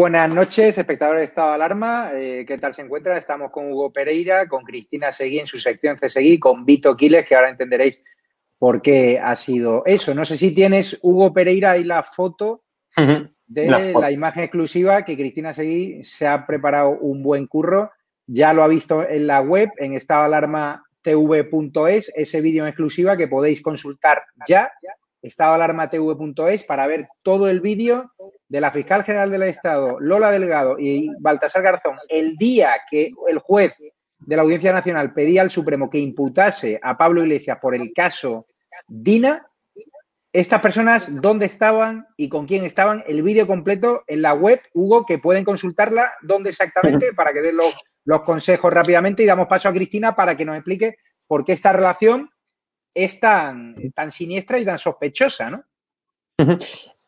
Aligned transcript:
Buenas 0.00 0.34
noches, 0.34 0.76
espectadores 0.78 1.20
de 1.20 1.26
Estado 1.26 1.48
de 1.48 1.54
Alarma. 1.56 2.12
Eh, 2.14 2.46
¿Qué 2.48 2.56
tal 2.56 2.72
se 2.72 2.80
encuentra? 2.80 3.18
Estamos 3.18 3.50
con 3.50 3.70
Hugo 3.70 3.92
Pereira, 3.92 4.48
con 4.48 4.64
Cristina 4.64 5.12
Seguí 5.12 5.38
en 5.38 5.46
su 5.46 5.60
sección 5.60 5.98
CSEGUI, 5.98 6.38
con 6.38 6.64
Vito 6.64 6.96
Quiles, 6.96 7.26
que 7.26 7.34
ahora 7.34 7.50
entenderéis 7.50 8.00
por 8.58 8.80
qué 8.80 9.20
ha 9.22 9.36
sido 9.36 9.82
eso. 9.84 10.14
No 10.14 10.24
sé 10.24 10.38
si 10.38 10.52
tienes, 10.52 10.98
Hugo 11.02 11.34
Pereira, 11.34 11.72
ahí 11.72 11.84
la 11.84 12.02
foto 12.02 12.62
de 12.96 13.66
la, 13.66 14.10
imagen 14.10 14.44
exclusiva 14.44 15.04
que 15.04 15.16
Cristina 15.16 15.52
Seguí 15.52 16.02
se 16.02 16.26
ha 16.26 16.46
preparado 16.46 16.92
un 16.92 17.22
buen 17.22 17.46
curro. 17.46 17.90
Ya 18.26 18.54
lo 18.54 18.64
ha 18.64 18.68
visto 18.68 19.06
en 19.06 19.26
la 19.26 19.42
web, 19.42 19.68
en 19.76 19.92
estadoalarmatv.es, 19.92 22.10
ese 22.14 22.40
vídeo 22.40 22.62
en 22.62 22.68
exclusiva 22.68 23.18
que 23.18 23.28
podéis 23.28 23.60
consultar 23.60 24.22
ya, 24.48 24.72
estadoalarmatv.es, 25.20 26.64
para 26.64 26.86
ver 26.86 27.06
todo 27.22 27.50
el 27.50 27.60
vídeo 27.60 28.10
de 28.50 28.60
la 28.60 28.72
fiscal 28.72 29.04
general 29.04 29.30
del 29.30 29.44
Estado, 29.44 29.98
Lola 30.00 30.32
Delgado 30.32 30.76
y 30.76 31.08
Baltasar 31.20 31.62
Garzón, 31.62 31.96
el 32.08 32.36
día 32.36 32.72
que 32.90 33.10
el 33.28 33.38
juez 33.38 33.76
de 34.18 34.36
la 34.36 34.42
Audiencia 34.42 34.72
Nacional 34.72 35.14
pedía 35.14 35.42
al 35.42 35.52
Supremo 35.52 35.88
que 35.88 35.98
imputase 35.98 36.78
a 36.82 36.98
Pablo 36.98 37.22
Iglesias 37.22 37.58
por 37.62 37.76
el 37.76 37.92
caso 37.94 38.46
Dina, 38.88 39.46
estas 40.32 40.60
personas, 40.60 41.06
¿dónde 41.08 41.46
estaban 41.46 42.08
y 42.16 42.28
con 42.28 42.46
quién 42.46 42.64
estaban? 42.64 43.04
El 43.06 43.22
vídeo 43.22 43.46
completo 43.46 44.02
en 44.08 44.22
la 44.22 44.34
web, 44.34 44.60
Hugo, 44.74 45.06
que 45.06 45.18
pueden 45.18 45.44
consultarla, 45.44 46.10
¿dónde 46.22 46.50
exactamente? 46.50 47.14
Para 47.14 47.32
que 47.32 47.42
den 47.42 47.56
los, 47.56 47.72
los 48.04 48.22
consejos 48.22 48.72
rápidamente 48.72 49.22
y 49.22 49.26
damos 49.26 49.46
paso 49.46 49.68
a 49.68 49.72
Cristina 49.72 50.16
para 50.16 50.36
que 50.36 50.44
nos 50.44 50.56
explique 50.56 50.96
por 51.28 51.44
qué 51.44 51.52
esta 51.52 51.72
relación 51.72 52.30
es 52.94 53.20
tan, 53.20 53.76
tan 53.94 54.10
siniestra 54.10 54.58
y 54.58 54.64
tan 54.64 54.78
sospechosa, 54.78 55.50
¿no? 55.50 55.64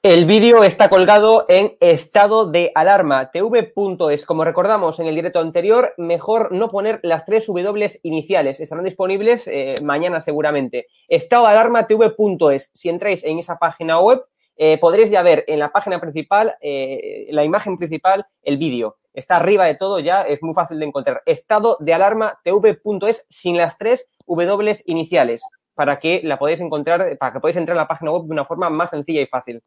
El 0.04 0.26
vídeo 0.26 0.64
está 0.64 0.88
colgado 0.88 1.44
en 1.46 1.76
estado 1.78 2.50
de 2.50 2.72
alarma 2.74 3.30
tv.es. 3.30 4.26
Como 4.26 4.42
recordamos 4.42 4.98
en 4.98 5.06
el 5.06 5.14
directo 5.14 5.38
anterior, 5.38 5.94
mejor 5.96 6.50
no 6.50 6.70
poner 6.70 6.98
las 7.04 7.24
tres 7.24 7.46
W 7.46 7.86
iniciales. 8.02 8.58
Estarán 8.58 8.84
disponibles 8.84 9.46
eh, 9.46 9.76
mañana 9.84 10.20
seguramente. 10.20 10.88
Estado 11.06 11.44
de 11.44 11.52
alarma 11.52 11.86
tv.es. 11.86 12.72
Si 12.74 12.88
entráis 12.88 13.22
en 13.22 13.38
esa 13.38 13.58
página 13.58 14.00
web, 14.00 14.24
eh, 14.56 14.76
podréis 14.78 15.08
ya 15.08 15.22
ver 15.22 15.44
en 15.46 15.60
la 15.60 15.70
página 15.70 16.00
principal, 16.00 16.56
eh, 16.60 17.28
la 17.30 17.44
imagen 17.44 17.78
principal, 17.78 18.26
el 18.42 18.58
vídeo. 18.58 18.96
Está 19.14 19.36
arriba 19.36 19.66
de 19.66 19.76
todo 19.76 20.00
ya, 20.00 20.22
es 20.22 20.42
muy 20.42 20.52
fácil 20.52 20.80
de 20.80 20.86
encontrar. 20.86 21.22
Estado 21.26 21.76
de 21.78 21.94
alarma 21.94 22.40
tv.es 22.42 23.24
sin 23.30 23.56
las 23.56 23.78
tres 23.78 24.08
W 24.26 24.82
iniciales 24.86 25.44
para 25.74 26.00
que 26.00 26.22
la 26.24 26.40
podáis 26.40 26.60
encontrar, 26.60 27.16
para 27.18 27.32
que 27.32 27.38
podáis 27.38 27.56
entrar 27.56 27.78
a 27.78 27.82
la 27.82 27.88
página 27.88 28.10
web 28.10 28.24
de 28.24 28.32
una 28.32 28.44
forma 28.44 28.68
más 28.68 28.90
sencilla 28.90 29.20
y 29.20 29.26
fácil. 29.26 29.62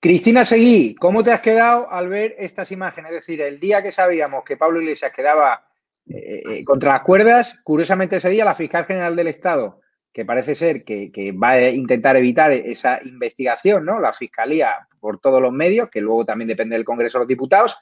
Cristina 0.00 0.44
Seguí, 0.44 0.94
¿cómo 0.94 1.22
te 1.22 1.32
has 1.32 1.40
quedado 1.40 1.90
al 1.92 2.08
ver 2.08 2.34
estas 2.38 2.72
imágenes? 2.72 3.12
Es 3.12 3.16
decir, 3.18 3.40
el 3.42 3.60
día 3.60 3.82
que 3.82 3.92
sabíamos 3.92 4.44
que 4.44 4.56
Pablo 4.56 4.80
Iglesias 4.80 5.12
quedaba 5.14 5.66
eh, 6.08 6.42
eh, 6.48 6.64
contra 6.64 6.94
las 6.94 7.02
cuerdas, 7.02 7.56
curiosamente 7.62 8.16
ese 8.16 8.30
día 8.30 8.44
la 8.44 8.54
fiscal 8.54 8.86
general 8.86 9.14
del 9.14 9.28
Estado, 9.28 9.80
que 10.12 10.24
parece 10.24 10.54
ser 10.54 10.82
que, 10.84 11.32
va 11.32 11.50
a 11.50 11.70
intentar 11.70 12.16
evitar 12.16 12.52
esa 12.52 12.98
investigación, 13.04 13.84
¿no? 13.84 14.00
La 14.00 14.12
fiscalía 14.12 14.88
por 14.98 15.20
todos 15.20 15.40
los 15.40 15.52
medios, 15.52 15.88
que 15.88 16.00
luego 16.00 16.24
también 16.24 16.48
depende 16.48 16.76
del 16.76 16.84
Congreso 16.84 17.18
de 17.18 17.22
los 17.22 17.28
Diputados, 17.28 17.76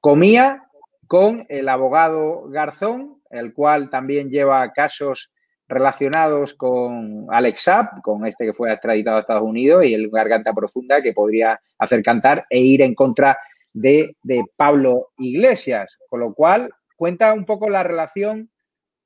comía 0.00 0.68
con 1.08 1.44
el 1.48 1.68
abogado 1.68 2.48
Garzón, 2.48 3.20
el 3.30 3.52
cual 3.52 3.90
también 3.90 4.30
lleva 4.30 4.72
casos 4.72 5.32
relacionados 5.72 6.54
con 6.54 7.26
Alex 7.30 7.62
Saab, 7.62 8.02
con 8.02 8.26
este 8.26 8.44
que 8.44 8.52
fue 8.52 8.70
extraditado 8.72 9.16
a 9.16 9.20
Estados 9.20 9.42
Unidos, 9.42 9.84
y 9.84 9.94
el 9.94 10.10
Garganta 10.10 10.52
Profunda 10.52 11.02
que 11.02 11.12
podría 11.12 11.60
hacer 11.78 12.02
cantar 12.02 12.46
e 12.50 12.60
ir 12.60 12.82
en 12.82 12.94
contra 12.94 13.38
de, 13.72 14.14
Pablo 14.56 15.10
Iglesias. 15.18 15.98
Con 16.08 16.20
lo 16.20 16.34
cual, 16.34 16.70
cuenta 16.96 17.32
un 17.32 17.44
poco 17.44 17.68
la 17.68 17.82
relación, 17.82 18.50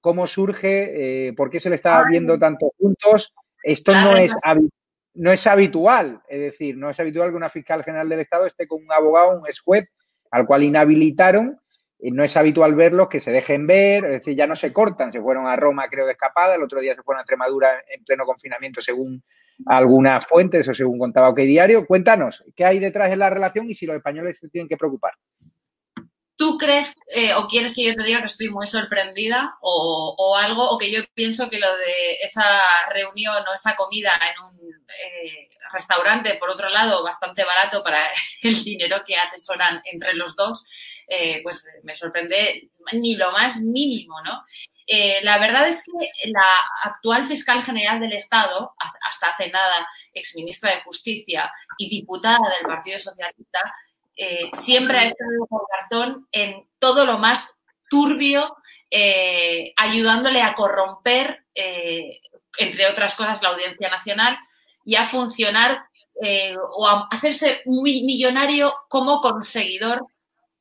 cómo 0.00 0.26
surge, 0.26 1.28
eh, 1.28 1.32
por 1.34 1.50
qué 1.50 1.60
se 1.60 1.70
le 1.70 1.76
está 1.76 2.04
viendo 2.08 2.38
tanto 2.38 2.72
juntos. 2.78 3.32
Esto 3.62 3.92
no 3.92 4.16
es, 4.16 4.34
no 5.14 5.32
es 5.32 5.46
habitual, 5.46 6.20
es 6.28 6.40
decir, 6.40 6.76
no 6.76 6.90
es 6.90 7.00
habitual 7.00 7.30
que 7.30 7.36
una 7.36 7.48
fiscal 7.48 7.82
general 7.82 8.08
del 8.08 8.20
Estado 8.20 8.46
esté 8.46 8.66
con 8.66 8.82
un 8.82 8.92
abogado, 8.92 9.40
un 9.40 9.46
ex 9.46 9.60
juez, 9.60 9.88
al 10.30 10.46
cual 10.46 10.62
inhabilitaron 10.62 11.58
no 12.00 12.25
es 12.25 12.37
habitual 12.37 12.75
verlos 12.75 13.08
que 13.08 13.20
se 13.20 13.31
dejen 13.31 13.66
ver, 13.66 14.04
es 14.04 14.10
decir, 14.10 14.37
ya 14.37 14.46
no 14.46 14.56
se 14.56 14.72
cortan, 14.72 15.12
se 15.12 15.20
fueron 15.20 15.46
a 15.46 15.56
Roma 15.56 15.88
creo 15.88 16.06
de 16.06 16.12
escapada, 16.12 16.54
el 16.54 16.62
otro 16.62 16.81
día 16.81 16.94
se 16.94 17.02
fueron 17.02 17.20
a 17.20 17.22
Extremadura 17.22 17.82
en 17.88 18.04
pleno 18.04 18.25
confinamiento 18.25 18.81
según 18.81 19.22
algunas 19.64 20.26
fuentes 20.26 20.69
o 20.69 20.75
según 20.75 20.98
contaba 20.98 21.31
OK 21.31 21.38
Diario. 21.38 21.87
Cuéntanos, 21.87 22.44
¿qué 22.54 22.64
hay 22.64 22.78
detrás 22.78 23.10
de 23.10 23.16
la 23.16 23.31
relación 23.31 23.69
y 23.70 23.75
si 23.75 23.87
los 23.87 23.96
españoles 23.96 24.38
se 24.38 24.48
tienen 24.48 24.69
que 24.69 24.76
preocupar? 24.76 25.14
¿Tú 26.37 26.58
crees 26.58 26.94
eh, 27.08 27.32
o 27.32 27.46
quieres 27.46 27.75
que 27.75 27.84
yo 27.84 27.94
te 27.94 28.04
diga 28.04 28.20
que 28.20 28.26
estoy 28.26 28.50
muy 28.50 28.66
sorprendida 28.66 29.56
o, 29.62 30.37
algo, 30.38 30.69
o 30.69 30.76
que 30.76 30.90
yo 30.90 31.00
pienso 31.14 31.49
que 31.49 31.58
lo 31.58 31.66
de 31.66 32.12
esa 32.22 32.44
reunión 32.92 33.42
o 33.49 33.54
esa 33.54 33.75
comida 33.75 34.12
en 34.12 34.44
un 34.44 34.70
eh, 34.70 35.49
restaurante, 35.72 36.37
por 36.38 36.50
otro 36.50 36.69
lado, 36.69 37.02
bastante 37.02 37.42
barato 37.42 37.82
para 37.82 38.06
el 38.42 38.62
dinero 38.62 38.99
que 39.06 39.16
atesoran 39.16 39.81
entre 39.90 40.12
los 40.12 40.37
dos, 40.37 40.66
eh, 41.08 41.41
pues 41.43 41.69
me 41.85 41.93
sorprende 41.93 42.70
ni 42.93 43.14
lo 43.14 43.31
más 43.31 43.61
mínimo, 43.61 44.20
¿no? 44.23 44.43
Eh, 44.88 45.20
la 45.23 45.38
verdad 45.38 45.69
es 45.69 45.85
que 45.85 46.31
la 46.31 46.49
actual 46.82 47.26
fiscal 47.26 47.62
general 47.62 48.00
del 48.00 48.12
Estado, 48.12 48.75
hasta 49.00 49.31
hace 49.31 49.49
nada 49.50 49.87
exministra 50.12 50.75
de 50.75 50.82
Justicia 50.82 51.53
y 51.79 51.88
diputada 51.88 52.38
del 52.58 52.67
Partido 52.67 52.99
Socialista, 52.99 53.75
eh, 54.17 54.50
siempre 54.53 54.99
ha 54.99 55.05
estado 55.05 55.47
con 55.49 55.61
cartón 55.69 56.29
en 56.32 56.67
todo 56.79 57.06
lo 57.06 57.19
más 57.19 57.55
turbio, 57.88 58.56
ayudándole 59.76 60.43
a 60.43 60.55
corromper, 60.55 61.44
entre 61.55 62.87
otras 62.87 63.14
cosas, 63.14 63.43
la 63.43 63.50
Audiencia 63.50 63.91
Nacional 63.91 64.38
y 64.85 64.94
a 64.94 65.06
funcionar 65.06 65.85
o 66.76 66.88
a 66.88 67.09
hacerse 67.11 67.62
millonario 67.67 68.75
como 68.88 69.20
conseguidor 69.20 70.00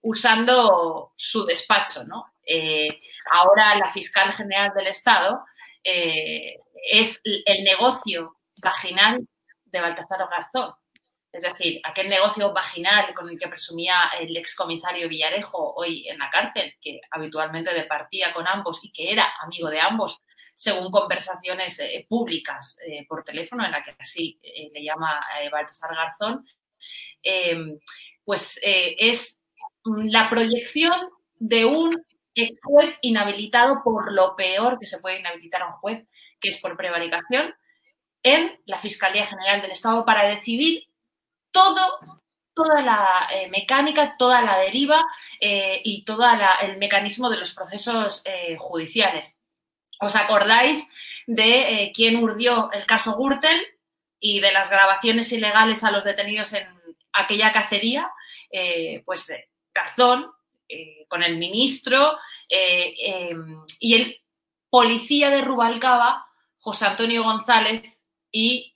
usando 0.06 1.14
su 1.16 1.46
despacho, 1.46 2.04
¿no? 2.04 2.34
Eh, 2.46 2.88
ahora 3.32 3.76
la 3.76 3.88
fiscal 3.88 4.32
general 4.32 4.72
del 4.76 4.88
Estado 4.88 5.44
eh, 5.84 6.60
es 6.92 7.22
el 7.24 7.64
negocio 7.64 8.38
vaginal 8.62 9.28
de 9.66 9.82
Baltasar 9.82 10.28
Garzón. 10.30 10.76
Es 11.32 11.42
decir, 11.42 11.82
aquel 11.84 12.08
negocio 12.08 12.54
vaginal 12.54 13.14
con 13.16 13.30
el 13.30 13.38
que 13.38 13.48
presumía 13.48 14.12
el 14.20 14.38
excomisario 14.38 15.10
Villarejo 15.10 15.74
hoy 15.74 16.08
en 16.08 16.20
la 16.20 16.30
cárcel, 16.30 16.76
que 16.80 17.02
habitualmente 17.10 17.74
departía 17.74 18.32
con 18.32 18.48
ambos 18.48 18.86
y 18.86 18.92
que 18.92 19.12
era 19.12 19.34
amigo 19.42 19.70
de 19.70 19.82
ambos, 19.82 20.22
según 20.54 20.92
conversaciones 20.92 21.80
eh, 21.80 22.06
públicas 22.08 22.78
por 23.10 23.24
teléfono, 23.24 23.66
en 23.66 23.72
la 23.72 23.82
que 23.82 23.96
así 24.00 24.40
le 24.72 24.84
llama 24.84 25.20
Baltasar 25.52 25.94
Garzón, 25.96 26.46
pues 28.24 28.60
es 28.64 29.42
la 29.86 30.30
proyección 30.30 31.10
de 31.38 31.66
un 31.66 32.04
juez 32.64 32.98
inhabilitado 33.02 33.82
por 33.84 34.12
lo 34.12 34.36
peor 34.36 34.78
que 34.80 34.88
se 34.88 35.00
puede 35.00 35.20
inhabilitar 35.20 35.62
a 35.62 35.68
un 35.68 35.74
juez, 35.74 36.08
que 36.40 36.50
es 36.50 36.60
por 36.60 36.76
prevaricación, 36.76 37.54
en 38.24 38.60
la 38.66 38.78
Fiscalía 38.78 39.26
General 39.26 39.62
del 39.62 39.72
Estado 39.72 40.04
para 40.04 40.28
decidir 40.28 40.86
todo, 41.52 42.00
toda 42.54 42.82
la 42.82 43.28
eh, 43.32 43.48
mecánica, 43.50 44.18
toda 44.18 44.42
la 44.42 44.58
deriva 44.58 45.06
eh, 45.40 45.82
y 45.84 46.04
todo 46.04 46.26
el 46.62 46.78
mecanismo 46.78 47.30
de 47.30 47.38
los 47.38 47.54
procesos 47.54 48.24
eh, 48.26 48.58
judiciales. 48.58 49.38
¿Os 50.02 50.16
acordáis 50.16 50.90
de 51.28 51.92
quién 51.96 52.18
urdió 52.18 52.70
el 52.74 52.86
caso 52.86 53.16
Gürtel 53.16 53.62
y 54.20 54.42
de 54.42 54.52
las 54.52 54.70
grabaciones 54.70 55.32
ilegales 55.32 55.84
a 55.84 55.92
los 55.92 56.04
detenidos 56.04 56.54
en 56.54 56.68
aquella 57.14 57.54
cacería? 57.54 58.12
pues 59.06 59.34
Cazón, 59.76 60.32
eh, 60.70 61.06
con 61.10 61.22
el 61.22 61.38
ministro 61.38 62.18
eh, 62.50 62.94
em, 62.98 63.64
y 63.78 63.96
el 63.96 64.22
policía 64.70 65.30
de 65.30 65.42
Rubalcaba, 65.42 66.26
José 66.58 66.86
Antonio 66.86 67.24
González, 67.24 67.84
y 68.32 68.74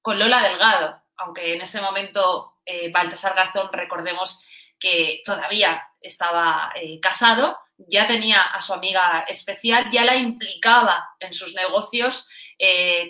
con 0.00 0.18
Lola 0.18 0.42
Delgado, 0.42 1.02
aunque 1.18 1.54
en 1.54 1.60
ese 1.60 1.80
momento 1.80 2.54
eh, 2.64 2.90
Baltasar 2.90 3.34
Garzón, 3.34 3.68
recordemos 3.72 4.40
que 4.80 5.22
todavía 5.24 5.82
estaba 6.00 6.72
casado, 7.02 7.58
ya 7.76 8.06
tenía 8.06 8.40
a 8.40 8.60
su 8.60 8.72
amiga 8.72 9.24
especial, 9.28 9.88
ya 9.90 10.04
la 10.04 10.16
implicaba 10.16 11.10
en 11.18 11.32
sus 11.32 11.54
negocios 11.54 12.28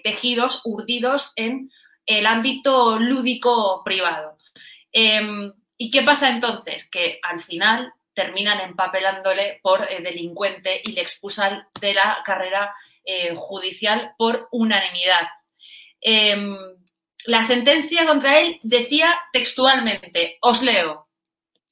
tejidos, 0.03 0.63
urdidos 0.65 1.33
en 1.37 1.71
el 2.07 2.27
ámbito 2.27 2.99
lúdico 2.99 3.83
privado. 3.85 4.39
Em, 4.93 5.53
¿Y 5.79 5.91
qué 5.91 6.03
pasa 6.03 6.29
entonces? 6.29 6.91
Que 6.91 7.21
al 7.23 7.41
final 7.41 7.93
terminan 8.13 8.61
empapelándole 8.61 9.61
por 9.63 9.85
eh, 9.85 10.03
delincuente 10.03 10.83
y 10.85 10.93
le 10.93 11.03
expulsan 11.03 11.69
de 11.81 11.95
la 11.95 12.21
carrera 12.25 12.75
eh, 13.05 13.33
judicial 13.37 14.13
por 14.19 14.49
unanimidad. 14.51 15.29
Em, 16.01 16.57
la 17.27 17.43
sentencia 17.45 18.07
contra 18.07 18.41
él 18.41 18.59
decía 18.65 19.17
textualmente, 19.33 20.39
os 20.41 20.63
leo, 20.63 21.09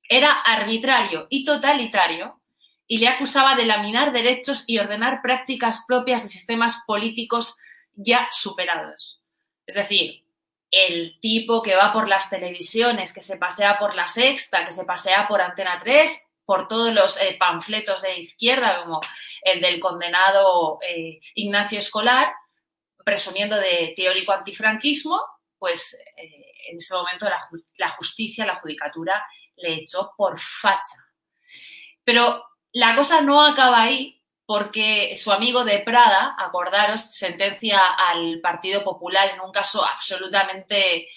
era 0.08 0.30
arbitrario 0.32 1.26
y 1.28 1.44
totalitario 1.44 2.40
y 2.86 2.98
le 2.98 3.08
acusaba 3.08 3.56
de 3.56 3.66
laminar 3.66 4.12
derechos 4.12 4.62
y 4.68 4.78
ordenar 4.78 5.20
prácticas 5.22 5.84
propias 5.86 6.22
de 6.22 6.28
sistemas 6.28 6.84
políticos 6.86 7.56
ya 7.94 8.28
superados. 8.30 9.20
Es 9.66 9.75
decir, 9.75 10.25
el 10.70 11.18
tipo 11.20 11.62
que 11.62 11.76
va 11.76 11.92
por 11.92 12.08
las 12.08 12.28
televisiones, 12.28 13.12
que 13.12 13.20
se 13.20 13.37
pasea 13.37 13.78
por 13.78 13.94
la 13.94 14.08
sexta, 14.08 14.64
que 14.64 14.73
se 14.73 14.85
pasea 14.85 15.28
por 15.28 15.40
Antena 15.40 15.80
3, 15.82 16.26
por 16.44 16.68
todos 16.68 16.92
los 16.92 17.20
eh, 17.20 17.37
panfletos 17.38 18.02
de 18.02 18.18
izquierda, 18.18 18.82
como 18.82 19.00
el 19.42 19.61
del 19.61 19.80
condenado 19.80 20.78
eh, 20.87 21.18
Ignacio 21.35 21.78
Escolar, 21.78 22.32
presumiendo 23.04 23.56
de 23.56 23.92
teórico 23.96 24.32
antifranquismo, 24.32 25.20
pues 25.58 25.94
eh, 26.16 26.52
en 26.70 26.76
ese 26.76 26.94
momento 26.94 27.28
la, 27.28 27.38
la, 27.78 27.88
justicia, 27.90 28.46
la 28.46 28.54
judicatura, 28.54 29.25
le 29.56 29.75
echó 29.75 30.12
por 30.16 30.38
facha. 30.38 30.96
Pero 32.04 32.44
la 32.73 32.94
cosa 32.94 33.20
no 33.20 33.44
acaba 33.44 33.82
ahí, 33.82 34.15
porque 34.46 35.16
su 35.16 35.32
amigo 35.32 35.64
de 35.64 35.80
Prada, 35.80 36.36
acordaros, 36.38 37.00
sentencia 37.00 37.80
al 37.84 38.40
Partido 38.40 38.84
Popular 38.84 39.30
en 39.30 39.40
un 39.40 39.52
caso 39.52 39.84
absolutamente 39.84 41.08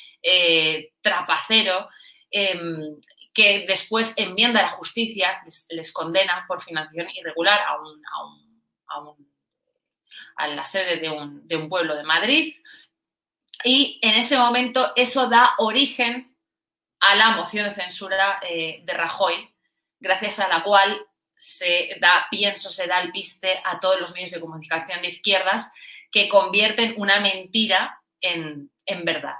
trapacero, 1.01 1.87
em, 2.31 2.99
que 3.33 3.65
después 3.67 4.13
enmienda 4.17 4.61
la 4.61 4.71
justicia, 4.71 5.41
les, 5.69 5.93
condena 5.93 6.45
por 6.47 6.61
financiación 6.61 7.07
irregular 7.15 7.59
a, 7.61 7.79
un, 7.79 8.01
a, 8.87 8.99
un, 9.01 9.33
a, 10.35 10.47
la 10.47 10.65
sede 10.65 10.97
de 10.97 11.09
un, 11.09 11.47
de 11.47 11.55
un, 11.55 11.69
pueblo 11.69 11.95
de 11.95 12.03
Madrid. 12.03 12.55
Y 13.63 13.99
en 14.01 14.15
ese 14.15 14.37
momento 14.37 14.91
eso 14.95 15.29
da 15.29 15.53
origen 15.57 16.35
a 16.99 17.15
la 17.15 17.31
moción 17.31 17.65
de 17.65 17.71
censura 17.71 18.39
eh, 18.41 18.81
de 18.83 18.93
Rajoy, 18.93 19.55
gracias 19.99 20.39
a 20.39 20.47
la 20.47 20.63
cual 20.63 20.99
se 21.39 21.97
da 22.01 22.27
pienso, 22.29 22.69
se 22.69 22.85
da 22.85 23.01
el 23.01 23.11
piste 23.11 23.61
a 23.63 23.79
todos 23.79 23.99
los 23.99 24.11
medios 24.11 24.31
de 24.31 24.41
comunicación 24.41 25.01
de 25.01 25.07
izquierdas 25.07 25.71
que 26.11 26.27
convierten 26.27 26.95
una 26.97 27.19
mentira 27.19 28.01
en, 28.19 28.69
en 28.85 29.05
verdad 29.05 29.35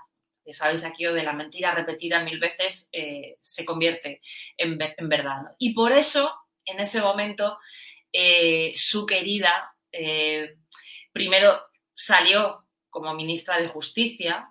sabéis 0.54 0.84
aquí 0.84 1.06
de 1.06 1.24
la 1.24 1.34
mentira 1.34 1.74
repetida 1.74 2.24
mil 2.24 2.40
veces 2.40 2.90
eh, 2.92 3.38
se 3.40 3.66
convierte 3.66 4.22
en, 4.58 4.78
verdad. 4.78 5.56
Y 5.58 5.74
por 5.74 5.92
eso, 5.92 6.34
en 6.66 6.80
ese 6.80 7.02
momento, 7.02 7.58
eh, 8.12 8.74
su 8.76 9.06
querida 9.06 9.76
eh, 9.92 10.58
primero 11.12 11.62
salió 11.94 12.66
como 12.90 13.14
ministra 13.14 13.60
de 13.60 13.68
Justicia, 13.68 14.50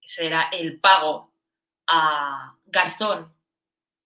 ese 0.00 0.26
era 0.26 0.48
el 0.52 0.80
pago 0.80 1.32
a 1.86 2.56
Garzón 2.66 3.34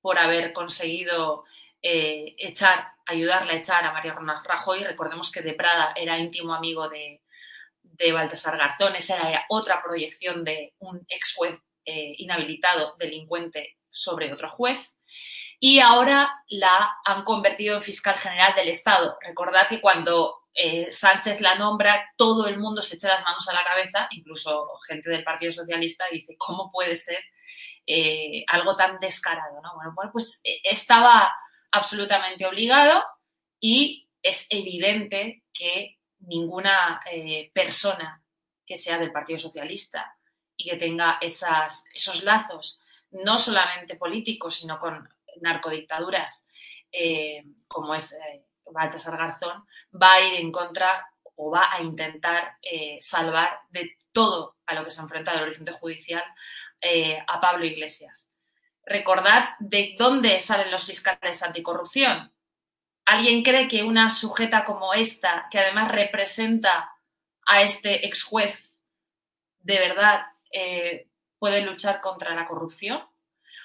por 0.00 0.18
haber 0.18 0.52
conseguido 0.52 1.44
echar, 1.86 2.88
ayudarle 3.06 3.52
a 3.52 3.56
echar 3.56 3.84
a 3.84 3.92
María 3.92 4.16
Rajoy. 4.44 4.84
Recordemos 4.84 5.30
que 5.30 5.42
de 5.42 5.52
Prada 5.52 5.92
era 5.94 6.18
íntimo 6.18 6.54
amigo 6.54 6.88
de, 6.88 7.20
de 7.82 8.12
Baltasar 8.12 8.56
Garzón, 8.56 8.96
esa 8.96 9.28
era 9.28 9.44
otra 9.48 9.82
proyección 9.82 10.44
de 10.44 10.74
un 10.78 11.04
ex 11.08 11.34
juez 11.34 11.58
eh, 11.84 12.14
inhabilitado, 12.18 12.96
delincuente, 12.98 13.76
sobre 13.90 14.32
otro 14.32 14.50
juez. 14.50 14.96
Y 15.60 15.80
ahora 15.80 16.42
la 16.48 16.96
han 17.04 17.24
convertido 17.24 17.76
en 17.76 17.82
fiscal 17.82 18.16
general 18.16 18.54
del 18.54 18.68
Estado. 18.68 19.16
Recordad 19.20 19.68
que 19.68 19.80
cuando 19.80 20.40
eh, 20.52 20.90
Sánchez 20.90 21.40
la 21.40 21.54
nombra, 21.54 22.12
todo 22.16 22.48
el 22.48 22.58
mundo 22.58 22.82
se 22.82 22.96
echa 22.96 23.08
las 23.08 23.22
manos 23.22 23.46
a 23.48 23.52
la 23.52 23.64
cabeza, 23.64 24.08
incluso 24.10 24.66
gente 24.88 25.10
del 25.10 25.22
Partido 25.22 25.52
Socialista 25.52 26.04
dice, 26.10 26.34
¿cómo 26.36 26.70
puede 26.72 26.96
ser 26.96 27.20
eh, 27.86 28.44
algo 28.48 28.76
tan 28.76 28.96
descarado? 28.96 29.60
Bueno, 29.94 30.10
pues 30.12 30.40
estaba 30.64 31.32
absolutamente 31.74 32.46
obligado 32.46 33.04
y 33.60 34.08
es 34.22 34.46
evidente 34.48 35.42
que 35.52 35.98
ninguna 36.20 37.00
eh, 37.10 37.50
persona 37.52 38.22
que 38.64 38.76
sea 38.76 38.96
del 38.96 39.12
Partido 39.12 39.38
Socialista 39.38 40.16
y 40.56 40.70
que 40.70 40.76
tenga 40.76 41.18
esos 41.20 42.22
lazos, 42.22 42.80
no 43.10 43.38
solamente 43.38 43.96
políticos, 43.96 44.54
sino 44.54 44.78
con 44.78 45.08
narcodictaduras, 45.40 46.46
eh, 46.92 47.44
como 47.66 47.94
es 47.94 48.12
eh, 48.12 48.46
Baltasar 48.70 49.16
Garzón, 49.18 49.66
va 50.00 50.14
a 50.14 50.20
ir 50.20 50.34
en 50.40 50.52
contra 50.52 51.08
o 51.36 51.50
va 51.50 51.72
a 51.72 51.82
intentar 51.82 52.56
salvar 53.00 53.58
de 53.70 53.96
todo 54.12 54.58
a 54.66 54.74
lo 54.74 54.84
que 54.84 54.90
se 54.90 55.00
enfrenta 55.00 55.32
el 55.32 55.42
horizonte 55.42 55.72
judicial 55.72 56.22
a 57.26 57.40
Pablo 57.40 57.64
Iglesias. 57.64 58.28
Recordad 58.86 59.50
de 59.58 59.94
dónde 59.98 60.40
salen 60.40 60.70
los 60.70 60.84
fiscales 60.84 61.42
anticorrupción, 61.42 62.34
¿Alguien 63.06 63.42
cree 63.42 63.68
que 63.68 63.82
una 63.82 64.10
sujeta 64.10 64.64
como 64.64 64.94
esta, 64.94 65.48
que 65.50 65.58
además 65.58 65.92
representa 65.92 66.94
a 67.46 67.62
este 67.62 68.06
ex 68.06 68.22
juez, 68.22 68.74
de 69.60 69.78
verdad 69.78 70.22
eh, 70.50 71.08
puede 71.38 71.60
luchar 71.60 72.00
contra 72.00 72.34
la 72.34 72.46
corrupción? 72.46 73.06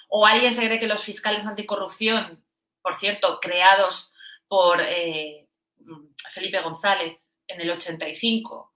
¿O 0.10 0.26
alguien 0.26 0.54
se 0.54 0.66
cree 0.66 0.80
que 0.80 0.88
los 0.88 1.04
fiscales 1.04 1.46
anticorrupción, 1.46 2.44
por 2.82 2.96
cierto, 2.96 3.40
creados 3.40 4.12
por 4.48 4.82
eh, 4.82 5.48
Felipe 6.34 6.60
González 6.60 7.18
en 7.48 7.62
el 7.62 7.72
85, 7.72 8.74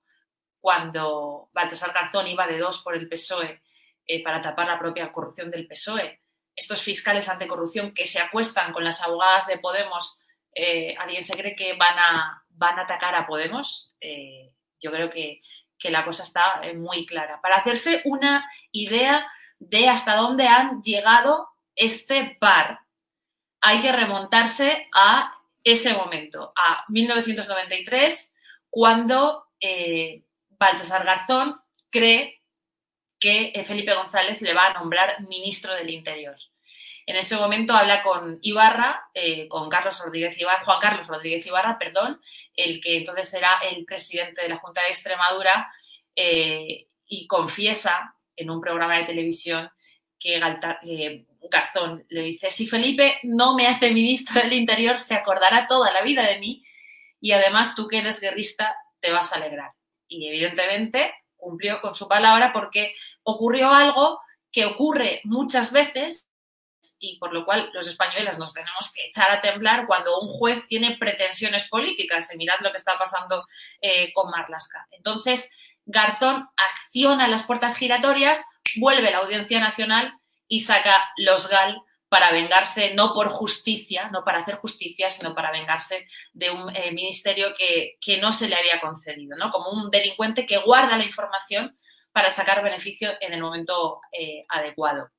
cuando 0.61 1.49
Baltasar 1.51 1.91
Garzón 1.91 2.27
iba 2.27 2.47
de 2.47 2.59
dos 2.59 2.81
por 2.81 2.95
el 2.95 3.09
PSOE 3.09 3.61
eh, 4.05 4.23
para 4.23 4.41
tapar 4.41 4.67
la 4.67 4.79
propia 4.79 5.11
corrupción 5.11 5.51
del 5.51 5.67
PSOE, 5.67 6.21
estos 6.55 6.81
fiscales 6.81 7.29
anticorrupción 7.29 7.93
que 7.93 8.05
se 8.05 8.19
acuestan 8.19 8.73
con 8.73 8.83
las 8.83 9.01
abogadas 9.01 9.47
de 9.47 9.57
Podemos 9.57 10.17
eh, 10.55 10.95
¿Alguien 10.99 11.23
se 11.23 11.33
cree 11.33 11.55
que 11.55 11.73
van 11.73 11.97
a, 11.97 12.43
van 12.49 12.77
a 12.79 12.83
atacar 12.83 13.15
a 13.15 13.25
Podemos? 13.25 13.95
Eh, 13.99 14.51
yo 14.79 14.91
creo 14.91 15.09
que, 15.09 15.41
la 15.85 16.05
cosa 16.05 16.23
está 16.23 16.61
eh, 16.63 16.73
muy 16.73 17.05
clara. 17.05 17.41
Para 17.41 17.57
hacerse 17.57 18.01
una 18.05 18.49
idea 18.71 19.27
de 19.59 19.89
hasta 19.89 20.15
dónde 20.15 20.47
han 20.47 20.81
llegado 20.81 21.49
este 21.75 22.37
par, 22.39 22.79
hay 23.59 23.81
que 23.81 23.91
remontarse 23.91 24.87
a 24.93 25.33
ese 25.61 25.93
momento, 25.93 26.53
a 26.55 26.85
1993, 26.87 28.33
cuando 28.69 29.47
Baltasar 30.51 31.03
Garzón 31.03 31.59
cree 31.89 32.41
que 33.23 33.63
Felipe 33.65 33.93
González 33.93 34.41
le 34.41 34.53
va 34.53 34.65
a 34.65 34.73
nombrar 34.73 35.21
ministro 35.21 35.73
del 35.73 35.89
Interior. 35.89 36.35
En 37.05 37.15
ese 37.15 37.37
momento 37.37 37.71
habla 37.71 38.03
con 38.03 38.37
Ibarra, 38.41 39.09
eh, 39.13 39.47
con 39.47 39.69
Carlos 39.69 39.97
Rodríguez 40.03 40.37
Ibarra, 40.37 40.65
Juan 40.65 40.79
Carlos 40.81 41.07
Rodríguez 41.07 41.45
Ibarra, 41.47 41.77
perdón, 41.79 42.19
el 42.53 42.81
que 42.81 42.97
entonces 42.97 43.33
era 43.33 43.59
el 43.59 43.85
presidente 43.85 44.41
de 44.41 44.49
la 44.49 44.57
Junta 44.57 44.81
de 44.81 44.89
Extremadura, 44.89 45.71
eh, 46.13 46.87
y 47.07 47.25
confiesa 47.27 48.13
en 48.35 48.49
un 48.49 48.59
programa 48.59 48.97
de 48.97 49.05
televisión 49.05 49.71
que 50.19 50.41
Garzón 51.49 52.05
le 52.09 52.23
dice, 52.23 52.51
si 52.51 52.67
Felipe 52.67 53.19
no 53.23 53.55
me 53.55 53.67
hace 53.67 53.91
ministro 53.91 54.41
del 54.41 54.51
Interior, 54.51 54.99
se 54.99 55.15
acordará 55.15 55.65
toda 55.67 55.93
la 55.93 56.01
vida 56.01 56.27
de 56.27 56.39
mí 56.39 56.61
y 57.21 57.31
además 57.31 57.73
tú 57.73 57.87
que 57.87 57.99
eres 57.99 58.19
guerrista 58.19 58.75
te 58.99 59.11
vas 59.11 59.31
a 59.31 59.37
alegrar. 59.37 59.71
Y 60.09 60.27
evidentemente 60.27 61.13
cumplió 61.43 61.81
con 61.81 61.93
su 61.93 62.07
palabra 62.07 62.53
porque 62.53 62.95
ocurrió 63.23 63.69
algo 63.71 64.19
que 64.51 64.65
ocurre 64.65 65.21
muchas 65.23 65.71
veces 65.71 66.27
y 66.99 67.17
por 67.17 67.33
lo 67.33 67.45
cual 67.45 67.69
los 67.73 67.87
españoles 67.87 68.37
nos 68.37 68.53
tenemos 68.53 68.91
que 68.93 69.05
echar 69.05 69.31
a 69.31 69.41
temblar 69.41 69.87
cuando 69.87 70.19
un 70.19 70.27
juez 70.27 70.67
tiene 70.67 70.97
pretensiones 70.97 71.67
políticas. 71.69 72.33
Y 72.33 72.37
mirad 72.37 72.55
lo 72.61 72.71
que 72.71 72.77
está 72.77 72.97
pasando 72.97 73.45
eh, 73.81 74.11
con 74.13 74.29
Marlasca. 74.29 74.87
Entonces, 74.91 75.49
Garzón 75.85 76.49
acciona 76.57 77.27
las 77.27 77.43
puertas 77.43 77.77
giratorias, 77.77 78.43
vuelve 78.77 79.11
la 79.11 79.19
Audiencia 79.19 79.59
Nacional 79.59 80.13
y 80.47 80.61
saca 80.61 81.11
los 81.17 81.49
GAL 81.49 81.81
para 82.09 82.31
vengarse, 82.31 82.93
no 82.93 83.13
por 83.13 83.27
justicia, 83.27 84.09
no 84.11 84.23
para 84.23 84.41
hacer 84.41 84.55
justicia, 84.57 85.09
sino 85.09 85.33
para 85.33 85.51
vengarse 85.51 86.07
de 86.31 86.51
un 86.51 86.69
eh, 86.75 86.91
ministerio 86.91 87.47
que, 87.57 87.97
no 88.21 88.31
se 88.31 88.47
le 88.47 88.55
había 88.55 88.79
concedido, 88.79 89.35
¿no? 89.35 89.49
Como 89.51 89.71
un 89.71 89.89
delincuente 89.89 90.45
que 90.45 90.57
guarda 90.57 90.95
la 90.95 91.05
información 91.05 91.75
para 92.13 92.29
sacar 92.29 92.63
beneficio 92.63 93.11
en 93.19 93.33
el 93.33 93.41
momento 93.41 93.99
eh, 94.11 94.45
adecuado. 94.47 95.09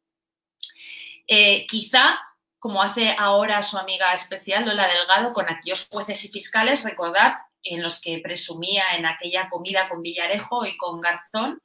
Eh, 1.26 1.66
quizá, 1.66 2.18
como 2.58 2.80
hace 2.80 3.14
ahora 3.18 3.62
su 3.62 3.76
amiga 3.76 4.14
especial 4.14 4.64
Lola 4.64 4.88
Delgado, 4.88 5.34
con 5.34 5.50
aquellos 5.50 5.88
jueces 5.90 6.24
y 6.24 6.28
fiscales, 6.28 6.84
recordad, 6.84 7.34
en 7.64 7.82
los 7.82 8.00
que 8.00 8.20
presumía 8.22 8.84
en 8.96 9.06
aquella 9.06 9.50
comida 9.50 9.88
con 9.88 10.02
Villarejo 10.02 10.64
y 10.64 10.76
con 10.76 11.00
Garzón, 11.00 11.60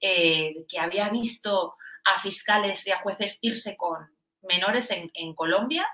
eh, 0.00 0.64
que 0.68 0.78
había 0.78 1.08
visto 1.08 1.74
a 2.04 2.20
fiscales 2.20 2.86
y 2.86 2.92
a 2.92 3.00
jueces 3.00 3.38
irse 3.42 3.76
con 3.76 3.98
menores 4.42 4.90
en, 4.92 5.34
Colombia. 5.34 5.86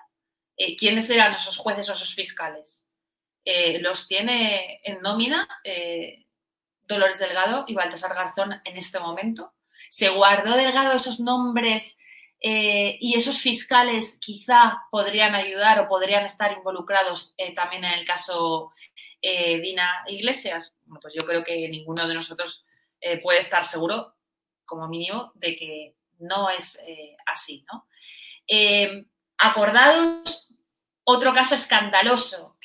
¿Quiénes 0.79 1.09
eran 1.11 1.35
esos 1.35 1.57
jueces 1.57 1.89
o 1.89 1.95
esos 1.95 2.15
fiscales? 2.15 2.85
los 3.81 4.09
tiene 4.09 4.81
en 4.85 5.01
nómina 5.01 5.49
Dolores 6.87 7.19
Delgado 7.19 7.65
y 7.67 7.75
Baltasar 7.75 8.15
Garzón 8.15 8.61
en 8.65 8.77
este 8.77 8.99
momento. 9.01 9.55
Se 9.89 10.09
guardó 10.09 10.57
Delgado 10.57 10.93
esos 10.93 11.21
nombres 11.21 11.99
eh, 12.41 12.99
y 13.01 13.15
esos 13.15 13.41
fiscales 13.41 14.19
quizá 14.21 14.83
podrían 14.91 15.35
ayudar 15.35 15.81
o 15.81 15.89
podrían 15.89 16.27
estar 16.27 16.53
involucrados 16.53 17.35
eh, 17.39 17.55
también 17.55 17.85
en 17.85 17.93
el 17.95 18.07
caso 18.07 18.73
eh, 19.23 19.61
Dina 19.61 19.89
Iglesias. 20.09 20.75
Bueno, 20.85 21.01
pues 21.01 21.15
yo 21.15 21.27
creo 21.27 21.43
que 21.43 21.69
ninguno 21.69 22.07
de 22.07 22.15
nosotros 22.15 22.67
puede 23.23 23.39
estar 23.39 23.67
seguro, 23.67 24.15
como 24.65 24.89
mínimo, 24.89 25.31
de 25.35 25.57
que 25.57 25.95
no 26.21 26.49
es 26.49 26.81
así, 27.27 27.67
¿no? 27.71 27.87
acordados, 29.37 30.49
otro 31.05 31.33
caso 31.33 31.55
escandaloso, 31.55 32.57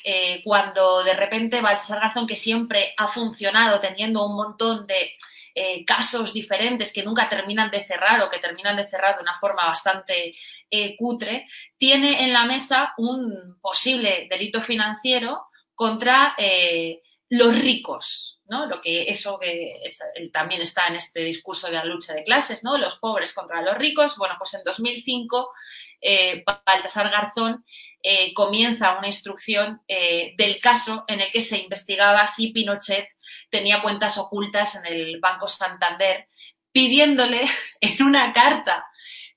cuando 0.44 1.04
de 1.04 1.12
repente 1.14 1.60
Baltasar 1.60 2.00
Garzón, 2.00 2.26
que 2.26 2.36
siempre 2.36 2.94
ha 2.96 3.06
funcionado 3.06 3.78
teniendo 3.78 4.24
un 4.24 4.34
montón 4.34 4.86
de 4.86 5.12
eh, 5.52 5.84
casos 5.84 6.32
diferentes 6.32 6.92
que 6.92 7.02
nunca 7.02 7.28
terminan 7.28 7.72
de 7.72 7.82
cerrar 7.82 8.20
o 8.20 8.30
que 8.30 8.38
terminan 8.38 8.76
de 8.76 8.88
cerrar 8.88 9.16
de 9.16 9.22
una 9.22 9.34
forma 9.34 9.66
bastante 9.66 10.32
eh, 10.70 10.96
cutre, 10.96 11.48
tiene 11.76 12.24
en 12.24 12.32
la 12.32 12.44
mesa 12.44 12.94
un 12.98 13.58
posible 13.60 14.28
delito 14.30 14.62
financiero 14.62 15.48
contra 15.74 16.34
eh, 16.38 17.02
los 17.30 17.58
ricos, 17.58 18.40
¿no? 18.46 18.66
Lo 18.66 18.80
que 18.80 19.04
eso 19.04 19.38
que 19.38 19.80
también 20.32 20.60
está 20.60 20.88
en 20.88 20.96
este 20.96 21.20
discurso 21.20 21.68
de 21.68 21.74
la 21.74 21.84
lucha 21.84 22.12
de 22.12 22.22
clases, 22.22 22.62
¿no? 22.62 22.76
Los 22.76 22.98
pobres 22.98 23.32
contra 23.32 23.62
los 23.62 23.78
ricos. 23.78 24.16
Bueno, 24.18 24.34
pues 24.38 24.52
en 24.54 24.62
2005 24.64 25.50
Baltasar 26.66 27.10
Garzón 27.10 27.64
eh, 28.02 28.32
comienza 28.32 28.96
una 28.96 29.08
instrucción 29.08 29.82
eh, 29.86 30.32
del 30.38 30.58
caso 30.58 31.04
en 31.06 31.20
el 31.20 31.30
que 31.30 31.42
se 31.42 31.58
investigaba 31.58 32.26
si 32.26 32.50
Pinochet 32.50 33.06
tenía 33.50 33.82
cuentas 33.82 34.16
ocultas 34.16 34.74
en 34.76 34.86
el 34.86 35.20
Banco 35.20 35.46
Santander, 35.46 36.26
pidiéndole 36.72 37.42
en 37.80 38.02
una 38.02 38.32
carta 38.32 38.86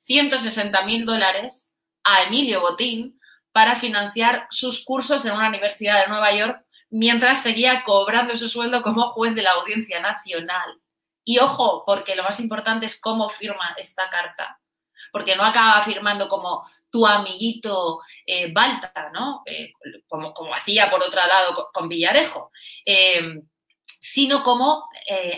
160 0.04 0.82
mil 0.84 1.06
dólares 1.06 1.74
a 2.06 2.24
Emilio 2.24 2.62
Botín 2.62 3.20
para 3.52 3.76
financiar 3.76 4.48
sus 4.50 4.86
cursos 4.86 5.26
en 5.26 5.34
una 5.34 5.50
universidad 5.50 6.02
de 6.02 6.10
Nueva 6.10 6.34
York 6.34 6.63
mientras 6.94 7.42
seguía 7.42 7.84
cobrando 7.84 8.38
su 8.38 8.48
sueldo 8.48 8.84
como 8.84 9.10
juez 9.10 9.34
de 9.34 9.42
la 9.42 9.54
Audiencia 9.54 10.00
Nacional. 10.00 10.80
Y 11.26 11.40
ojo, 11.40 11.84
porque 11.86 12.16
lo 12.16 12.24
más 12.24 12.40
importante 12.40 12.86
es 12.86 13.00
cómo 13.02 13.30
firma 13.30 13.74
esta 13.78 14.10
carta. 14.10 14.60
Porque 15.12 15.36
no 15.36 15.44
acaba 15.44 15.82
firmando 15.82 16.30
como 16.30 16.64
tu 16.92 17.08
amiguito 17.08 18.00
eh, 18.28 18.54
Balta, 18.54 19.10
¿no? 19.12 19.42
Eh, 19.48 19.74
como, 20.08 20.34
como, 20.34 20.54
hacía 20.54 20.92
por 20.92 21.02
otro 21.02 21.20
lado 21.26 21.72
con, 21.74 21.90
Villarejo, 21.90 22.52
eh, 22.86 23.42
sino 24.00 24.44
como 24.44 24.88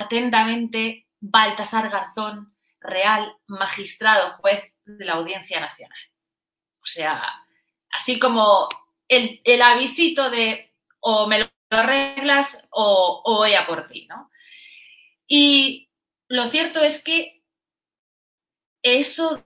atentamente 0.01 1.07
Baltasar 1.21 1.89
Garzón, 1.89 2.53
real 2.81 3.33
magistrado 3.47 4.37
juez 4.37 4.73
de 4.83 5.05
la 5.05 5.13
Audiencia 5.13 5.61
Nacional. 5.61 5.97
O 6.81 6.85
sea, 6.85 7.23
así 7.91 8.19
como 8.19 8.67
el, 9.07 9.61
avisito 9.61 10.29
de 10.29 10.74
o 11.07 11.27
me 11.27 11.37
lo 11.39 11.45
arreglas 11.69 12.67
o, 12.71 13.21
voy 13.23 13.53
a 13.53 13.67
por 13.67 13.87
ti, 13.87 14.07
¿no? 14.07 14.31
Y 15.27 15.91
lo 16.27 16.45
cierto 16.45 16.83
es 16.83 17.03
que 17.03 17.43
eso 18.83 19.45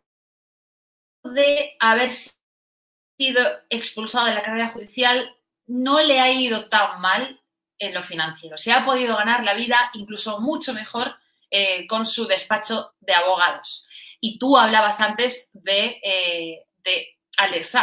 de 1.23 1.75
haber 1.81 2.11
sido 2.11 3.43
expulsado 3.69 4.27
de 4.27 4.35
la 4.35 4.41
carrera 4.41 4.69
judicial 4.69 5.35
no 5.67 5.99
le 5.99 6.21
ha 6.21 6.31
ido 6.31 6.69
tan 6.69 7.01
mal 7.01 7.41
en 7.77 7.93
lo 7.93 8.03
financiero. 8.03 8.55
Se 8.55 8.71
ha 8.71 8.85
podido 8.85 9.17
ganar 9.17 9.43
la 9.43 9.53
vida 9.53 9.91
incluso 9.93 10.39
mucho 10.39 10.73
mejor 10.73 11.17
eh, 11.51 11.85
con 11.87 12.05
su 12.05 12.25
despacho 12.25 12.93
de 13.01 13.13
abogados. 13.13 13.85
Y 14.21 14.39
tú 14.39 14.57
hablabas 14.57 15.01
antes 15.01 15.49
de, 15.51 15.99
eh, 16.03 16.67
de 16.77 17.17
Alex 17.37 17.75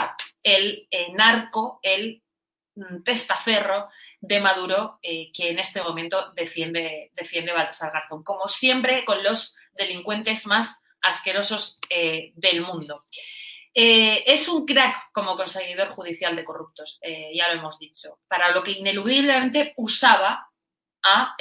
el 0.42 0.88
eh, 0.90 1.12
narco, 1.12 1.78
el 1.82 2.22
testaferro 3.04 3.88
de 4.20 4.40
Maduro 4.40 4.98
que 5.02 5.50
en 5.50 5.58
este 5.58 5.82
momento 5.82 6.32
defiende, 6.32 7.10
defiende 7.14 7.52
Baltasar 7.52 7.92
Garzón. 7.92 8.22
Como 8.22 8.48
siempre, 8.48 9.04
con 9.04 9.22
los 9.22 9.56
delincuentes 9.76 10.46
más 10.46 10.82
asquerosos 11.02 11.78
eh, 11.88 12.32
del 12.34 12.62
mundo. 12.62 13.06
Eh, 13.72 14.24
es 14.26 14.48
un 14.48 14.64
crack 14.64 15.10
como 15.12 15.36
conseguidor 15.36 15.88
judicial 15.90 16.34
de 16.34 16.44
corruptos, 16.44 16.98
eh, 17.02 17.30
ya 17.34 17.48
lo 17.48 17.58
hemos 17.58 17.78
dicho, 17.78 18.20
para 18.26 18.50
lo 18.50 18.62
que 18.62 18.72
ineludiblemente 18.72 19.74
usaba 19.76 20.50
a 21.02 21.36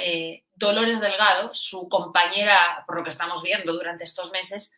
Dolores 0.54 1.00
Delgado, 1.00 1.52
su 1.52 1.88
compañera, 1.88 2.84
por 2.86 2.96
lo 2.96 3.02
que 3.02 3.10
estamos 3.10 3.42
viendo 3.42 3.72
durante 3.72 4.04
estos 4.04 4.30
meses, 4.30 4.72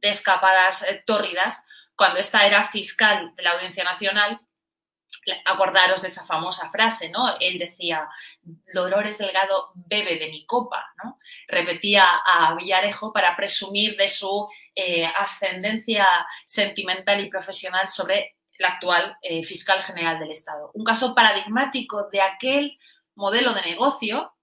de 0.00 0.08
escapadas 0.08 0.84
tórridas, 1.06 1.62
cuando 1.94 2.18
esta 2.18 2.44
era 2.44 2.64
fiscal 2.64 3.32
de 3.36 3.42
la 3.44 3.52
Audiencia 3.52 3.84
Nacional 3.84 4.40
acordaros 5.44 6.02
de 6.02 6.08
esa 6.08 6.24
famosa 6.24 6.70
frase, 6.70 7.10
¿no? 7.10 7.36
Él 7.38 7.58
decía, 7.58 8.08
Dolores 8.74 9.18
Delgado 9.18 9.72
bebe 9.74 10.18
de 10.18 10.28
mi 10.28 10.44
copa, 10.46 10.92
¿no? 11.02 11.18
Repetía 11.46 12.04
a 12.24 12.54
Villarejo 12.54 13.12
para 13.12 13.36
presumir 13.36 13.96
de 13.96 14.08
su 14.08 14.48
eh, 14.74 15.06
ascendencia 15.06 16.06
sentimental 16.44 17.20
y 17.20 17.28
profesional 17.28 17.88
sobre 17.88 18.36
el 18.58 18.64
actual 18.64 19.16
eh, 19.22 19.44
fiscal 19.44 19.82
general 19.82 20.18
del 20.18 20.30
Estado. 20.30 20.70
Un 20.74 20.84
caso 20.84 21.14
paradigmático 21.14 22.08
de 22.10 22.22
aquel 22.22 22.78
modelo 23.14 23.54
de 23.54 23.62
negocio, 23.62 24.34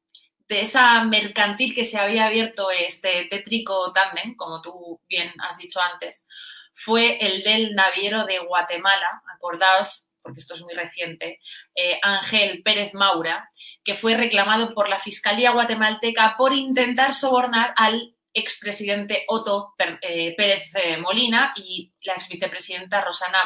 de 0.48 0.62
esa 0.62 1.04
mercantil 1.04 1.76
que 1.76 1.86
se 1.86 2.00
había 2.00 2.26
abierto 2.26 2.72
este 2.72 3.26
tétrico 3.26 3.94
tándem, 3.94 4.36
como 4.36 4.62
tú 4.62 5.02
bien 5.08 5.32
has 5.42 5.58
dicho 5.58 5.80
antes, 5.82 6.28
fue 6.74 7.18
el 7.26 7.44
del 7.44 7.76
naviero 7.76 8.26
de 8.26 8.40
Guatemala, 8.40 9.22
acordaos 9.36 10.09
porque 10.22 10.40
esto 10.40 10.54
es 10.54 10.62
muy 10.62 10.74
reciente, 10.74 11.40
eh, 11.76 12.00
Ángel 12.02 12.62
Pérez 12.64 12.94
Maura, 12.94 13.50
que 13.84 13.96
fue 13.96 14.16
reclamado 14.16 14.74
por 14.74 14.90
la 14.90 15.00
Fiscalía 15.00 15.52
guatemalteca 15.52 16.36
por 16.38 16.54
intentar 16.54 17.14
sobornar 17.14 17.74
al 17.76 18.16
expresidente 18.34 19.26
Otto 19.28 19.74
eh, 20.02 20.36
Pérez 20.36 20.70
eh, 20.76 20.98
Molina 20.98 21.54
y 21.56 21.92
la 22.02 22.14
exvicepresidenta 22.14 23.02
Rosana 23.02 23.40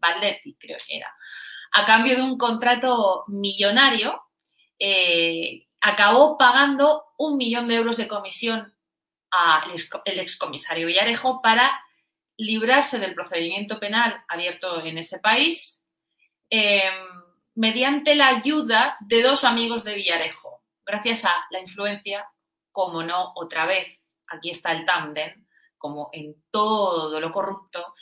Valdetti, 0.00 0.56
creo 0.58 0.78
que 0.86 0.96
era. 0.96 1.14
A 1.72 1.84
cambio 1.84 2.16
de 2.16 2.22
un 2.22 2.36
contrato 2.36 3.24
millonario, 3.28 4.22
acabó 5.80 6.38
pagando 6.38 7.04
un 7.18 7.36
millón 7.36 7.68
de 7.68 7.76
euros 7.76 7.98
de 7.98 8.08
comisión 8.08 8.74
al 9.30 10.18
excomisario 10.18 10.86
Villarejo 10.86 11.40
para 11.42 11.70
librarse 12.38 12.98
del 12.98 13.14
procedimiento 13.14 13.78
penal 13.78 14.24
abierto 14.26 14.82
en 14.84 14.98
ese 14.98 15.18
país 15.18 15.79
Em, 16.50 16.94
mediante 17.54 18.16
la 18.16 18.28
ayuda 18.28 18.96
de 19.00 19.22
dos 19.22 19.44
amigos 19.44 19.84
de 19.84 19.94
Villarejo, 19.94 20.64
gracias 20.84 21.24
a 21.24 21.32
la 21.50 21.60
influencia, 21.60 22.28
como 22.72 23.04
no, 23.04 23.32
otra 23.36 23.66
vez, 23.66 24.00
aquí 24.26 24.50
está 24.50 24.72
el 24.72 24.84
tándem, 24.84 25.46
como 25.78 26.10
en 26.12 26.34
todo 26.50 27.20
lo 27.20 27.32
corrupto, 27.32 27.94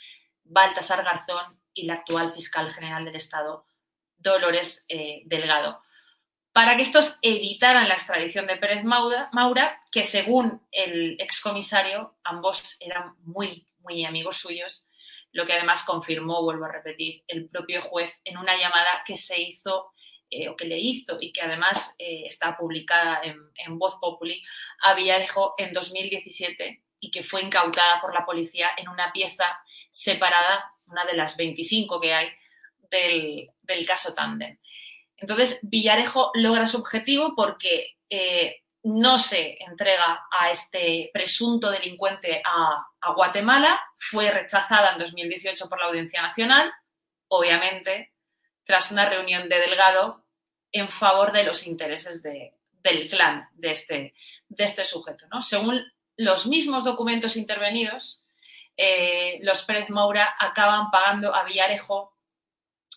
Baltasar 0.44 1.04
Garzón 1.04 1.60
y 1.74 1.84
la 1.84 1.94
actual 1.94 2.32
fiscal 2.32 2.72
general 2.72 3.04
del 3.04 3.16
Estado, 3.16 3.66
Dolores 4.16 4.86
eh, 4.88 5.22
Delgado, 5.26 5.82
para 6.52 6.74
que 6.76 6.82
estos 6.82 7.18
evitaran 7.22 7.86
la 7.86 7.94
extradición 7.94 8.46
de 8.46 8.56
Pérez 8.56 8.82
Maura, 8.82 9.82
que 9.92 10.04
según 10.04 10.66
el 10.72 11.20
excomisario, 11.20 12.16
ambos 12.24 12.76
eran 12.80 13.14
muy, 13.20 13.68
muy 13.80 14.04
amigos 14.04 14.38
suyos, 14.38 14.84
lo 15.38 15.46
que 15.46 15.52
además 15.52 15.84
confirmó, 15.84 16.42
vuelvo 16.42 16.64
a 16.64 16.72
repetir, 16.72 17.22
el 17.28 17.48
propio 17.48 17.80
juez 17.80 18.12
en 18.24 18.38
una 18.38 18.56
llamada 18.56 19.04
que 19.06 19.16
se 19.16 19.40
hizo 19.40 19.92
eh, 20.28 20.48
o 20.48 20.56
que 20.56 20.64
le 20.64 20.80
hizo 20.80 21.16
y 21.20 21.30
que 21.30 21.42
además 21.42 21.94
eh, 21.96 22.24
está 22.26 22.56
publicada 22.56 23.20
en, 23.22 23.78
Voz 23.78 23.98
Populi 24.00 24.42
a 24.80 24.94
Villarejo 24.94 25.54
en 25.56 25.72
2017 25.72 26.82
y 26.98 27.10
que 27.12 27.22
fue 27.22 27.42
incautada 27.42 28.00
por 28.00 28.12
la 28.12 28.26
policía 28.26 28.70
en 28.76 28.88
una 28.88 29.12
pieza 29.12 29.44
separada, 29.90 30.74
una 30.88 31.04
de 31.04 31.14
las 31.14 31.36
25 31.36 32.00
que 32.00 32.14
hay 32.14 32.30
del, 32.90 33.86
caso 33.86 34.14
Tandem. 34.14 34.58
Entonces, 35.16 35.60
Villarejo 35.62 36.32
logra 36.34 36.66
su 36.66 36.78
objetivo 36.78 37.34
porque 37.36 37.96
eh, 38.10 38.64
no 38.82 39.18
se 39.18 39.56
entrega 39.62 40.26
a 40.30 40.50
este 40.50 41.10
presunto 41.12 41.70
delincuente 41.70 42.42
a, 42.44 42.82
Guatemala, 43.14 43.80
fue 43.98 44.30
rechazada 44.30 44.92
en 44.92 44.98
2018 44.98 45.68
por 45.68 45.80
la 45.80 45.86
Audiencia 45.86 46.22
Nacional, 46.22 46.72
obviamente, 47.28 48.12
tras 48.64 48.90
una 48.92 49.08
reunión 49.08 49.48
de 49.48 49.58
Delgado 49.60 50.26
en 50.72 50.90
favor 50.90 51.32
de 51.32 51.44
los 51.44 51.66
intereses 51.66 52.22
del 52.22 53.08
clan 53.08 53.48
de 53.54 53.70
este, 53.70 54.14
de 54.48 54.64
este 54.64 54.84
sujeto. 54.84 55.26
¿no? 55.28 55.42
Según 55.42 55.82
los 56.16 56.46
mismos 56.46 56.84
documentos 56.84 57.36
intervenidos, 57.36 58.22
eh, 58.76 59.38
los 59.42 59.62
Pérez 59.62 59.90
Moura 59.90 60.36
acaban 60.38 60.90
pagando 60.90 61.34
a 61.34 61.44
Villarejo 61.44 62.16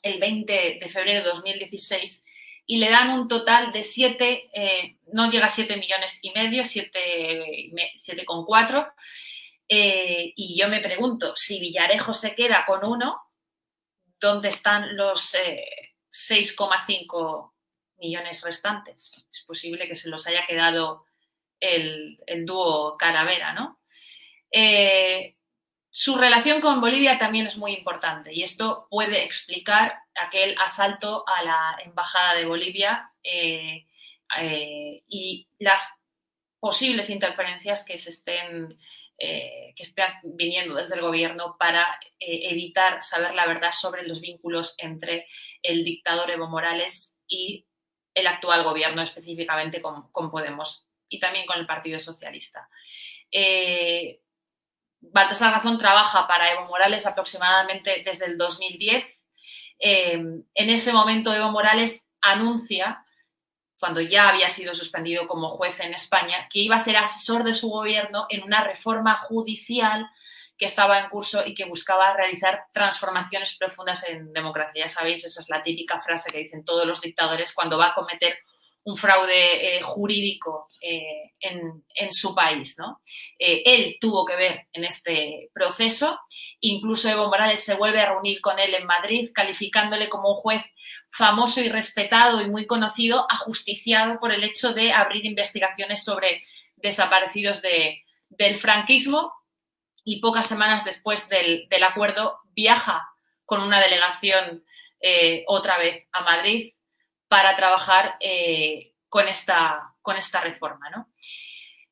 el 0.04 0.20
20 0.20 0.80
de 0.82 0.90
febrero 0.90 1.22
de 1.22 1.30
2016 1.30 2.24
y 2.72 2.78
le 2.78 2.90
dan 2.90 3.10
un 3.10 3.28
total 3.28 3.74
de 3.74 3.84
7, 3.84 4.50
eh, 4.54 4.96
no 5.12 5.30
llega 5.30 5.48
a 5.48 5.50
7 5.50 5.76
millones 5.76 6.20
y 6.22 6.32
medio, 6.32 6.64
7,4. 6.64 8.94
Eh, 9.68 10.32
y 10.38 10.58
yo 10.58 10.70
me 10.70 10.80
pregunto, 10.80 11.36
si 11.36 11.60
Villarejo 11.60 12.14
se 12.14 12.34
queda 12.34 12.64
con 12.66 12.88
uno, 12.88 13.22
¿dónde 14.22 14.48
están 14.48 14.96
los 14.96 15.36
6,5 15.36 17.52
millones 17.98 18.42
restantes? 18.42 19.28
Es 19.30 19.42
posible 19.42 19.86
que 19.86 19.98
se 19.98 20.08
los 20.08 20.26
haya 20.26 20.48
quedado 20.48 21.04
el, 21.60 22.18
dúo 22.46 22.96
Calavera, 22.98 23.52
¿no? 23.52 23.82
Su 25.94 26.18
relación 26.18 26.62
con 26.62 26.80
Bolivia 26.80 27.18
también 27.18 27.46
es 27.46 27.58
muy 27.58 27.74
importante 27.74 28.34
y 28.34 28.44
esto 28.44 28.88
puede 28.90 29.26
explicar 29.26 30.00
aquel 30.16 30.56
asalto 30.58 31.26
a 31.28 31.44
la 31.44 31.78
Embajada 31.84 32.34
de 32.36 32.46
Bolivia 32.46 33.12
eh, 33.22 33.86
eh, 34.40 35.04
y 35.06 35.50
las 35.60 36.00
posibles 36.62 37.10
interferencias 37.10 37.84
que 37.84 37.98
se 37.98 38.10
estén 38.10 38.78
eh, 39.18 39.74
que 39.76 39.84
estén 39.84 40.08
viniendo 40.24 40.76
desde 40.76 40.96
el 40.96 41.02
gobierno 41.02 41.58
para 41.60 42.00
evitar 42.20 43.04
saber 43.04 43.36
la 43.36 43.46
verdad 43.46 43.74
sobre 43.74 44.08
los 44.08 44.22
vínculos 44.22 44.76
entre 44.78 45.28
el 45.62 45.84
dictador 45.84 46.32
Evo 46.32 46.48
Morales 46.48 47.18
y 47.28 47.68
el 48.14 48.28
actual 48.28 48.64
gobierno, 48.64 49.02
específicamente 49.02 49.82
con, 49.82 50.10
Podemos 50.32 50.88
y 51.10 51.20
también 51.20 51.46
con 51.46 51.60
el 51.60 51.68
Partido 51.68 52.00
Socialista. 52.00 52.68
Baltasar 55.02 55.52
Razón 55.52 55.78
trabaja 55.78 56.28
para 56.28 56.52
Evo 56.52 56.66
Morales 56.66 57.06
aproximadamente 57.06 58.04
desde 58.06 58.28
el 58.28 58.38
2010. 58.38 59.06
Eh, 59.80 60.14
en 60.14 60.70
ese 60.70 60.94
momento 60.94 61.34
Evo 61.34 61.52
Morales 61.52 62.08
anuncia, 62.22 63.04
cuando 63.80 64.00
ya 64.00 64.30
había 64.30 64.50
sido 64.50 64.76
suspendido 64.76 65.28
como 65.28 65.50
juez 65.50 65.80
en 65.80 65.94
España, 65.94 66.48
que 66.52 66.60
iba 66.60 66.76
a 66.76 66.80
ser 66.80 66.98
asesor 66.98 67.44
de 67.44 67.56
su 67.56 67.70
gobierno 67.70 68.28
en 68.30 68.44
una 68.44 68.64
reforma 68.64 69.16
judicial 69.16 70.08
que 70.56 70.66
estaba 70.66 71.00
en 71.00 71.10
curso 71.10 71.44
y 71.44 71.56
que 71.56 71.66
buscaba 71.66 72.14
realizar 72.14 72.68
transformaciones 72.72 73.58
profundas 73.58 74.08
en 74.08 74.32
democracia. 74.32 74.86
Ya 74.86 74.90
sabéis, 74.90 75.26
esa 75.26 75.42
es 75.42 75.50
la 75.50 75.64
típica 75.64 76.00
frase 76.00 76.30
que 76.32 76.38
dicen 76.38 76.64
todos 76.64 76.86
los 76.86 77.02
dictadores 77.02 77.52
cuando 77.52 77.80
va 77.80 77.88
a 77.88 77.96
cometer 77.96 78.38
un 78.84 78.98
fraude 78.98 79.78
eh, 79.78 79.82
jurídico 79.82 80.68
eh, 80.82 81.34
en, 81.40 82.14
su 82.14 82.34
país. 82.34 82.76
¿no? 82.80 83.02
Eh, 83.38 83.62
él 83.66 83.98
tuvo 84.00 84.26
que 84.26 84.36
ver 84.36 84.68
en 84.74 84.84
este 84.84 85.50
proceso, 85.54 86.20
incluso 86.60 87.10
Evo 87.10 87.28
Morales 87.28 87.64
se 87.64 87.76
vuelve 87.76 88.00
a 88.00 88.10
reunir 88.10 88.42
con 88.42 88.60
él 88.60 88.74
en 88.74 88.86
Madrid, 88.86 89.30
calificándole 89.34 90.10
como 90.10 90.30
un 90.30 90.36
juez 90.36 90.64
famoso 91.12 91.62
y 91.62 91.70
respetado 91.70 92.42
y 92.42 92.50
muy 92.50 92.66
conocido, 92.66 93.26
ajusticiado 93.30 94.20
por 94.20 94.32
el 94.32 94.44
hecho 94.44 94.74
de 94.74 94.92
abrir 94.92 95.26
investigaciones 95.26 96.04
sobre 96.04 96.42
desaparecidos 96.78 97.62
del 97.62 98.56
franquismo 98.56 99.32
y 100.04 100.20
pocas 100.20 100.48
semanas 100.48 100.84
después 100.84 101.30
del, 101.30 101.68
acuerdo 101.84 102.40
viaja 102.54 103.08
con 103.46 103.62
una 103.62 103.80
delegación 103.80 104.64
otra 105.48 105.78
vez 105.78 106.08
a 106.12 106.22
Madrid 106.22 106.74
para 107.32 107.56
trabajar 107.56 108.18
eh, 108.20 108.94
con, 109.08 109.30
esta, 109.30 109.96
con 110.02 110.18
esta 110.18 110.42
reforma. 110.42 111.08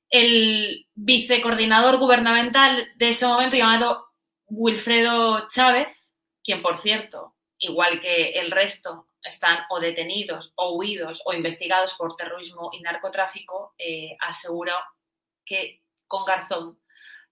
El 0.10 0.86
vicecoordinador 0.95 1.97
gubernamental 1.97 2.91
de 2.97 3.08
ese 3.08 3.25
momento, 3.25 3.56
llamado 3.56 4.10
Wilfredo 4.47 5.47
Chávez, 5.47 6.13
quien, 6.43 6.62
por 6.62 6.78
cierto, 6.80 7.38
igual 7.58 8.02
que 8.02 8.32
el 8.32 8.52
resto, 8.52 9.08
están 9.23 9.60
o 9.69 9.80
detenidos 9.80 10.52
o 10.58 10.75
huidos 10.75 11.21
o 11.23 11.32
investigados 11.32 11.93
por 11.93 12.17
terrorismo 12.17 12.71
y 12.73 12.82
narcotráfico, 12.82 13.75
eh, 13.78 14.17
aseguró 14.19 14.75
que 15.45 15.86
con 16.06 16.25
Garzón 16.25 16.82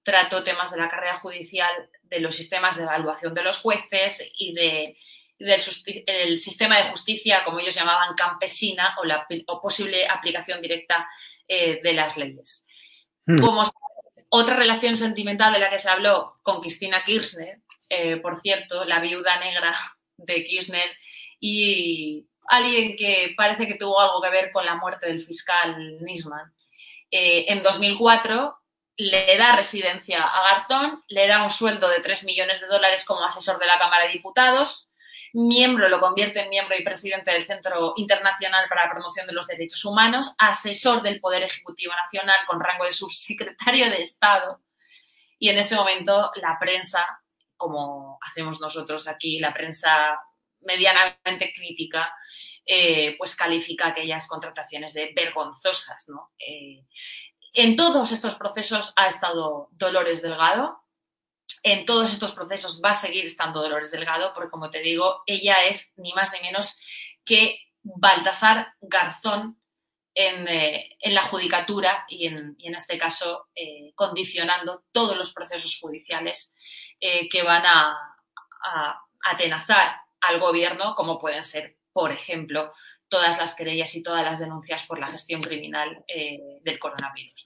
trató 0.02 0.46
temas 0.46 0.72
de 0.72 0.78
la 0.78 0.88
carrera 0.88 1.20
judicial, 1.20 1.89
de 2.04 2.22
los 2.22 2.38
sistemas 2.38 2.78
de 2.78 2.84
evaluación 2.84 3.34
de 3.34 3.43
los 3.43 3.60
jueces 3.60 4.32
y 4.38 4.54
de 4.54 4.98
del 5.39 6.38
sistema 6.39 6.78
de 6.78 6.89
justicia, 6.89 7.43
como 7.43 7.60
ellos 7.60 7.76
llamaban, 7.76 8.15
campesina 8.15 8.95
o, 9.00 9.06
la, 9.06 9.28
posible 9.62 10.08
aplicación 10.08 10.62
directa 10.62 11.08
eh, 11.47 11.80
de 11.84 11.93
las 11.93 12.17
leyes. 12.17 12.65
Hmm. 13.26 13.38
Como 13.38 13.63
otra 14.30 14.56
relación 14.56 14.97
sentimental 14.97 15.54
de 15.54 15.60
la 15.60 15.69
que 15.69 15.80
se 15.80 15.89
habló 15.89 16.36
con 16.41 16.62
Cristina 16.62 17.04
Kirchner, 17.04 17.62
eh, 17.89 18.17
por 18.17 18.41
cierto, 18.41 18.84
la 18.86 19.00
viuda 19.00 19.39
negra 19.39 19.73
de 20.17 20.43
Kirchner 20.43 20.89
y 21.39 22.26
alguien 22.47 22.95
que 22.95 23.34
parece 23.38 23.67
que 23.67 23.76
tuvo 23.76 24.00
algo 24.00 24.21
que 24.21 24.30
ver 24.30 24.52
con 24.52 24.65
la 24.65 24.76
muerte 24.76 25.08
del 25.08 25.21
fiscal 25.21 25.97
Nisman. 26.02 26.54
Eh, 27.12 27.45
en 27.50 27.62
2004 27.62 28.58
le 28.97 29.38
da 29.38 29.56
residencia 29.56 30.23
a 30.23 30.43
Garzón, 30.43 31.04
le 31.08 31.28
da 31.28 31.43
un 31.43 31.52
sueldo 31.52 31.88
de 31.88 32.02
3 32.02 32.23
millones 32.23 32.60
de 32.62 32.67
dólares 32.67 33.06
como 33.06 33.23
asesor 33.23 33.60
de 33.60 33.67
la 33.67 33.78
Cámara 33.78 34.06
de 34.06 34.13
Diputados, 34.13 34.87
miembro, 35.34 35.90
lo 35.90 36.00
convierte 36.00 36.42
en 36.42 36.50
miembro 36.50 36.76
y 36.78 36.84
presidente 36.84 37.32
del 37.32 37.46
Centro 37.46 37.94
Internacional 37.96 38.68
para 38.70 38.86
la 38.86 38.92
Promoción 38.92 39.26
de 39.28 39.34
los 39.34 39.48
Derechos 39.48 39.84
Humanos, 39.86 40.36
asesor 40.38 41.02
del 41.02 41.20
Poder 41.20 41.44
Ejecutivo 41.44 41.94
Nacional 41.94 42.38
con 42.48 42.60
rango 42.60 42.86
de 42.86 42.94
subsecretario 42.94 43.90
de 43.90 44.02
Estado. 44.02 44.62
Y 45.40 45.50
en 45.50 45.58
ese 45.58 45.76
momento 45.76 46.32
la 46.36 46.58
prensa, 46.60 47.22
como 47.56 48.18
hacemos 48.22 48.60
nosotros 48.60 49.08
aquí, 49.08 49.40
la 49.40 49.54
prensa 49.54 50.20
medianamente 50.62 51.54
crítica, 51.56 52.13
eh, 52.66 53.16
pues 53.18 53.36
califica 53.36 53.88
aquellas 53.88 54.28
contrataciones 54.28 54.94
de 54.94 55.13
vergonzosas. 55.16 56.06
Eh, 56.38 56.86
en 57.54 57.76
todos 57.76 58.12
estos 58.12 58.36
procesos 58.36 58.94
ha 58.96 59.08
estado 59.08 59.70
Dolores 59.72 60.22
Delgado, 60.22 60.84
en 61.63 61.86
todos 61.86 62.12
estos 62.12 62.34
procesos 62.34 62.82
va 62.84 62.91
a 62.91 62.93
seguir 62.93 63.26
estando 63.26 63.62
Dolores 63.62 63.91
Delgado, 63.91 64.32
porque 64.34 64.50
como 64.50 64.70
te 64.70 64.80
digo, 64.80 65.24
ella 65.26 65.65
es 65.65 65.93
ni 65.98 66.13
más 66.13 66.32
ni 66.34 66.41
menos 66.41 66.78
que 67.24 67.60
Baltasar 67.84 68.74
Garzón 68.82 69.60
en, 70.13 70.48
eh, 70.48 70.98
la 71.04 71.22
judicatura 71.22 72.06
y 72.08 72.28
en, 72.28 72.56
este 72.76 72.98
caso 72.98 73.48
eh, 73.54 73.91
condicionando 73.96 74.84
todos 74.91 75.15
los 75.15 75.32
procesos 75.32 75.78
judiciales 75.80 76.56
eh, 77.00 77.30
que 77.30 77.43
van 77.43 77.65
a, 77.65 78.13
atenazar 79.24 80.02
al 80.22 80.39
gobierno, 80.39 80.93
como 80.96 81.20
pueden 81.20 81.43
ser, 81.43 81.78
por 81.93 82.12
ejemplo, 82.12 82.72
todas 83.08 83.38
las 83.38 83.56
querellas 83.56 83.96
y 83.96 84.04
todas 84.04 84.24
las 84.24 84.39
denuncias 84.39 84.84
por 84.84 85.00
la 85.00 85.08
gestión 85.08 85.41
criminal 85.41 86.04
del 86.62 86.80
coronavirus. 86.80 87.46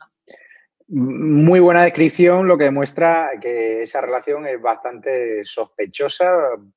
Muy 0.94 1.62
buena 1.62 1.84
descripción, 1.84 2.50
lo 2.50 2.58
que 2.58 2.66
demuestra 2.66 3.30
que 3.42 3.84
esa 3.84 4.02
relación 4.02 4.46
es 4.46 4.62
bastante 4.62 5.46
sospechosa. 5.46 6.26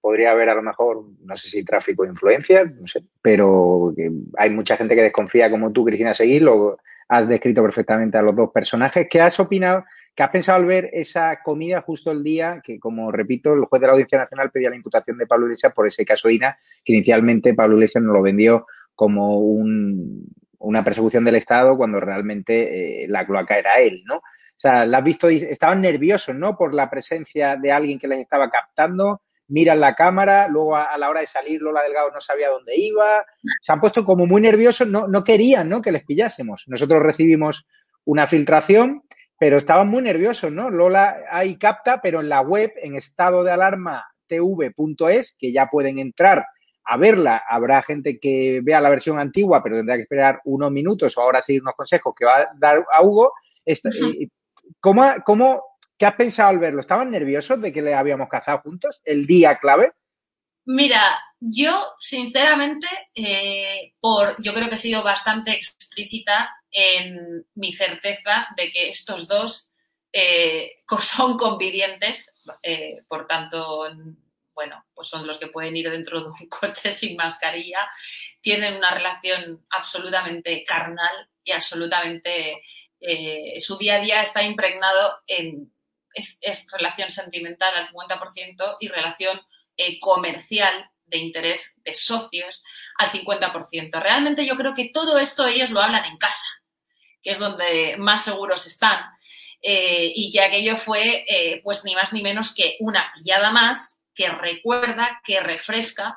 Podría 0.00 0.30
haber 0.30 0.50
a 0.50 0.54
lo 0.54 0.62
mejor, 0.62 1.04
no 1.24 1.36
sé 1.36 1.48
si 1.48 1.64
tráfico 1.64 2.04
de 2.04 2.10
influencia, 2.10 2.64
no 2.64 2.86
sé, 2.86 3.02
pero 3.20 3.92
hay 4.36 4.50
mucha 4.50 4.76
gente 4.76 4.94
que 4.94 5.02
desconfía 5.02 5.50
como 5.50 5.72
tú, 5.72 5.84
Cristina 5.84 6.14
Seguir, 6.14 6.42
lo 6.42 6.78
has 7.08 7.26
descrito 7.26 7.60
perfectamente 7.60 8.16
a 8.16 8.22
los 8.22 8.36
dos 8.36 8.52
personajes. 8.52 9.08
¿Qué 9.10 9.20
has 9.20 9.40
opinado? 9.40 9.84
¿Qué 10.14 10.22
has 10.22 10.30
pensado 10.30 10.60
al 10.60 10.66
ver 10.66 10.90
esa 10.92 11.40
comida 11.42 11.80
justo 11.80 12.12
el 12.12 12.22
día 12.22 12.60
que, 12.62 12.78
como 12.78 13.10
repito, 13.10 13.52
el 13.52 13.64
juez 13.64 13.80
de 13.80 13.86
la 13.88 13.94
Audiencia 13.94 14.18
Nacional 14.18 14.52
pedía 14.52 14.70
la 14.70 14.76
imputación 14.76 15.18
de 15.18 15.26
Pablo 15.26 15.46
Iglesias 15.46 15.72
por 15.74 15.88
ese 15.88 16.04
caso 16.04 16.30
INA, 16.30 16.56
que 16.84 16.92
inicialmente 16.92 17.52
Pablo 17.52 17.74
Iglesias 17.74 18.04
nos 18.04 18.14
lo 18.14 18.22
vendió 18.22 18.64
como 18.94 19.40
un, 19.40 20.28
una 20.64 20.84
persecución 20.84 21.24
del 21.24 21.36
Estado 21.36 21.76
cuando 21.76 22.00
realmente 22.00 23.04
eh, 23.04 23.08
la 23.08 23.26
cloaca 23.26 23.58
era 23.58 23.78
él, 23.78 24.02
¿no? 24.06 24.16
O 24.16 24.56
sea, 24.56 24.86
la 24.86 24.98
has 24.98 25.04
visto, 25.04 25.28
estaban 25.28 25.80
nerviosos, 25.80 26.34
¿no? 26.34 26.56
Por 26.56 26.74
la 26.74 26.88
presencia 26.88 27.56
de 27.56 27.72
alguien 27.72 27.98
que 27.98 28.08
les 28.08 28.20
estaba 28.20 28.50
captando, 28.50 29.22
miran 29.48 29.80
la 29.80 29.94
cámara, 29.94 30.48
luego 30.48 30.76
a, 30.76 30.96
la 30.96 31.10
hora 31.10 31.20
de 31.20 31.26
salir 31.26 31.60
Lola 31.60 31.82
Delgado 31.82 32.10
no 32.12 32.20
sabía 32.20 32.50
dónde 32.50 32.74
iba, 32.76 33.24
se 33.60 33.72
han 33.72 33.80
puesto 33.80 34.04
como 34.04 34.26
muy 34.26 34.40
nerviosos, 34.40 34.86
no, 34.86 35.08
no 35.08 35.24
querían, 35.24 35.68
¿no? 35.68 35.82
Que 35.82 35.92
les 35.92 36.04
pillásemos. 36.04 36.64
Nosotros 36.66 37.02
recibimos 37.02 37.66
una 38.04 38.26
filtración, 38.26 39.02
pero 39.38 39.58
estaban 39.58 39.88
muy 39.88 40.02
nerviosos, 40.02 40.52
¿no? 40.52 40.70
Lola 40.70 41.18
ahí 41.30 41.56
capta, 41.56 42.00
pero 42.00 42.20
en 42.20 42.28
la 42.28 42.40
web, 42.40 42.72
en 42.76 42.94
estado 42.94 43.42
de 43.42 43.50
alarma 43.50 44.04
tv.es, 44.28 45.34
que 45.38 45.52
ya 45.52 45.66
pueden 45.66 45.98
entrar 45.98 46.46
a 46.84 46.96
verla. 46.96 47.42
Habrá 47.48 47.82
gente 47.82 48.18
que 48.18 48.60
vea 48.62 48.80
la 48.80 48.90
versión 48.90 49.18
antigua, 49.18 49.62
pero 49.62 49.76
tendrá 49.76 49.96
que 49.96 50.02
esperar 50.02 50.40
unos 50.44 50.70
minutos 50.70 51.16
o 51.16 51.20
ahora 51.20 51.42
seguir 51.42 51.62
unos 51.62 51.74
consejos 51.74 52.14
que 52.16 52.24
va 52.24 52.36
a 52.38 52.50
dar 52.56 52.84
a 52.92 53.02
Hugo. 53.02 53.32
¿cómo, 54.80 55.02
cómo, 55.24 55.62
qué 55.98 56.06
has 56.06 56.14
pensado 56.14 56.50
al 56.50 56.58
verlo? 56.58 56.80
¿Estaban 56.80 57.10
nerviosos 57.10 57.60
de 57.60 57.72
que 57.72 57.82
le 57.82 57.94
habíamos 57.94 58.28
cazado 58.28 58.60
juntos 58.60 59.00
el 59.04 59.26
día 59.26 59.58
clave? 59.58 59.92
Mira, 60.66 61.20
yo 61.40 61.94
sinceramente, 61.98 62.86
eh, 63.14 63.92
por, 64.00 64.40
yo 64.42 64.54
creo 64.54 64.68
que 64.68 64.76
he 64.76 64.78
sido 64.78 65.02
bastante 65.02 65.52
explícita 65.52 66.50
en 66.70 67.46
mi 67.54 67.72
certeza 67.74 68.48
de 68.56 68.72
que 68.72 68.88
estos 68.88 69.28
dos 69.28 69.70
eh, 70.12 70.76
son 71.00 71.36
convivientes, 71.36 72.34
eh, 72.62 73.02
por 73.08 73.26
tanto 73.26 73.84
bueno, 74.54 74.86
pues 74.94 75.08
son 75.08 75.26
los 75.26 75.38
que 75.38 75.48
pueden 75.48 75.76
ir 75.76 75.90
dentro 75.90 76.20
de 76.20 76.28
un 76.28 76.48
coche 76.48 76.92
sin 76.92 77.16
mascarilla, 77.16 77.88
tienen 78.40 78.76
una 78.76 78.92
relación 78.92 79.66
absolutamente 79.70 80.64
carnal 80.64 81.28
y 81.42 81.52
absolutamente 81.52 82.62
eh, 83.00 83.60
su 83.60 83.76
día 83.76 83.96
a 83.96 84.00
día 84.00 84.22
está 84.22 84.42
impregnado 84.42 85.18
en 85.26 85.72
es, 86.14 86.66
relación 86.72 87.10
sentimental 87.10 87.74
al 87.76 87.88
50% 87.88 88.76
y 88.80 88.88
relación 88.88 89.40
eh, 89.76 89.98
comercial 89.98 90.90
de 91.06 91.18
interés 91.18 91.74
de 91.84 91.92
socios 91.92 92.62
al 92.96 93.10
50%. 93.10 94.00
Realmente 94.00 94.46
yo 94.46 94.56
creo 94.56 94.74
que 94.74 94.90
todo 94.90 95.18
esto 95.18 95.46
ellos 95.46 95.70
lo 95.70 95.80
hablan 95.80 96.04
en 96.04 96.16
casa, 96.16 96.46
que 97.22 97.32
es 97.32 97.38
donde 97.38 97.96
más 97.98 98.24
seguros 98.24 98.66
están. 98.66 99.04
Eh, 99.60 100.12
y 100.14 100.30
que 100.30 100.42
aquello 100.42 100.76
fue, 100.76 101.24
pues 101.62 101.84
ni 101.84 101.94
más 101.94 102.12
ni 102.12 102.22
menos 102.22 102.54
que 102.54 102.76
una 102.80 103.10
pillada 103.14 103.50
más 103.50 103.98
que 104.14 104.28
recuerda, 104.28 105.20
que 105.24 105.40
refresca 105.40 106.16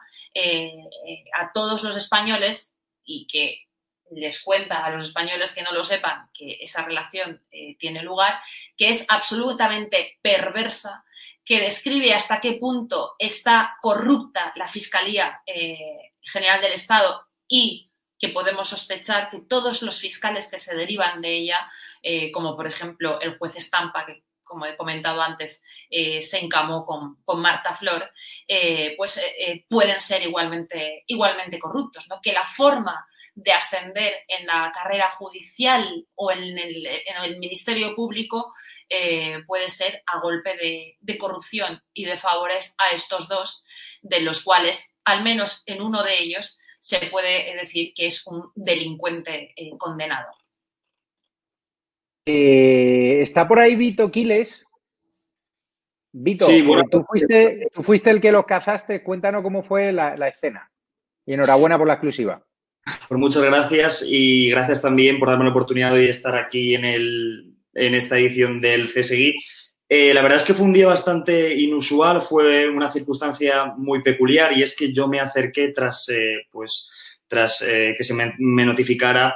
a 1.40 1.52
todos 1.52 1.84
los 1.84 1.96
españoles 1.98 2.76
y 3.04 3.26
que 3.28 3.68
les 4.12 4.42
cuenta 4.42 4.86
a 4.86 4.90
los 4.90 5.04
españoles 5.04 5.52
que 5.52 5.64
no 5.64 5.72
lo 5.72 5.84
sepan 5.84 6.30
que 6.34 6.58
esa 6.62 6.84
relación 6.84 7.44
eh, 7.52 7.76
tiene 7.78 8.04
lugar, 8.04 8.40
que 8.76 8.90
es 8.90 9.06
absolutamente 9.10 10.18
perversa, 10.22 11.04
que 11.44 11.60
describe 11.60 12.14
hasta 12.14 12.40
qué 12.40 12.54
punto 12.54 13.16
está 13.20 13.78
corrupta 13.82 14.54
la 14.56 14.68
Fiscalía 14.68 15.42
eh, 15.46 16.14
General 16.22 16.62
del 16.62 16.74
Estado 16.74 17.26
y 17.48 17.90
que 18.20 18.30
podemos 18.30 18.70
sospechar 18.70 19.30
que 19.30 19.42
todos 19.42 19.82
los 19.82 20.00
fiscales 20.00 20.50
que 20.50 20.58
se 20.58 20.76
derivan 20.76 21.22
de 21.22 21.38
ella, 21.38 21.72
eh, 22.02 22.32
como 22.32 22.56
por 22.56 22.68
ejemplo 22.68 23.22
el 23.22 23.38
juez 23.38 23.56
Estampa, 23.56 24.06
que 24.06 24.24
como 24.48 24.66
he 24.66 24.78
comentado 24.78 25.22
antes, 25.22 25.64
se 25.90 26.40
encamó 26.40 26.86
con, 26.86 27.18
Marta 27.40 27.74
Flor, 27.74 28.10
pues 28.96 29.22
pueden 29.68 30.00
ser 30.00 30.24
igualmente, 30.24 31.04
igualmente 31.08 31.60
corruptos, 31.60 32.08
¿no? 32.08 32.20
Que 32.22 32.34
la 32.34 32.46
forma 32.46 33.08
de 33.38 33.52
ascender 33.52 34.14
en 34.28 34.48
la 34.48 34.72
carrera 34.74 35.10
judicial 35.12 36.08
o 36.16 36.32
en 36.32 36.58
el, 36.58 37.38
Ministerio 37.38 37.94
Público 37.96 38.52
eh, 38.90 39.44
puede 39.46 39.70
ser 39.70 40.02
a 40.08 40.20
golpe 40.20 40.58
de, 41.00 41.18
corrupción 41.20 41.84
y 41.94 42.06
de 42.06 42.18
favores 42.18 42.74
a 42.80 42.90
estos 42.90 43.28
dos, 43.28 43.64
de 44.02 44.22
los 44.22 44.42
cuales, 44.44 44.96
al 45.06 45.22
menos 45.22 45.62
en 45.68 45.84
uno 45.84 46.02
de 46.02 46.18
ellos, 46.18 46.58
se 46.80 46.98
puede 47.12 47.56
decir 47.56 47.94
que 47.96 48.08
es 48.08 48.26
un 48.26 48.52
delincuente 48.56 49.54
eh, 49.56 49.78
condenado. 49.78 50.30
Eh, 52.28 53.22
está 53.22 53.48
por 53.48 53.58
ahí 53.60 53.76
Vito 53.76 54.12
Quiles. 54.12 54.66
Vito, 56.12 56.48
tú, 56.92 57.06
fuiste, 57.08 57.70
tú 57.74 57.84
fuiste 57.84 58.10
el 58.10 58.20
que 58.20 58.32
los 58.32 58.46
cazaste. 58.46 59.02
Cuéntanos 59.02 59.44
cómo 59.44 59.64
fue 59.64 59.92
la, 59.94 60.18
la 60.18 60.28
escena. 60.28 60.70
Y 61.26 61.34
enhorabuena 61.34 61.78
por 61.78 61.88
la 61.88 61.94
exclusiva. 61.94 62.46
Pues 63.08 63.20
muchas 63.20 63.44
gracias 63.44 64.04
y 64.06 64.50
gracias 64.50 64.82
también 64.82 65.20
por 65.20 65.30
darme 65.30 65.46
la 65.46 65.52
oportunidad 65.52 65.94
de 65.94 66.10
estar 66.10 66.36
aquí 66.36 66.76
en, 66.76 67.56
esta 67.74 68.18
edición 68.18 68.62
del 68.62 68.88
CSGI. 68.92 69.36
Eh, 69.90 70.14
la 70.14 70.22
verdad 70.22 70.38
es 70.38 70.44
que 70.44 70.54
fue 70.54 70.66
un 70.66 70.74
día 70.74 70.88
bastante 70.88 71.54
inusual, 71.54 72.22
fue 72.22 72.68
una 72.68 72.92
circunstancia 72.92 73.74
muy 73.78 74.02
peculiar 74.02 74.58
y 74.58 74.62
es 74.62 74.76
que 74.76 74.92
yo 74.92 75.08
me 75.08 75.20
acerqué 75.20 75.70
tras, 75.70 76.10
eh, 76.10 76.46
pues, 76.52 76.90
tras 77.28 77.62
eh, 77.62 77.96
que 77.98 78.04
se 78.04 78.14
me, 78.14 78.66
notificara 78.66 79.36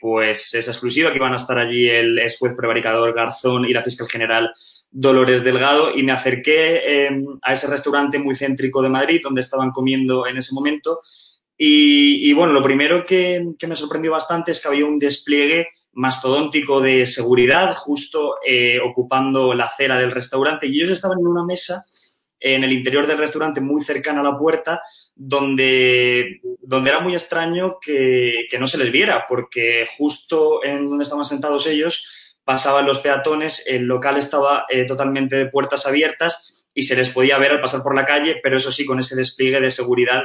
pues 0.00 0.52
esa 0.54 0.70
exclusiva 0.70 1.10
que 1.10 1.16
iban 1.16 1.32
a 1.32 1.36
estar 1.36 1.58
allí 1.58 1.88
el 1.88 2.18
ex 2.18 2.38
juez 2.38 2.54
prevaricador 2.56 3.14
Garzón 3.14 3.64
y 3.64 3.72
la 3.72 3.82
fiscal 3.82 4.08
general 4.08 4.52
Dolores 4.90 5.42
Delgado. 5.42 5.94
Y 5.94 6.02
me 6.02 6.12
acerqué 6.12 7.08
a 7.42 7.52
ese 7.52 7.66
restaurante 7.66 8.18
muy 8.18 8.34
céntrico 8.34 8.82
de 8.82 8.88
Madrid 8.88 9.20
donde 9.22 9.40
estaban 9.40 9.70
comiendo 9.70 10.26
en 10.26 10.36
ese 10.36 10.54
momento. 10.54 11.00
Y, 11.58 12.32
bueno, 12.34 12.52
lo 12.52 12.62
primero 12.62 13.04
que, 13.04 13.54
me 13.66 13.76
sorprendió 13.76 14.12
bastante 14.12 14.52
es 14.52 14.60
que 14.60 14.68
había 14.68 14.84
un 14.84 14.98
despliegue 14.98 15.68
mastodóntico 15.92 16.82
de 16.82 17.06
seguridad 17.06 17.74
justo 17.74 18.36
eh, 18.46 18.78
ocupando 18.80 19.54
la 19.54 19.64
acera 19.64 19.96
del 19.96 20.10
restaurante. 20.10 20.66
Y 20.66 20.76
ellos 20.76 20.90
estaban 20.90 21.18
en 21.18 21.26
una 21.26 21.44
mesa 21.44 21.86
en 22.38 22.64
el 22.64 22.72
interior 22.72 23.06
del 23.06 23.18
restaurante 23.18 23.62
muy 23.62 23.82
cercana 23.82 24.20
a 24.20 24.24
la 24.24 24.38
puerta 24.38 24.82
donde, 25.16 26.42
donde 26.60 26.90
era 26.90 27.00
muy 27.00 27.14
extraño 27.14 27.78
que, 27.80 28.46
no 28.60 28.66
se 28.66 28.78
les 28.78 28.92
viera 28.92 29.24
porque 29.26 29.86
justo 29.96 30.62
en 30.62 30.88
donde 30.88 31.04
estaban 31.04 31.24
sentados 31.24 31.66
ellos 31.66 32.04
pasaban 32.44 32.86
los 32.86 33.00
peatones, 33.00 33.66
el 33.66 33.86
local 33.86 34.18
estaba 34.18 34.66
eh, 34.68 34.84
totalmente 34.84 35.34
de 35.34 35.46
puertas 35.46 35.86
abiertas 35.86 36.68
y 36.72 36.84
se 36.84 36.94
les 36.94 37.10
podía 37.10 37.38
ver 37.38 37.52
al 37.52 37.60
pasar 37.60 37.82
por 37.82 37.96
la 37.96 38.04
calle, 38.04 38.38
pero 38.40 38.58
eso 38.58 38.70
sí, 38.70 38.84
con 38.84 39.00
ese 39.00 39.16
despliegue 39.16 39.60
de 39.60 39.70
seguridad 39.70 40.22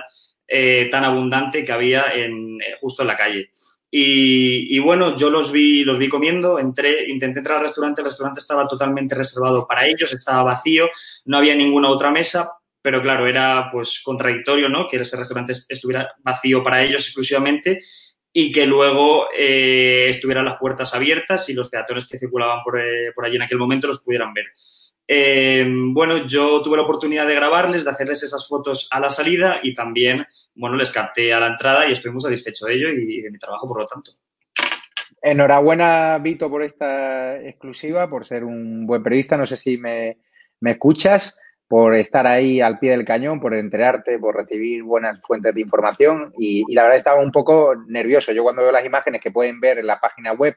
eh, 0.48 0.90
tan 0.92 1.04
abundante 1.06 1.64
que 1.64 1.72
había 1.72 2.14
en, 2.14 2.62
eh, 2.62 2.76
justo 2.80 3.02
en 3.02 3.08
la 3.08 3.18
calle. 3.18 3.50
Y, 3.94 4.80
bueno, 4.80 5.18
yo 5.18 5.30
los 5.30 5.52
vi, 5.52 5.84
los 5.84 5.98
vi 5.98 6.08
comiendo, 6.08 6.60
entré, 6.60 7.10
intenté 7.10 7.40
entrar 7.40 7.58
al 7.58 7.64
restaurante, 7.64 8.00
el 8.00 8.06
restaurante 8.06 8.40
estaba 8.40 8.66
totalmente 8.66 9.16
reservado 9.16 9.68
para 9.68 9.86
ellos, 9.86 10.14
estaba 10.14 10.44
vacío, 10.44 10.90
no 11.26 11.38
había 11.38 11.56
ninguna 11.56 11.90
otra 11.90 12.10
mesa, 12.10 12.52
pero 12.82 13.02
claro, 13.02 13.28
era 13.28 13.70
pues 13.72 14.02
contradictorio, 14.04 14.70
¿no? 14.70 14.88
Que 14.88 14.98
ese 14.98 15.18
restaurante 15.18 15.54
estuviera 15.70 16.14
vacío 16.20 16.64
para 16.64 16.84
ellos 16.84 17.06
exclusivamente 17.06 17.82
y 18.34 18.52
que 18.52 18.66
luego 18.66 19.28
eh, 19.38 20.08
estuvieran 20.10 20.46
las 20.46 20.58
puertas 20.58 20.94
abiertas 20.96 21.48
y 21.50 21.54
los 21.54 21.70
peatones 21.70 22.08
que 22.08 22.18
circulaban 22.18 22.62
por, 22.64 22.80
por 23.14 23.26
allí 23.26 23.36
en 23.36 23.42
aquel 23.42 23.58
momento 23.58 23.88
los 23.88 24.02
pudieran 24.02 24.34
ver. 24.34 24.46
bueno, 25.94 26.26
yo 26.26 26.62
tuve 26.62 26.78
la 26.78 26.84
oportunidad 26.84 27.28
de 27.28 27.36
grabarles, 27.36 27.84
de 27.84 27.92
hacerles 27.92 28.24
esas 28.24 28.48
fotos 28.48 28.88
a 28.92 29.00
la 29.00 29.10
salida 29.10 29.60
y 29.62 29.74
también 29.74 30.26
bueno, 30.56 30.76
les 30.76 30.92
capté 30.92 31.34
a 31.34 31.40
la 31.40 31.48
entrada 31.48 31.88
y 31.88 31.94
estoy 31.94 32.12
muy 32.12 32.22
satisfecho 32.22 32.66
de 32.66 32.74
ello 32.76 32.90
y 32.90 33.22
de 33.22 33.32
mi 33.32 33.38
trabajo, 33.38 33.68
por 33.68 33.80
lo 33.80 33.88
tanto. 33.88 34.12
Enhorabuena, 35.22 36.18
Vito, 36.18 36.50
por 36.50 36.64
esta 36.64 37.40
exclusiva, 37.42 38.10
por 38.10 38.26
ser 38.26 38.44
un 38.44 38.88
buen 38.88 39.04
periodista. 39.04 39.38
No 39.38 39.46
sé 39.46 39.56
si 39.56 39.78
me, 39.78 40.18
escuchas, 40.62 41.38
por 41.72 41.96
estar 41.96 42.28
ahí 42.28 42.60
al 42.60 42.78
pie 42.80 42.92
del 42.92 43.06
cañón, 43.06 43.40
por 43.40 43.54
enterarte, 43.54 44.20
por 44.20 44.36
recibir 44.36 44.84
buenas 44.84 45.22
fuentes 45.22 45.56
de 45.56 45.62
información. 45.62 46.34
Y, 46.38 46.66
la 46.74 46.82
verdad 46.82 46.98
estaba 46.98 47.22
un 47.22 47.32
poco 47.32 47.74
nervioso. 47.88 48.34
Yo 48.34 48.44
cuando 48.44 48.64
veo 48.64 48.74
las 48.74 48.84
imágenes 48.84 49.22
que 49.22 49.32
pueden 49.32 49.62
ver 49.62 49.80
en 49.80 49.88
la 49.88 49.98
página 49.98 50.34
web 50.34 50.54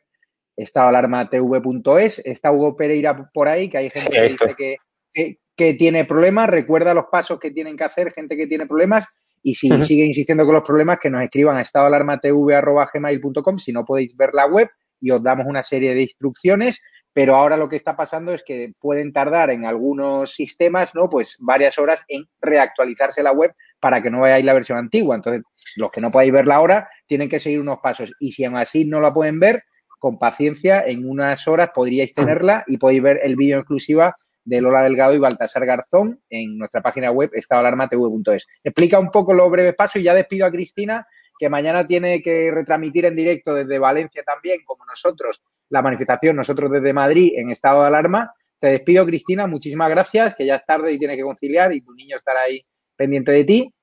estadoalarmatv.es, 0.56 2.18
está 2.24 2.50
Hugo 2.50 2.74
Pereira 2.76 3.30
por 3.32 3.46
ahí, 3.46 3.68
que 3.68 3.78
hay 3.78 3.90
gente 3.90 4.10
que 4.10 4.22
dice 4.22 4.56
que, 4.58 5.38
que, 5.56 5.74
tiene 5.74 6.04
problemas, 6.04 6.48
recuerda 6.48 6.92
los 6.94 7.04
pasos 7.04 7.38
que 7.38 7.52
tienen 7.52 7.76
que 7.76 7.84
hacer, 7.84 8.12
gente 8.12 8.36
que 8.36 8.48
tiene 8.48 8.66
problemas, 8.66 9.04
y 9.40 9.54
si 9.54 9.70
sigue 9.82 10.04
insistiendo 10.04 10.44
con 10.44 10.54
los 10.54 10.64
problemas, 10.64 10.98
que 10.98 11.10
nos 11.10 11.22
escriban 11.22 11.56
a 11.58 11.60
estadoalarmatv.gmail.com 11.60 13.58
si 13.60 13.70
no 13.70 13.84
podéis 13.84 14.16
ver 14.16 14.30
la 14.34 14.48
web 14.48 14.66
y 15.00 15.12
os 15.12 15.22
damos 15.22 15.46
una 15.46 15.62
serie 15.62 15.94
de 15.94 16.02
instrucciones. 16.02 16.82
Pero 17.14 17.36
ahora 17.36 17.56
lo 17.56 17.68
que 17.68 17.76
está 17.76 17.96
pasando 17.96 18.34
es 18.34 18.42
que 18.42 18.72
pueden 18.78 19.12
tardar 19.12 19.50
en 19.50 19.64
algunos 19.64 20.34
sistemas, 20.34 20.94
¿no? 20.94 21.08
Pues 21.08 21.36
varias 21.38 21.78
horas 21.78 22.00
en 22.08 22.26
reactualizarse 22.42 23.22
la 23.22 23.32
web 23.32 23.52
para 23.80 24.02
que 24.02 24.10
no 24.10 24.20
veáis 24.20 24.44
la 24.44 24.52
versión 24.52 24.76
antigua. 24.76 25.14
Entonces, 25.14 25.42
los 25.76 25.90
que 25.90 26.00
no 26.00 26.10
podáis 26.10 26.32
verla 26.32 26.56
ahora 26.56 26.88
tienen 27.06 27.28
que 27.28 27.40
seguir 27.40 27.60
unos 27.60 27.78
pasos. 27.78 28.12
Y 28.18 28.32
si 28.32 28.44
aún 28.44 28.56
así 28.56 28.84
no 28.84 29.00
la 29.00 29.14
pueden 29.14 29.40
ver, 29.40 29.62
con 30.04 30.18
paciencia, 30.18 30.82
en 30.86 31.08
unas 31.08 31.48
horas 31.48 31.70
podríais 31.74 32.12
tenerla 32.12 32.64
y 32.66 32.76
podéis 32.76 33.02
ver 33.02 33.20
el 33.22 33.36
vídeo 33.36 33.58
exclusiva 33.58 34.12
de 34.44 34.60
Lola 34.60 34.82
Delgado 34.82 35.14
y 35.14 35.18
Baltasar 35.18 35.64
Garzón 35.64 36.20
en 36.28 36.58
nuestra 36.58 36.82
página 36.82 37.10
web 37.10 37.30
estadoalarmatv.es. 37.32 38.46
Explica 38.62 38.98
un 38.98 39.10
poco 39.10 39.32
los 39.32 39.50
breves 39.50 39.74
pasos 39.74 40.02
y 40.02 40.04
ya 40.04 40.12
despido 40.12 40.44
a 40.44 40.50
Cristina, 40.50 41.06
que 41.38 41.48
mañana 41.48 41.86
tiene 41.86 42.22
que 42.22 42.50
retransmitir 42.50 43.06
en 43.06 43.16
directo 43.16 43.54
desde 43.54 43.78
Valencia 43.78 44.22
también, 44.22 44.60
como 44.64 44.84
nosotros, 44.84 45.42
la 45.74 45.82
manifestación, 45.82 46.36
nosotros 46.36 46.70
desde 46.70 46.92
Madrid 46.92 47.32
en 47.36 47.50
estado 47.50 47.82
de 47.82 47.88
alarma. 47.88 48.32
Te 48.58 48.68
despido, 48.68 49.04
Cristina, 49.04 49.46
muchísimas 49.46 49.90
gracias, 49.90 50.34
que 50.34 50.46
ya 50.46 50.56
es 50.56 50.64
tarde 50.64 50.92
y 50.92 50.98
tiene 50.98 51.16
que 51.16 51.22
conciliar 51.22 51.74
y 51.74 51.82
tu 51.82 51.92
niño 51.92 52.16
estará 52.16 52.40
ahí 52.42 52.64
pendiente 52.96 53.32
de 53.32 53.44
ti. 53.44 53.74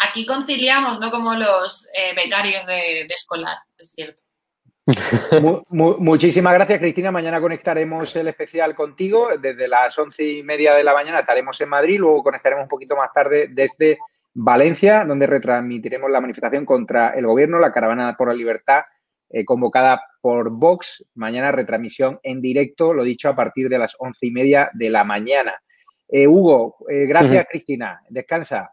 Aquí 0.00 0.26
conciliamos, 0.26 1.00
no 1.00 1.10
como 1.10 1.34
los 1.34 1.88
eh, 1.94 2.14
becarios 2.14 2.66
de 2.66 3.06
escolar, 3.08 3.56
es 3.78 3.92
cierto 3.92 4.22
muchísimas 5.70 6.54
gracias, 6.54 6.78
Cristina. 6.78 7.10
Mañana 7.10 7.40
conectaremos 7.40 8.14
el 8.16 8.28
especial 8.28 8.74
contigo. 8.74 9.28
Desde 9.40 9.68
las 9.68 9.98
once 9.98 10.24
y 10.26 10.42
media 10.42 10.74
de 10.74 10.84
la 10.84 10.94
mañana 10.94 11.20
estaremos 11.20 11.60
en 11.60 11.68
Madrid. 11.68 11.98
Luego 11.98 12.22
conectaremos 12.22 12.64
un 12.64 12.68
poquito 12.68 12.96
más 12.96 13.12
tarde 13.12 13.48
desde 13.50 13.98
Valencia, 14.34 15.04
donde 15.04 15.26
retransmitiremos 15.26 16.10
la 16.10 16.20
manifestación 16.20 16.66
contra 16.66 17.10
el 17.10 17.26
gobierno, 17.26 17.58
la 17.58 17.72
caravana 17.72 18.14
por 18.16 18.28
la 18.28 18.34
libertad, 18.34 18.82
eh, 19.34 19.44
convocada 19.44 20.00
por 20.20 20.50
Vox. 20.50 21.04
Mañana 21.14 21.50
retransmisión 21.50 22.20
en 22.22 22.40
directo, 22.40 22.94
lo 22.94 23.02
dicho, 23.02 23.28
a 23.28 23.34
partir 23.34 23.68
de 23.68 23.78
las 23.78 23.96
once 23.98 24.26
y 24.26 24.30
media 24.30 24.70
de 24.74 24.90
la 24.90 25.02
mañana. 25.02 25.60
Eh, 26.08 26.28
Hugo, 26.28 26.76
eh, 26.88 27.06
gracias, 27.06 27.44
Cristina. 27.50 28.00
Descansa. 28.08 28.72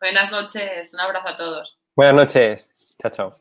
Buenas 0.00 0.30
noches. 0.30 0.94
Un 0.94 1.00
abrazo 1.00 1.28
a 1.28 1.36
todos. 1.36 1.80
Buenas 1.96 2.14
noches. 2.14 2.96
Chao, 3.02 3.10
chao. 3.10 3.34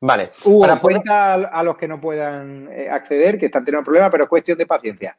Vale. 0.00 0.30
Hugo, 0.44 0.66
cuenta 0.80 1.34
a 1.34 1.62
los 1.62 1.76
que 1.76 1.88
no 1.88 2.00
puedan 2.00 2.72
eh, 2.72 2.88
acceder, 2.88 3.38
que 3.38 3.46
están 3.46 3.64
teniendo 3.64 3.84
problemas, 3.84 4.10
pero 4.10 4.24
es 4.24 4.30
cuestión 4.30 4.56
de 4.56 4.64
paciencia. 4.64 5.18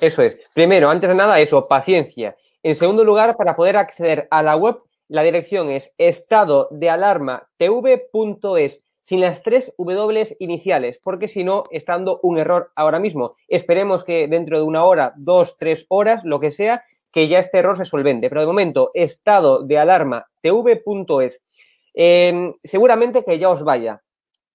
Eso 0.00 0.22
es. 0.22 0.48
Primero, 0.52 0.90
antes 0.90 1.08
de 1.08 1.14
nada, 1.14 1.38
eso, 1.38 1.62
paciencia. 1.68 2.34
En 2.60 2.74
segundo 2.74 3.04
lugar, 3.04 3.36
para 3.36 3.54
poder 3.54 3.76
acceder 3.76 4.26
a 4.32 4.42
la 4.42 4.56
web, 4.56 4.78
la 5.08 5.22
dirección 5.22 5.70
es 5.70 5.94
estado 5.98 6.68
de 6.70 6.90
alarma 6.90 7.48
tv.es 7.56 8.82
sin 9.00 9.20
las 9.20 9.42
tres 9.42 9.74
W 9.76 10.36
iniciales, 10.38 10.98
porque 11.02 11.28
si 11.28 11.44
no, 11.44 11.64
está 11.70 11.92
dando 11.92 12.20
un 12.22 12.38
error 12.38 12.70
ahora 12.74 12.98
mismo. 12.98 13.36
Esperemos 13.48 14.02
que 14.02 14.28
dentro 14.28 14.56
de 14.56 14.64
una 14.64 14.84
hora, 14.84 15.12
dos, 15.16 15.58
tres 15.58 15.84
horas, 15.90 16.24
lo 16.24 16.40
que 16.40 16.50
sea, 16.50 16.84
que 17.12 17.28
ya 17.28 17.38
este 17.38 17.58
error 17.58 17.76
se 17.76 17.84
solvente. 17.84 18.30
Pero 18.30 18.40
de 18.40 18.46
momento, 18.46 18.90
estado 18.94 19.62
de 19.62 19.78
alarma 19.78 20.26
tv.es. 20.40 21.44
Em, 21.92 22.54
seguramente 22.64 23.24
que 23.24 23.38
ya 23.38 23.50
os 23.50 23.62
vaya. 23.62 24.02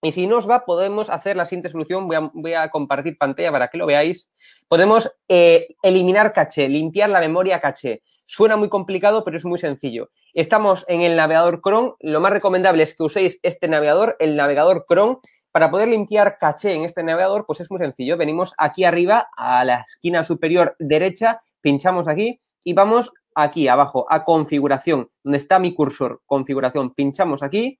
Y 0.01 0.13
si 0.13 0.27
no 0.27 0.37
os 0.37 0.49
va, 0.49 0.65
podemos 0.65 1.09
hacer 1.09 1.35
la 1.35 1.45
siguiente 1.45 1.69
solución. 1.69 2.07
Voy 2.07 2.53
a, 2.53 2.69
compartir 2.69 3.17
pantalla 3.17 3.51
para 3.51 3.67
que 3.67 3.77
lo 3.77 3.85
veáis. 3.85 4.31
Podemos 4.69 5.13
eh, 5.27 5.75
eliminar 5.81 6.31
caché, 6.31 6.69
limpiar 6.69 7.09
la 7.09 7.19
memoria 7.19 7.59
caché. 7.59 8.01
Suena 8.25 8.55
muy 8.55 8.69
complicado, 8.69 9.25
pero 9.25 9.35
es 9.35 9.45
muy 9.45 9.59
sencillo. 9.59 10.09
Estamos 10.33 10.85
en 10.87 11.01
el 11.01 11.17
navegador 11.17 11.61
Chrome. 11.61 11.93
Lo 11.99 12.21
más 12.21 12.31
recomendable 12.31 12.83
es 12.83 12.95
que 12.95 13.03
uséis 13.03 13.39
este 13.43 13.67
navegador, 13.67 14.15
el 14.19 14.37
navegador 14.37 14.85
Chrome. 14.87 15.17
Para 15.51 15.71
poder 15.71 15.89
limpiar 15.89 16.37
caché 16.37 16.73
en 16.73 16.83
este 16.83 17.03
navegador, 17.03 17.45
pues 17.45 17.59
es 17.59 17.69
muy 17.71 17.79
sencillo. 17.79 18.15
Venimos 18.17 18.53
aquí 18.57 18.85
arriba 18.85 19.29
a 19.35 19.65
la 19.65 19.81
esquina 19.81 20.23
superior 20.23 20.75
derecha, 20.79 21.39
pinchamos 21.59 22.07
aquí 22.07 22.39
y 22.63 22.73
vamos 22.73 23.11
aquí 23.33 23.67
abajo 23.67 24.05
a 24.09 24.23
configuración, 24.23 25.09
donde 25.23 25.39
está 25.39 25.59
mi 25.59 25.73
cursor, 25.73 26.21
configuración. 26.25 26.93
Pinchamos 26.93 27.41
aquí 27.41 27.79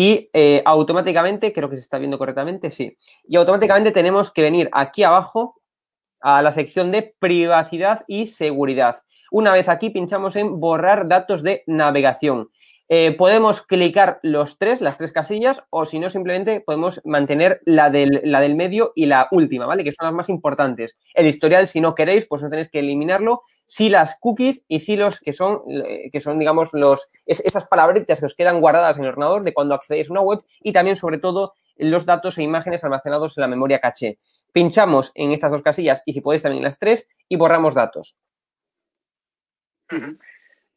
y 0.00 0.30
eh, 0.32 0.62
automáticamente, 0.64 1.52
creo 1.52 1.68
que 1.68 1.74
se 1.74 1.82
está 1.82 1.98
viendo 1.98 2.18
correctamente, 2.18 2.70
sí. 2.70 2.96
Y 3.24 3.34
automáticamente 3.34 3.90
tenemos 3.90 4.30
que 4.30 4.42
venir 4.42 4.70
aquí 4.70 5.02
abajo 5.02 5.60
a 6.20 6.40
la 6.40 6.52
sección 6.52 6.92
de 6.92 7.16
privacidad 7.18 8.04
y 8.06 8.28
seguridad. 8.28 9.02
Una 9.32 9.52
vez 9.52 9.68
aquí 9.68 9.90
pinchamos 9.90 10.36
en 10.36 10.60
borrar 10.60 11.08
datos 11.08 11.42
de 11.42 11.64
navegación. 11.66 12.48
Eh, 12.90 13.12
podemos 13.12 13.66
clicar 13.66 14.18
los 14.22 14.58
tres, 14.58 14.80
las 14.80 14.96
tres 14.96 15.12
casillas, 15.12 15.62
o 15.68 15.84
si 15.84 15.98
no, 15.98 16.08
simplemente 16.08 16.60
podemos 16.60 17.02
mantener 17.04 17.60
la 17.66 17.90
del, 17.90 18.22
la 18.24 18.40
del 18.40 18.54
medio 18.54 18.92
y 18.94 19.06
la 19.06 19.28
última, 19.30 19.66
¿vale? 19.66 19.84
Que 19.84 19.92
son 19.92 20.06
las 20.06 20.14
más 20.14 20.30
importantes. 20.30 20.98
El 21.12 21.26
historial, 21.26 21.66
si 21.66 21.82
no 21.82 21.94
queréis, 21.94 22.26
pues 22.26 22.42
no 22.42 22.48
tenéis 22.48 22.70
que 22.70 22.78
eliminarlo. 22.78 23.42
Si 23.66 23.90
las 23.90 24.18
cookies 24.18 24.64
y 24.68 24.80
si 24.80 24.96
los 24.96 25.20
que 25.20 25.34
son, 25.34 25.60
eh, 25.68 26.08
que 26.10 26.20
son, 26.20 26.38
digamos, 26.38 26.72
los, 26.72 27.10
esas 27.26 27.66
palabritas 27.66 28.20
que 28.20 28.26
os 28.26 28.34
quedan 28.34 28.60
guardadas 28.60 28.96
en 28.96 29.04
el 29.04 29.10
ordenador 29.10 29.42
de 29.42 29.52
cuando 29.52 29.74
accedéis 29.74 30.08
a 30.08 30.12
una 30.12 30.22
web 30.22 30.40
y 30.62 30.72
también, 30.72 30.96
sobre 30.96 31.18
todo, 31.18 31.52
los 31.76 32.06
datos 32.06 32.38
e 32.38 32.42
imágenes 32.42 32.84
almacenados 32.84 33.36
en 33.36 33.42
la 33.42 33.48
memoria 33.48 33.80
caché. 33.80 34.18
Pinchamos 34.50 35.12
en 35.14 35.32
estas 35.32 35.52
dos 35.52 35.62
casillas 35.62 36.02
y 36.06 36.14
si 36.14 36.22
podéis 36.22 36.42
también 36.42 36.60
en 36.60 36.64
las 36.64 36.78
tres 36.78 37.08
y 37.28 37.36
borramos 37.36 37.74
datos. 37.74 38.16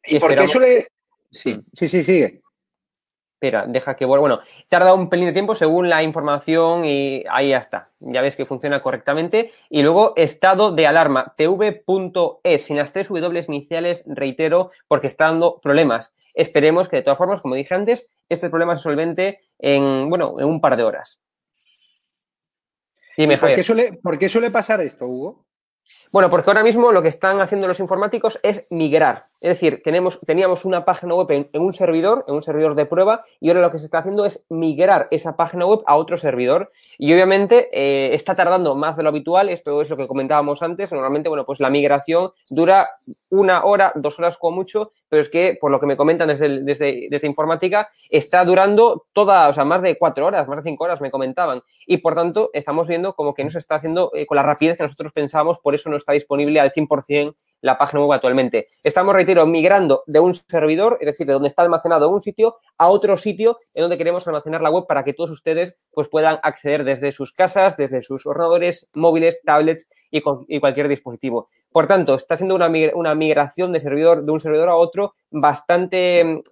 ¿Y, 0.04 0.18
por 0.18 0.34
qué 0.34 0.48
suele, 0.48 0.88
Sí, 1.32 1.60
sí, 1.72 1.88
sí, 1.88 2.04
sigue. 2.04 2.42
Espera, 3.34 3.66
deja 3.66 3.96
que 3.96 4.04
Bueno, 4.04 4.38
tarda 4.68 4.94
un 4.94 5.08
pelín 5.08 5.26
de 5.26 5.32
tiempo 5.32 5.56
según 5.56 5.88
la 5.88 6.04
información 6.04 6.84
y 6.84 7.24
ahí 7.28 7.48
ya 7.48 7.58
está. 7.58 7.84
Ya 7.98 8.22
ves 8.22 8.36
que 8.36 8.46
funciona 8.46 8.80
correctamente. 8.80 9.50
Y 9.68 9.82
luego, 9.82 10.12
estado 10.14 10.70
de 10.70 10.86
alarma, 10.86 11.34
tv.es, 11.36 12.62
sin 12.62 12.76
las 12.76 12.92
tres 12.92 13.08
W 13.08 13.44
iniciales, 13.48 14.04
reitero, 14.06 14.70
porque 14.86 15.08
está 15.08 15.24
dando 15.24 15.58
problemas. 15.60 16.14
Esperemos 16.36 16.88
que, 16.88 16.96
de 16.96 17.02
todas 17.02 17.18
formas, 17.18 17.40
como 17.40 17.56
dije 17.56 17.74
antes, 17.74 18.06
este 18.28 18.48
problema 18.48 18.76
se 18.76 18.84
solvente 18.84 19.40
en, 19.58 20.08
bueno, 20.08 20.38
en 20.38 20.46
un 20.46 20.60
par 20.60 20.76
de 20.76 20.84
horas. 20.84 21.20
Dime, 23.16 23.38
¿Por, 23.38 23.54
qué 23.54 23.64
suele, 23.64 23.92
¿Por 23.94 24.18
qué 24.18 24.28
suele 24.28 24.52
pasar 24.52 24.80
esto, 24.80 25.06
Hugo? 25.06 25.46
Bueno, 26.12 26.28
porque 26.28 26.50
ahora 26.50 26.62
mismo 26.62 26.92
lo 26.92 27.00
que 27.00 27.08
están 27.08 27.40
haciendo 27.40 27.66
los 27.66 27.80
informáticos 27.80 28.38
es 28.42 28.70
migrar. 28.70 29.26
Es 29.40 29.48
decir, 29.48 29.80
tenemos, 29.82 30.20
teníamos 30.20 30.64
una 30.64 30.84
página 30.84 31.14
web 31.14 31.48
en, 31.52 31.60
un 31.60 31.72
servidor, 31.72 32.24
en 32.28 32.34
un 32.34 32.42
servidor 32.42 32.76
de 32.76 32.86
prueba, 32.86 33.24
y 33.40 33.48
ahora 33.48 33.62
lo 33.62 33.72
que 33.72 33.78
se 33.78 33.86
está 33.86 33.98
haciendo 33.98 34.24
es 34.24 34.44
migrar 34.48 35.08
esa 35.10 35.36
página 35.36 35.66
web 35.66 35.80
a 35.86 35.96
otro 35.96 36.16
servidor. 36.16 36.70
Y 36.96 37.12
obviamente 37.12 37.68
eh, 37.72 38.14
está 38.14 38.36
tardando 38.36 38.76
más 38.76 38.96
de 38.96 39.02
lo 39.02 39.08
habitual, 39.08 39.48
esto 39.48 39.80
es 39.82 39.90
lo 39.90 39.96
que 39.96 40.06
comentábamos 40.06 40.62
antes. 40.62 40.92
Normalmente, 40.92 41.28
bueno, 41.28 41.44
pues 41.44 41.58
la 41.58 41.70
migración 41.70 42.32
dura 42.50 42.90
una 43.30 43.64
hora, 43.64 43.90
dos 43.96 44.18
horas 44.18 44.38
como 44.38 44.56
mucho, 44.56 44.92
pero 45.08 45.22
es 45.22 45.28
que, 45.28 45.58
por 45.60 45.70
lo 45.70 45.80
que 45.80 45.86
me 45.86 45.96
comentan 45.96 46.28
desde, 46.28 46.62
desde, 46.62 47.08
desde 47.10 47.26
informática, 47.26 47.90
está 48.10 48.44
durando 48.44 49.06
toda, 49.12 49.48
o 49.48 49.52
sea, 49.52 49.64
más 49.64 49.82
de 49.82 49.98
cuatro 49.98 50.26
horas, 50.26 50.46
más 50.46 50.62
de 50.62 50.70
cinco 50.70 50.84
horas 50.84 51.00
me 51.00 51.10
comentaban. 51.10 51.62
Y 51.86 51.96
por 51.96 52.14
tanto, 52.14 52.50
estamos 52.52 52.86
viendo 52.86 53.14
como 53.14 53.34
que 53.34 53.44
no 53.44 53.50
se 53.50 53.58
está 53.58 53.74
haciendo 53.74 54.12
eh, 54.14 54.24
con 54.24 54.36
la 54.36 54.42
rapidez 54.42 54.76
que 54.76 54.84
nosotros 54.84 55.12
pensábamos, 55.12 55.58
por 55.58 55.71
eso 55.74 55.90
no 55.90 55.96
está 55.96 56.12
disponible 56.12 56.60
al 56.60 56.72
100% 56.72 57.34
la 57.62 57.78
página 57.78 58.02
web 58.02 58.12
actualmente. 58.12 58.66
Estamos, 58.82 59.14
reitero, 59.14 59.46
migrando 59.46 60.02
de 60.06 60.20
un 60.20 60.34
servidor, 60.34 60.98
es 61.00 61.06
decir, 61.06 61.26
de 61.26 61.32
donde 61.32 61.48
está 61.48 61.62
almacenado 61.62 62.10
un 62.10 62.20
sitio, 62.20 62.56
a 62.76 62.88
otro 62.88 63.16
sitio 63.16 63.58
en 63.72 63.82
donde 63.82 63.96
queremos 63.96 64.26
almacenar 64.26 64.60
la 64.60 64.70
web 64.70 64.84
para 64.86 65.04
que 65.04 65.14
todos 65.14 65.30
ustedes 65.30 65.76
pues, 65.92 66.08
puedan 66.08 66.38
acceder 66.42 66.84
desde 66.84 67.12
sus 67.12 67.32
casas, 67.32 67.76
desde 67.76 68.02
sus 68.02 68.26
ordenadores, 68.26 68.88
móviles, 68.94 69.40
tablets 69.44 69.88
y, 70.10 70.20
cualquier 70.20 70.88
dispositivo. 70.88 71.48
Por 71.70 71.86
tanto, 71.86 72.16
está 72.16 72.36
siendo 72.36 72.54
una, 72.54 73.14
migración 73.14 73.72
de 73.72 73.80
servidor 73.80 74.24
de 74.24 74.32
un 74.32 74.40
servidor 74.40 74.68
a 74.68 74.76
otro 74.76 75.14
bastante 75.30 76.20
eh, 76.20 76.42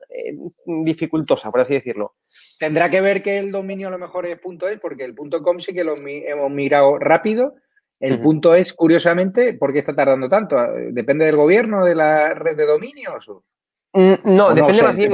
dificultosa, 0.64 1.50
por 1.50 1.60
así 1.60 1.74
decirlo. 1.74 2.14
Tendrá 2.58 2.88
que 2.88 3.02
ver 3.02 3.22
que 3.22 3.38
el 3.38 3.52
dominio 3.52 3.88
a 3.88 3.90
lo 3.90 3.98
mejor 3.98 4.24
es 4.26 4.38
.es, 4.40 4.80
porque 4.80 5.04
el 5.04 5.14
.com 5.14 5.58
sí 5.58 5.74
que 5.74 5.84
lo 5.84 5.96
hemos 5.96 6.50
migrado 6.50 6.98
rápido 6.98 7.54
el 8.00 8.20
punto 8.20 8.54
es, 8.54 8.72
curiosamente, 8.72 9.54
¿por 9.54 9.72
qué 9.72 9.80
está 9.80 9.94
tardando 9.94 10.28
tanto? 10.28 10.56
¿Depende 10.90 11.26
del 11.26 11.36
gobierno, 11.36 11.84
de 11.84 11.94
la 11.94 12.34
red 12.34 12.56
de 12.56 12.66
dominios? 12.66 13.26
Mm, 13.92 14.14
no, 14.24 14.54
depende 14.54 14.82
más 14.82 14.96
bien. 14.96 15.12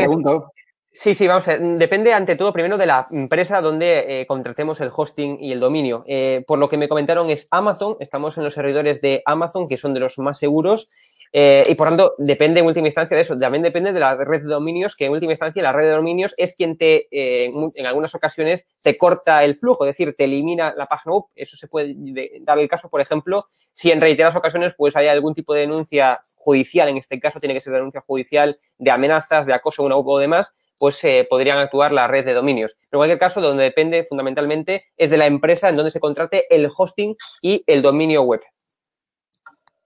Sí, 0.98 1.14
sí, 1.14 1.26
vamos 1.26 1.46
a 1.46 1.52
ver. 1.52 1.78
Depende 1.78 2.14
ante 2.14 2.36
todo 2.36 2.54
primero 2.54 2.78
de 2.78 2.86
la 2.86 3.06
empresa 3.10 3.60
donde 3.60 4.20
eh, 4.20 4.26
contratemos 4.26 4.80
el 4.80 4.90
hosting 4.94 5.36
y 5.38 5.52
el 5.52 5.60
dominio. 5.60 6.04
Eh, 6.06 6.42
por 6.46 6.58
lo 6.58 6.70
que 6.70 6.78
me 6.78 6.88
comentaron 6.88 7.28
es 7.28 7.48
Amazon. 7.50 7.98
Estamos 8.00 8.38
en 8.38 8.44
los 8.44 8.54
servidores 8.54 9.02
de 9.02 9.22
Amazon, 9.26 9.68
que 9.68 9.76
son 9.76 9.92
de 9.92 10.00
los 10.00 10.16
más 10.18 10.38
seguros. 10.38 10.88
Eh, 11.32 11.64
y 11.68 11.74
por 11.74 11.88
tanto, 11.88 12.14
depende 12.18 12.60
en 12.60 12.66
última 12.66 12.88
instancia 12.88 13.16
de 13.16 13.22
eso. 13.22 13.38
También 13.38 13.62
depende 13.62 13.92
de 13.92 14.00
la 14.00 14.16
red 14.16 14.42
de 14.42 14.48
dominios, 14.48 14.96
que 14.96 15.06
en 15.06 15.12
última 15.12 15.32
instancia 15.32 15.62
la 15.62 15.72
red 15.72 15.84
de 15.84 15.92
dominios 15.92 16.34
es 16.36 16.54
quien 16.54 16.76
te, 16.76 17.08
eh, 17.10 17.50
en 17.74 17.86
algunas 17.86 18.14
ocasiones, 18.14 18.66
te 18.82 18.96
corta 18.96 19.44
el 19.44 19.56
flujo, 19.56 19.84
es 19.84 19.90
decir, 19.90 20.14
te 20.16 20.24
elimina 20.24 20.74
la 20.76 20.86
página 20.86 21.14
web. 21.14 21.24
Eso 21.34 21.56
se 21.56 21.68
puede 21.68 21.94
dar 22.40 22.58
el 22.58 22.68
caso, 22.68 22.88
por 22.88 23.00
ejemplo, 23.00 23.46
si 23.72 23.90
en 23.90 24.00
reiteradas 24.00 24.36
ocasiones 24.36 24.74
pues 24.76 24.96
hay 24.96 25.08
algún 25.08 25.34
tipo 25.34 25.54
de 25.54 25.60
denuncia 25.60 26.20
judicial, 26.36 26.88
en 26.88 26.98
este 26.98 27.20
caso 27.20 27.40
tiene 27.40 27.54
que 27.54 27.60
ser 27.60 27.72
denuncia 27.72 28.00
judicial 28.00 28.58
de 28.78 28.90
amenazas, 28.90 29.46
de 29.46 29.54
acoso 29.54 29.82
una 29.82 29.96
web 29.96 30.06
o 30.08 30.18
demás, 30.18 30.54
pues 30.78 31.02
eh, 31.04 31.26
podrían 31.28 31.58
actuar 31.58 31.92
la 31.92 32.06
red 32.06 32.24
de 32.24 32.34
dominios. 32.34 32.76
Pero 32.90 32.98
en 32.98 32.98
cualquier 33.00 33.18
caso, 33.18 33.40
donde 33.40 33.64
depende 33.64 34.04
fundamentalmente 34.04 34.84
es 34.96 35.10
de 35.10 35.16
la 35.16 35.26
empresa 35.26 35.68
en 35.68 35.76
donde 35.76 35.90
se 35.90 36.00
contrate 36.00 36.54
el 36.54 36.68
hosting 36.74 37.16
y 37.42 37.62
el 37.66 37.82
dominio 37.82 38.22
web. 38.22 38.40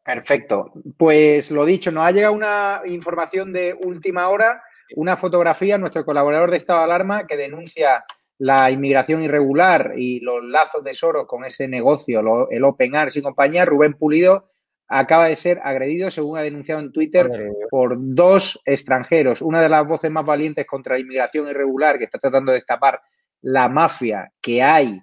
Perfecto. 0.04 0.72
Pues 0.96 1.50
lo 1.50 1.64
dicho, 1.64 1.92
nos 1.92 2.04
ha 2.04 2.10
llegado 2.10 2.34
una 2.34 2.82
información 2.86 3.52
de 3.52 3.76
última 3.78 4.28
hora, 4.28 4.62
una 4.96 5.16
fotografía, 5.16 5.78
nuestro 5.78 6.04
colaborador 6.04 6.50
de 6.50 6.56
estado 6.56 6.80
de 6.80 6.84
alarma 6.86 7.26
que 7.26 7.36
denuncia 7.36 8.04
la 8.38 8.70
inmigración 8.70 9.22
irregular 9.22 9.92
y 9.96 10.20
los 10.20 10.42
lazos 10.42 10.82
de 10.82 10.94
Soros 10.94 11.26
con 11.26 11.44
ese 11.44 11.68
negocio, 11.68 12.48
el 12.50 12.64
Open 12.64 12.96
Arms 12.96 13.16
y 13.16 13.22
compañía, 13.22 13.66
Rubén 13.66 13.94
Pulido 13.94 14.48
acaba 14.92 15.28
de 15.28 15.36
ser 15.36 15.60
agredido, 15.62 16.10
según 16.10 16.36
ha 16.36 16.42
denunciado 16.42 16.80
en 16.80 16.90
Twitter, 16.90 17.30
por 17.70 17.96
dos 17.96 18.60
extranjeros. 18.64 19.40
Una 19.40 19.62
de 19.62 19.68
las 19.68 19.86
voces 19.86 20.10
más 20.10 20.26
valientes 20.26 20.66
contra 20.66 20.94
la 20.94 21.00
inmigración 21.00 21.48
irregular 21.48 21.96
que 21.96 22.04
está 22.04 22.18
tratando 22.18 22.50
de 22.50 22.56
destapar 22.56 23.00
la 23.42 23.68
mafia 23.68 24.32
que 24.40 24.62
hay 24.62 25.00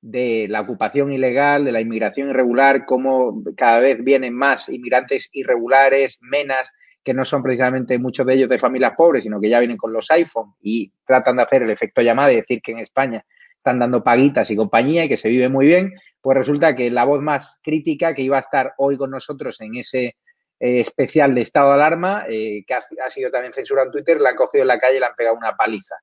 de 0.00 0.46
la 0.48 0.60
ocupación 0.60 1.12
ilegal, 1.12 1.64
de 1.64 1.72
la 1.72 1.80
inmigración 1.80 2.30
irregular, 2.30 2.84
cómo 2.86 3.42
cada 3.56 3.80
vez 3.80 4.02
vienen 4.02 4.34
más 4.34 4.68
inmigrantes 4.68 5.28
irregulares, 5.32 6.18
menas, 6.20 6.70
que 7.02 7.14
no 7.14 7.24
son 7.24 7.42
precisamente 7.42 7.98
muchos 7.98 8.26
de 8.26 8.34
ellos 8.34 8.48
de 8.48 8.58
familias 8.58 8.92
pobres, 8.96 9.24
sino 9.24 9.40
que 9.40 9.48
ya 9.48 9.58
vienen 9.58 9.76
con 9.76 9.92
los 9.92 10.10
iPhone 10.10 10.54
y 10.60 10.92
tratan 11.06 11.36
de 11.36 11.42
hacer 11.42 11.62
el 11.62 11.70
efecto 11.70 12.02
llamada 12.02 12.32
y 12.32 12.36
decir 12.36 12.60
que 12.62 12.72
en 12.72 12.80
España 12.80 13.24
están 13.56 13.78
dando 13.78 14.04
paguitas 14.04 14.50
y 14.50 14.56
compañía 14.56 15.04
y 15.04 15.08
que 15.08 15.16
se 15.16 15.28
vive 15.28 15.48
muy 15.48 15.66
bien, 15.66 15.94
pues 16.20 16.36
resulta 16.36 16.74
que 16.74 16.90
la 16.90 17.04
voz 17.04 17.20
más 17.20 17.60
crítica 17.62 18.14
que 18.14 18.22
iba 18.22 18.36
a 18.36 18.40
estar 18.40 18.74
hoy 18.76 18.96
con 18.96 19.10
nosotros 19.10 19.60
en 19.60 19.76
ese 19.76 20.16
eh, 20.60 20.80
especial 20.80 21.34
de 21.34 21.42
estado 21.42 21.68
de 21.68 21.74
alarma, 21.74 22.24
eh, 22.28 22.64
que 22.66 22.74
ha, 22.74 23.10
sido 23.10 23.30
también 23.30 23.52
censurado 23.52 23.86
en 23.86 23.92
Twitter, 23.92 24.20
la 24.20 24.30
han 24.30 24.36
cogido 24.36 24.62
en 24.62 24.68
la 24.68 24.78
calle 24.78 24.96
y 24.96 25.00
le 25.00 25.06
han 25.06 25.14
pegado 25.16 25.36
una 25.36 25.56
paliza. 25.56 25.96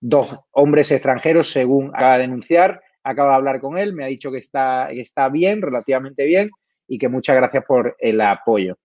Dos 0.00 0.28
hombres 0.52 0.90
extranjeros, 0.92 1.50
según 1.50 1.90
acaba 1.94 2.14
de 2.14 2.22
denunciar, 2.22 2.80
acaba 3.02 3.30
de 3.30 3.36
hablar 3.36 3.60
con 3.60 3.78
él, 3.78 3.92
me 3.94 4.04
ha 4.04 4.08
dicho 4.08 4.30
que 4.30 4.38
está, 4.38 4.90
está 4.90 5.28
bien, 5.28 5.62
relativamente 5.62 6.24
bien, 6.24 6.50
y 6.86 6.98
que 6.98 7.08
muchas 7.08 7.36
gracias 7.36 7.64
por 7.64 7.96
el 7.98 8.20
apoyo. 8.20 8.76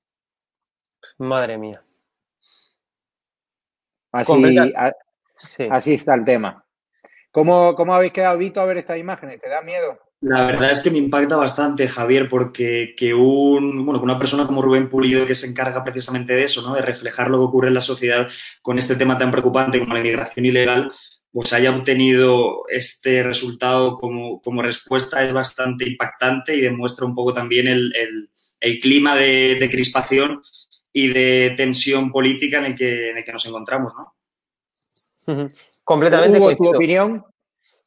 Madre 1.18 1.58
mía. 1.58 1.82
Así, 4.12 5.68
así 5.70 5.94
está 5.94 6.14
el 6.14 6.24
tema. 6.24 6.64
¿Cómo, 7.32 7.74
¿Cómo, 7.76 7.96
habéis 7.96 8.14
quedado, 8.14 8.38
Vito, 8.38 8.62
a 8.62 8.66
ver 8.66 8.78
estas 8.78 9.00
imágenes? 9.00 9.42
¿Te 9.42 9.50
da 9.50 9.62
miedo? 9.62 9.98
La 10.22 10.46
verdad 10.46 10.72
es 10.72 10.82
que 10.82 10.90
me 10.90 11.00
impacta 11.00 11.36
bastante, 11.36 11.88
Javier, 11.90 12.30
porque 12.30 12.94
que 12.96 13.14
un, 13.14 13.86
bueno, 13.86 14.02
una 14.02 14.18
persona 14.18 14.46
como 14.46 14.62
Rubén 14.62 14.88
Pulido, 14.88 15.26
que 15.26 15.36
se 15.36 15.48
encarga 15.48 15.84
precisamente 15.84 16.34
de 16.34 16.44
eso, 16.44 16.62
¿no? 16.62 16.74
de 16.76 16.82
reflejar 16.82 17.30
lo 17.30 17.40
que 17.40 17.44
ocurre 17.44 17.68
en 17.68 17.74
la 17.74 17.82
sociedad 17.82 18.30
con 18.62 18.78
este 18.78 18.96
tema 18.96 19.18
tan 19.18 19.32
preocupante 19.32 19.80
como 19.80 19.96
la 19.96 20.00
inmigración 20.00 20.46
ilegal, 20.46 20.94
pues 21.34 21.52
haya 21.52 21.76
obtenido 21.76 22.66
este 22.70 23.24
resultado 23.24 23.96
como, 23.96 24.40
como 24.40 24.62
respuesta 24.62 25.24
es 25.24 25.34
bastante 25.34 25.90
impactante 25.90 26.56
y 26.56 26.62
demuestra 26.62 27.08
un 27.08 27.16
poco 27.16 27.34
también 27.34 27.68
el, 27.68 27.92
el, 28.60 28.80
clima 28.80 29.16
de, 29.16 29.58
de, 29.60 29.70
crispación 29.70 30.44
y 30.94 31.08
de 31.08 31.56
tensión 31.58 32.12
política 32.12 32.60
en 32.60 32.66
el 32.66 32.76
que, 32.76 33.10
en 33.10 33.18
el 33.18 33.26
que 33.26 33.32
nos 33.34 33.46
encontramos, 33.48 33.94
¿no? 33.98 34.14
Completamente. 35.84 36.38
Hugo, 36.38 36.56
tu 36.56 36.76
opinión. 36.76 37.26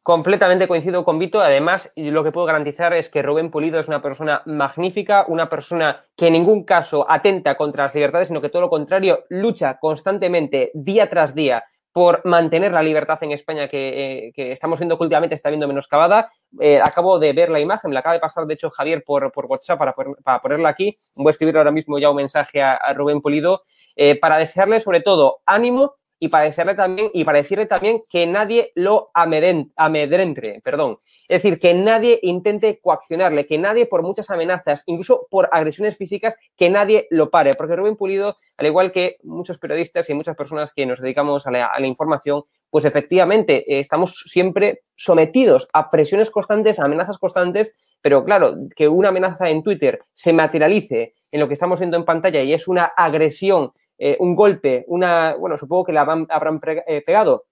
Completamente 0.03 0.69
coincido 0.69 1.05
con 1.05 1.19
Vito. 1.19 1.41
Además, 1.41 1.93
lo 1.97 2.23
que 2.23 2.31
puedo 2.31 2.47
garantizar 2.47 2.95
es 2.95 3.09
que 3.09 3.23
Rubén 3.23 3.51
Pulido 3.51 3.81
es 3.81 3.89
una 3.89 4.03
persona 4.03 4.43
magnífica, 4.47 5.25
una 5.27 5.49
persona 5.49 6.01
que 6.17 6.29
en 6.29 6.35
ningún 6.35 6.65
caso 6.65 7.05
atenta 7.09 7.57
contra 7.57 7.85
las 7.85 7.95
libertades, 7.95 8.29
sino 8.29 8.41
que 8.41 8.49
todo 8.49 8.63
lo 8.63 8.71
contrario, 8.71 9.25
lucha 9.31 9.79
constantemente, 9.79 10.71
día 10.75 11.11
tras 11.11 11.35
día, 11.35 11.65
por 11.97 12.21
mantener 12.27 12.73
la 12.73 12.83
libertad 12.83 13.19
en 13.23 13.33
España 13.33 13.69
que, 13.69 14.29
eh, 14.37 14.53
estamos 14.53 14.79
viendo 14.79 14.99
que 14.99 15.05
últimamente 15.05 15.35
está 15.35 15.49
viendo 15.49 15.67
menoscabada. 15.67 16.29
Eh, 16.61 16.79
acabo 16.79 17.19
de 17.19 17.33
ver 17.33 17.49
la 17.49 17.59
imagen, 17.59 17.89
me 17.89 17.95
la 17.95 18.01
acaba 18.01 18.13
de 18.13 18.21
pasar, 18.21 18.45
de 18.45 18.53
hecho, 18.53 18.69
Javier 18.69 19.03
por, 19.03 19.33
por 19.33 19.47
WhatsApp 19.47 19.79
para, 19.79 19.95
para, 20.23 20.43
ponerla 20.43 20.69
aquí. 20.69 20.99
Voy 21.17 21.29
a 21.29 21.31
escribir 21.31 21.57
ahora 21.57 21.71
mismo 21.71 21.99
ya 21.99 22.11
un 22.11 22.17
mensaje 22.17 22.61
a, 22.61 22.93
Rubén 22.93 23.23
Pulido 23.23 23.63
eh, 23.97 24.21
para 24.21 24.37
desearle 24.37 24.81
sobre 24.81 25.01
todo 25.01 25.39
ánimo 25.47 25.95
y 26.19 26.29
para 26.29 26.45
decirle 26.45 27.67
también, 27.67 28.01
que 28.11 28.27
nadie 28.27 28.73
lo 28.75 29.11
amedrente, 29.15 30.61
perdón. 30.65 30.97
Es 31.29 31.43
decir, 31.43 31.59
que 31.59 31.75
nadie 31.75 32.19
intente 32.23 32.79
coaccionarle, 32.81 33.47
que 33.47 33.59
nadie 33.59 33.87
por 33.87 34.03
muchas 34.03 34.31
amenazas, 34.31 34.83
incluso 34.87 35.27
por 35.31 35.49
agresiones 35.53 35.97
físicas, 35.97 36.37
que 36.57 36.71
nadie 36.71 37.07
lo 37.11 37.31
pare. 37.31 37.53
Porque 37.55 37.77
Rubén 37.77 37.97
Pulido, 37.97 38.35
al 38.57 38.67
igual 38.67 38.93
que 38.93 39.17
muchos 39.25 39.59
periodistas 39.59 40.09
y 40.09 40.15
muchas 40.15 40.37
personas 40.37 40.73
que 40.73 40.87
nos 40.87 41.01
dedicamos 41.01 41.47
a 41.47 41.51
la, 41.51 41.67
a 41.67 41.81
la 41.81 41.87
información, 41.87 42.45
pues 42.71 42.85
efectivamente 42.85 43.65
eh, 43.73 43.81
estamos 43.81 44.25
siempre 44.27 44.83
sometidos 44.95 45.69
a 45.73 45.91
presiones 45.91 46.31
constantes, 46.31 46.79
a 46.79 46.85
amenazas 46.85 47.19
constantes, 47.19 47.75
pero 48.01 48.25
claro, 48.25 48.55
que 48.77 48.89
una 48.89 49.09
amenaza 49.09 49.49
en 49.51 49.63
Twitter 49.63 49.99
se 50.15 50.33
materialice 50.33 51.15
en 51.31 51.41
lo 51.41 51.49
que 51.49 51.55
estamos 51.55 51.81
viendo 51.81 51.97
en 51.97 52.05
pantalla 52.05 52.43
y 52.43 52.53
es 52.53 52.69
una 52.69 52.85
agresión 52.85 53.73
eh, 53.99 54.17
un 54.21 54.35
golpe, 54.35 54.85
una, 54.89 55.35
bueno, 55.35 55.57
supongo 55.57 55.85
que 55.85 55.93
la 55.93 56.03
habrán, 56.03 56.61
eh, 56.87 57.03
pegado. 57.05 57.47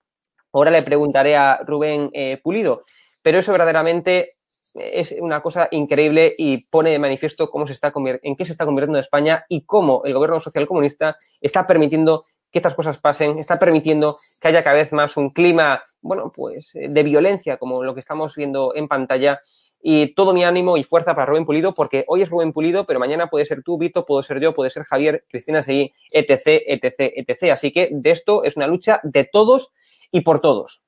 Ahora 0.52 0.70
le 0.70 0.82
preguntaré 0.82 1.36
a 1.36 1.58
Rubén 1.64 2.10
eh, 2.12 2.40
Pulido, 2.42 2.84
pero 3.22 3.38
eso 3.38 3.52
verdaderamente 3.52 4.30
es 4.74 5.14
una 5.20 5.40
cosa 5.40 5.68
increíble 5.70 6.34
y 6.36 6.66
pone 6.68 6.90
de 6.90 6.98
manifiesto 6.98 7.48
cómo 7.48 7.66
se 7.66 7.72
está 7.72 7.92
en 7.94 8.36
qué 8.36 8.44
se 8.44 8.52
está 8.52 8.64
convirtiendo 8.64 8.98
España 8.98 9.44
y 9.48 9.64
cómo 9.64 10.02
el 10.04 10.14
gobierno 10.14 10.40
social 10.40 10.66
comunista 10.66 11.16
está 11.40 11.66
permitiendo 11.66 12.24
que 12.54 12.58
estas 12.58 12.74
cosas 12.74 13.00
pasen, 13.00 13.32
está 13.32 13.58
permitiendo 13.58 14.14
que 14.40 14.46
haya 14.48 14.62
cada 14.62 14.76
vez 14.76 14.92
más 14.92 15.16
un 15.16 15.30
clima, 15.30 15.82
bueno, 16.00 16.30
pues 16.34 16.70
de 16.72 17.02
violencia, 17.02 17.56
como 17.56 17.82
lo 17.82 17.94
que 17.94 18.00
estamos 18.00 18.36
viendo 18.36 18.76
en 18.76 18.86
pantalla, 18.86 19.40
y 19.86 20.14
todo 20.14 20.32
mi 20.32 20.44
ánimo 20.44 20.78
y 20.78 20.82
fuerza 20.82 21.14
para 21.14 21.26
Rubén 21.26 21.44
Pulido, 21.44 21.74
porque 21.74 22.04
hoy 22.06 22.22
es 22.22 22.30
Rubén 22.30 22.54
Pulido, 22.54 22.86
pero 22.86 22.98
mañana 22.98 23.28
puede 23.28 23.44
ser 23.44 23.62
tú, 23.62 23.76
Vito, 23.76 24.06
puedo 24.06 24.22
ser 24.22 24.40
yo, 24.40 24.52
puede 24.52 24.70
ser 24.70 24.84
Javier, 24.84 25.26
Cristina 25.28 25.62
Seguí, 25.62 25.92
etc., 26.10 26.62
etc., 26.66 27.12
etc. 27.14 27.52
Así 27.52 27.70
que 27.70 27.90
de 27.92 28.10
esto 28.10 28.44
es 28.44 28.56
una 28.56 28.66
lucha 28.66 29.00
de 29.02 29.28
todos 29.30 29.74
y 30.10 30.22
por 30.22 30.40
todos. 30.40 30.82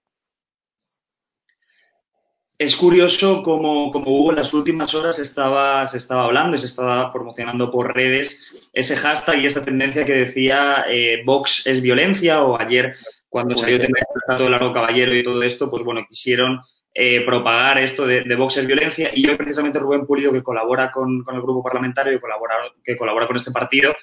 Es 2.59 2.74
curioso 2.74 3.42
como, 3.42 3.92
como 3.92 4.18
Hugo 4.18 4.30
en 4.30 4.36
las 4.36 4.55
últimas 4.55 4.94
horas 4.94 5.18
estaba, 5.18 5.86
se 5.86 5.99
estaba 5.99 6.24
hablando 6.24 6.57
y 6.57 6.59
se 6.59 6.64
estaba 6.64 7.12
promocionando 7.12 7.70
por 7.70 7.94
redes 7.94 8.70
ese 8.72 8.97
hashtag 8.97 9.40
y 9.40 9.47
esa 9.47 9.62
tendencia 9.62 10.07
que 10.07 10.14
decía 10.14 10.86
eh, 10.88 11.22
Vox 11.22 11.66
es 11.66 11.82
violencia 11.82 12.42
o 12.44 12.59
ayer 12.59 12.97
cuando 13.28 13.59
salió 13.59 13.76
el 13.76 13.86
tratado 14.26 14.44
de 14.44 14.51
Largo 14.51 14.72
Caballero 14.72 15.14
y 15.14 15.22
todo 15.22 15.42
esto, 15.42 15.68
pues 15.70 15.82
bueno, 15.82 16.07
quisieron 16.09 16.62
eh, 16.99 17.20
propagar 17.26 17.76
esto 17.76 18.07
de, 18.07 18.22
de 18.22 18.36
Vox 18.36 18.57
es 18.57 18.66
violencia. 18.66 19.11
Y 19.12 19.26
yo, 19.26 19.36
precisamente, 19.36 19.78
Rubén 19.78 20.07
Pulido, 20.07 20.32
que 20.32 20.42
colabora 20.42 20.90
con, 20.90 21.22
el 21.30 21.42
grupo 21.42 21.62
parlamentario 21.62 22.14
y 22.14 22.18
colabora, 22.18 22.55
que 22.82 22.97
colabora 22.97 23.26
con 23.26 23.36
este 23.36 23.51
partido, 23.51 23.94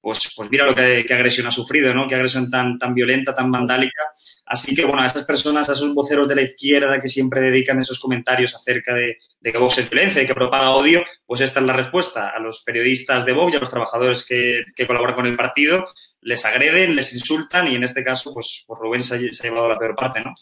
pues, 0.00 0.32
pues 0.34 0.50
mira 0.50 0.66
lo 0.66 0.74
que, 0.74 1.06
agresión 1.14 1.46
ha 1.46 1.52
sufrido, 1.52 1.94
¿no? 1.94 2.08
Qué 2.08 2.16
agresión 2.16 2.50
tan, 2.50 2.76
tan 2.76 2.92
violenta, 2.92 3.32
tan 3.36 3.52
vandálica. 3.52 4.02
Así 4.46 4.74
que, 4.74 4.84
bueno, 4.84 5.02
a 5.02 5.06
esas 5.06 5.24
personas, 5.26 5.68
a 5.68 5.74
esos 5.74 5.94
voceros 5.94 6.26
de 6.26 6.34
la 6.34 6.42
izquierda 6.42 7.00
que 7.00 7.08
siempre 7.08 7.40
dedican 7.40 7.78
esos 7.78 8.00
comentarios 8.00 8.52
acerca 8.56 8.94
de, 8.94 9.18
que 9.40 9.56
Vox 9.56 9.78
es 9.78 9.88
violencia 9.88 10.20
y 10.20 10.26
que 10.26 10.34
propaga 10.34 10.70
odio, 10.70 11.04
pues 11.24 11.42
esta 11.42 11.60
es 11.60 11.66
la 11.66 11.74
respuesta. 11.74 12.30
A 12.30 12.40
los 12.40 12.64
periodistas 12.64 13.24
de 13.24 13.32
Vox 13.32 13.52
y 13.52 13.56
a 13.58 13.60
los 13.60 13.70
trabajadores 13.70 14.26
que, 14.26 14.86
colaboran 14.88 15.14
con 15.14 15.26
el 15.26 15.36
partido, 15.36 15.86
les 16.20 16.44
agreden, 16.44 16.96
les 16.96 17.14
insultan 17.14 17.68
y 17.68 17.76
en 17.76 17.84
este 17.84 18.02
caso, 18.02 18.34
pues, 18.34 18.64
pues 18.66 18.80
Rubén 18.80 19.04
se 19.04 19.14
ha 19.14 19.18
llevado 19.18 19.68
la 19.68 19.78
peor 19.78 19.94
parte, 19.94 20.20
¿no? 20.20 20.34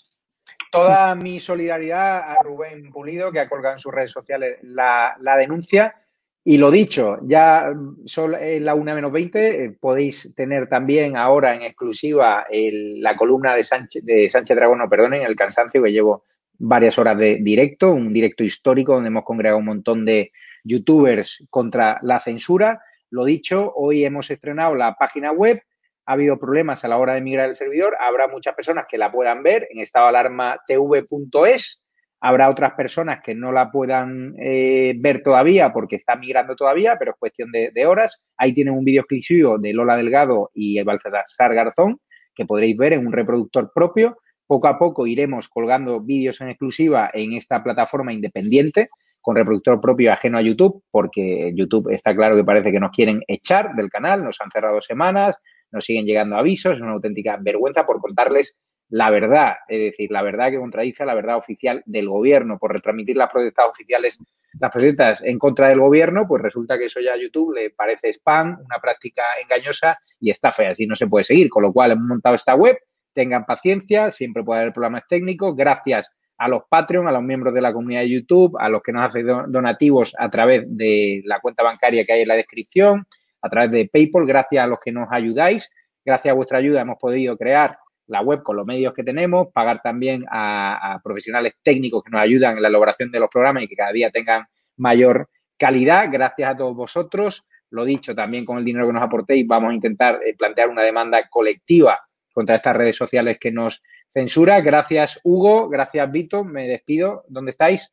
Toda 0.71 1.14
mi 1.14 1.41
solidaridad 1.41 2.19
a 2.31 2.43
Rubén 2.43 2.91
Pulido, 2.91 3.33
que 3.33 3.41
ha 3.41 3.49
colgado 3.49 3.75
en 3.75 3.79
sus 3.79 3.93
redes 3.93 4.12
sociales 4.12 4.59
la, 4.62 5.16
denuncia. 5.39 5.97
Y 6.45 6.57
lo 6.57 6.71
dicho, 6.71 7.19
ya 7.23 7.73
son 8.07 8.33
la 8.33 8.75
una 8.75 8.95
menos 8.95 9.12
20, 9.12 9.64
eh, 9.64 9.77
podéis 9.79 10.33
tener 10.35 10.69
también 10.69 11.16
ahora 11.16 11.55
en 11.55 11.62
exclusiva 11.62 12.47
la 12.51 13.16
columna 13.16 13.55
de 13.55 13.64
Sánchez, 13.64 14.05
de 14.05 14.31
Sánchez 14.31 14.57
Dragón, 14.57 14.79
no 14.79 14.89
perdonen, 14.89 15.23
el 15.23 15.37
cansancio, 15.37 15.83
que 15.83 15.93
llevo 15.93 16.25
varias 16.59 16.99
horas 16.99 17.19
de 17.19 17.39
directo, 17.41 17.93
un 17.93 18.12
directo 18.12 18.45
histórico 18.45 18.95
donde 18.95 19.09
hemos 19.09 19.25
congregado 19.25 19.59
un 19.59 19.66
montón 19.66 20.05
de 20.05 20.33
youtubers 20.64 21.45
contra 21.51 21.99
la 22.03 22.21
censura. 22.21 22.83
Lo 23.11 23.25
dicho, 23.25 23.73
hoy 23.75 24.05
hemos 24.05 24.31
estrenado 24.31 24.75
la 24.75 24.95
página 24.95 25.33
web 25.33 25.62
ha 26.09 26.14
habido 26.14 26.38
problemas 26.38 26.84
a 26.84 26.88
la 26.88 26.96
hora 26.96 27.12
de 27.12 27.20
migrar 27.20 27.50
el 27.50 27.54
servidor, 27.54 27.94
habrá 28.00 28.28
muchas 28.28 28.54
personas 28.54 28.86
que 28.88 28.96
la 28.96 29.12
puedan 29.12 29.42
ver 29.42 29.68
en 29.70 29.80
estado 29.80 30.06
alarma 30.06 30.59
tv.es, 30.66 31.84
habrá 32.18 32.48
otras 32.48 32.72
personas 32.72 33.20
que 33.22 33.34
no 33.34 33.52
la 33.52 33.70
puedan 33.70 34.34
eh, 34.40 34.94
ver 34.96 35.22
todavía 35.22 35.70
porque 35.70 35.96
está 35.96 36.16
migrando 36.16 36.56
todavía, 36.56 36.96
pero 36.98 37.11
es 37.11 37.18
cuestión 37.18 37.52
de, 37.52 37.86
horas. 37.86 38.22
Ahí 38.38 38.54
tienen 38.54 38.72
un 38.72 38.86
vídeo 38.86 39.02
exclusivo 39.02 39.59
de 39.59 39.74
Lola 39.74 39.98
Delgado 39.98 40.50
y 40.54 40.78
el 40.78 40.86
Baltasar 40.86 41.54
Garzón 41.54 42.00
que 42.34 42.46
podréis 42.46 42.78
ver 42.78 42.94
en 42.94 43.06
un 43.06 43.12
reproductor 43.12 43.70
propio. 43.74 44.16
Poco 44.46 44.66
a 44.66 44.78
poco 44.78 45.06
iremos 45.06 45.46
colgando 45.50 46.00
vídeos 46.00 46.40
en 46.40 46.48
exclusiva 46.48 47.11
en 47.12 47.34
esta 47.34 47.62
plataforma 47.62 48.14
independiente 48.14 48.88
con 49.20 49.36
reproductor 49.36 49.78
propio 49.78 50.11
ajeno 50.11 50.38
a 50.38 50.42
YouTube, 50.42 50.82
porque 50.90 51.52
YouTube 51.54 51.92
está 51.92 52.16
claro 52.16 52.34
que 52.34 52.44
parece 52.44 52.72
que 52.72 52.80
nos 52.80 52.92
quieren 52.92 53.20
echar 53.28 53.74
del 53.74 53.90
canal, 53.90 54.24
nos 54.24 54.40
han 54.40 54.50
cerrado 54.50 54.80
semanas, 54.80 55.36
nos 55.71 55.85
siguen 55.85 56.07
llegando 56.07 56.37
avisos, 56.37 56.75
es 56.75 56.81
una 56.81 56.93
auténtica 56.93 57.39
vergüenza 57.41 57.87
por 57.87 58.01
contarles 58.01 58.57
la 58.91 59.11
verdad, 59.11 59.57
es 59.69 59.79
decir, 59.81 60.11
la 60.11 60.23
verdad 60.23 60.51
que 60.51 60.57
contradice 60.57 61.05
la 61.05 61.14
verdad 61.14 61.37
oficial 61.37 61.83
del 61.85 62.09
gobierno, 62.09 62.59
por 62.59 62.73
retransmitir 62.73 63.16
las 63.16 63.31
protestas 63.31 63.66
oficiales, 63.69 64.19
las 64.59 64.73
protestas 64.73 65.23
en 65.23 65.39
contra 65.39 65.69
del 65.69 65.81
gobierno, 65.81 66.27
pues 66.27 66.43
resulta 66.43 66.79
que 66.79 66.87
eso 66.87 67.01
ya 67.01 67.12
a 67.12 67.19
YouTube 67.19 67.55
le 67.55 67.71
parece 67.71 68.09
spam, 68.14 68.59
una 68.64 68.79
práctica 68.81 69.23
engañosa 69.43 69.99
y 70.19 70.31
está 70.31 70.53
fea, 70.53 70.71
así 70.71 70.87
no 70.87 70.97
se 70.97 71.07
puede 71.07 71.25
seguir, 71.25 71.51
con 71.51 71.64
lo 71.64 71.73
cual 71.73 71.93
hemos 71.93 72.07
montado 72.07 72.35
esta 72.35 72.55
web, 72.55 72.79
tengan 73.12 73.45
paciencia, 73.45 74.11
siempre 74.11 74.43
puede 74.43 74.62
haber 74.62 74.73
problemas 74.73 75.03
técnicos, 75.07 75.55
gracias 75.55 76.11
a 76.39 76.49
los 76.49 76.62
Patreon, 76.71 77.09
a 77.09 77.12
los 77.12 77.23
miembros 77.23 77.53
de 77.53 77.61
la 77.61 77.73
comunidad 77.73 78.03
de 78.03 78.11
YouTube, 78.11 78.57
a 78.59 78.69
los 78.69 78.81
que 78.83 78.93
nos 78.93 79.07
hacen 79.07 79.27
donativos 79.49 80.14
a 80.16 80.31
través 80.31 80.64
de 80.66 81.21
la 81.25 81.41
cuenta 81.41 81.62
bancaria 81.62 82.07
que 82.07 82.12
hay 82.12 82.23
en 82.23 82.29
la 82.29 82.37
descripción, 82.37 83.07
a 83.41 83.49
través 83.49 83.70
de 83.70 83.89
PayPal, 83.93 84.26
gracias 84.26 84.64
a 84.64 84.66
los 84.66 84.78
que 84.80 84.93
nos 84.93 85.09
ayudáis. 85.11 85.70
Gracias 86.05 86.32
a 86.32 86.34
vuestra 86.34 86.59
ayuda 86.59 86.80
hemos 86.80 86.99
podido 86.99 87.36
crear 87.36 87.78
la 88.07 88.22
web 88.22 88.43
con 88.43 88.57
los 88.57 88.66
medios 88.66 88.95
que 88.95 89.05
tenemos, 89.05 89.49
pagar 89.53 89.80
también 89.82 90.24
a, 90.30 90.99
profesionales 91.05 91.55
técnicos 91.62 92.03
que 92.03 92.11
nos 92.11 92.20
ayudan 92.20 92.57
en 92.57 92.62
la 92.62 92.68
elaboración 92.68 93.11
de 93.11 93.20
los 93.20 93.28
programas 93.28 93.62
y 93.62 93.68
que 93.68 93.76
cada 93.76 93.93
día 93.93 94.11
tengan 94.11 94.47
mayor 94.76 95.28
calidad. 95.57 96.09
Gracias 96.11 96.51
a 96.51 96.57
todos 96.57 96.74
vosotros. 96.74 97.47
Lo 97.70 97.84
dicho, 97.84 98.14
también 98.14 98.47
con 98.47 98.59
el 98.59 98.64
dinero 98.64 98.86
que 98.86 98.95
nos 98.95 99.03
aportéis 99.03 99.47
vamos 99.47 99.70
a 99.70 99.74
intentar 99.74 100.20
eh, 100.24 100.34
plantear 100.34 100.70
una 100.70 100.82
demanda 100.82 101.28
colectiva 101.28 102.01
contra 102.32 102.57
estas 102.57 102.74
redes 102.74 102.97
sociales 102.97 103.36
que 103.39 103.53
nos 103.53 103.82
censura. 104.12 104.61
Gracias, 104.62 105.20
Hugo. 105.22 105.68
Gracias, 105.68 106.11
Vito. 106.11 106.45
Me 106.45 106.66
despido. 106.66 107.24
¿Dónde 107.28 107.51
estáis? 107.51 107.93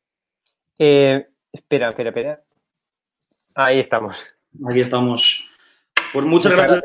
Eh, 0.80 1.28
espera, 1.52 1.90
espera, 1.90 2.10
espera. 2.10 2.42
Ahí 3.54 3.80
estamos. 3.80 4.26
Aquí 4.70 4.80
estamos. 4.80 5.46
Pues 6.14 6.26
muchas, 6.26 6.52
gracias, 6.54 6.82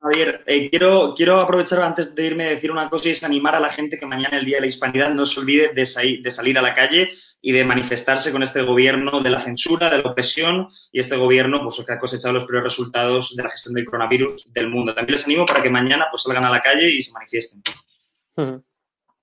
Javier. 0.00 0.42
Eh, 0.46 0.70
quiero, 0.70 1.12
quiero 1.16 1.40
aprovechar 1.40 1.82
antes 1.82 2.14
de 2.14 2.26
irme 2.26 2.44
a 2.44 2.50
decir 2.50 2.70
una 2.70 2.88
cosa 2.88 3.08
y 3.08 3.12
es 3.12 3.24
animar 3.24 3.56
a 3.56 3.60
la 3.60 3.68
gente 3.68 3.98
que 3.98 4.06
mañana, 4.06 4.38
el 4.38 4.44
Día 4.44 4.58
de 4.58 4.62
la 4.62 4.66
Hispanidad, 4.68 5.10
no 5.10 5.26
se 5.26 5.40
olvide 5.40 5.72
de, 5.74 6.20
de 6.22 6.30
salir 6.30 6.58
a 6.58 6.62
la 6.62 6.74
calle 6.74 7.10
y 7.40 7.52
de 7.52 7.64
manifestarse 7.64 8.32
con 8.32 8.42
este 8.42 8.62
gobierno 8.62 9.20
de 9.20 9.30
la 9.30 9.40
censura, 9.40 9.90
de 9.90 9.98
la 9.98 10.10
opresión 10.10 10.68
y 10.92 11.00
este 11.00 11.16
gobierno 11.16 11.62
pues, 11.62 11.84
que 11.84 11.92
ha 11.92 11.98
cosechado 11.98 12.32
los 12.32 12.44
peores 12.44 12.64
resultados 12.64 13.34
de 13.36 13.42
la 13.42 13.50
gestión 13.50 13.74
del 13.74 13.84
coronavirus 13.84 14.52
del 14.52 14.70
mundo. 14.70 14.94
También 14.94 15.16
les 15.16 15.26
animo 15.26 15.44
para 15.44 15.62
que 15.62 15.68
mañana 15.68 16.06
pues, 16.10 16.22
salgan 16.22 16.44
a 16.44 16.50
la 16.50 16.60
calle 16.60 16.88
y 16.88 17.02
se 17.02 17.12
manifiesten. 17.12 17.62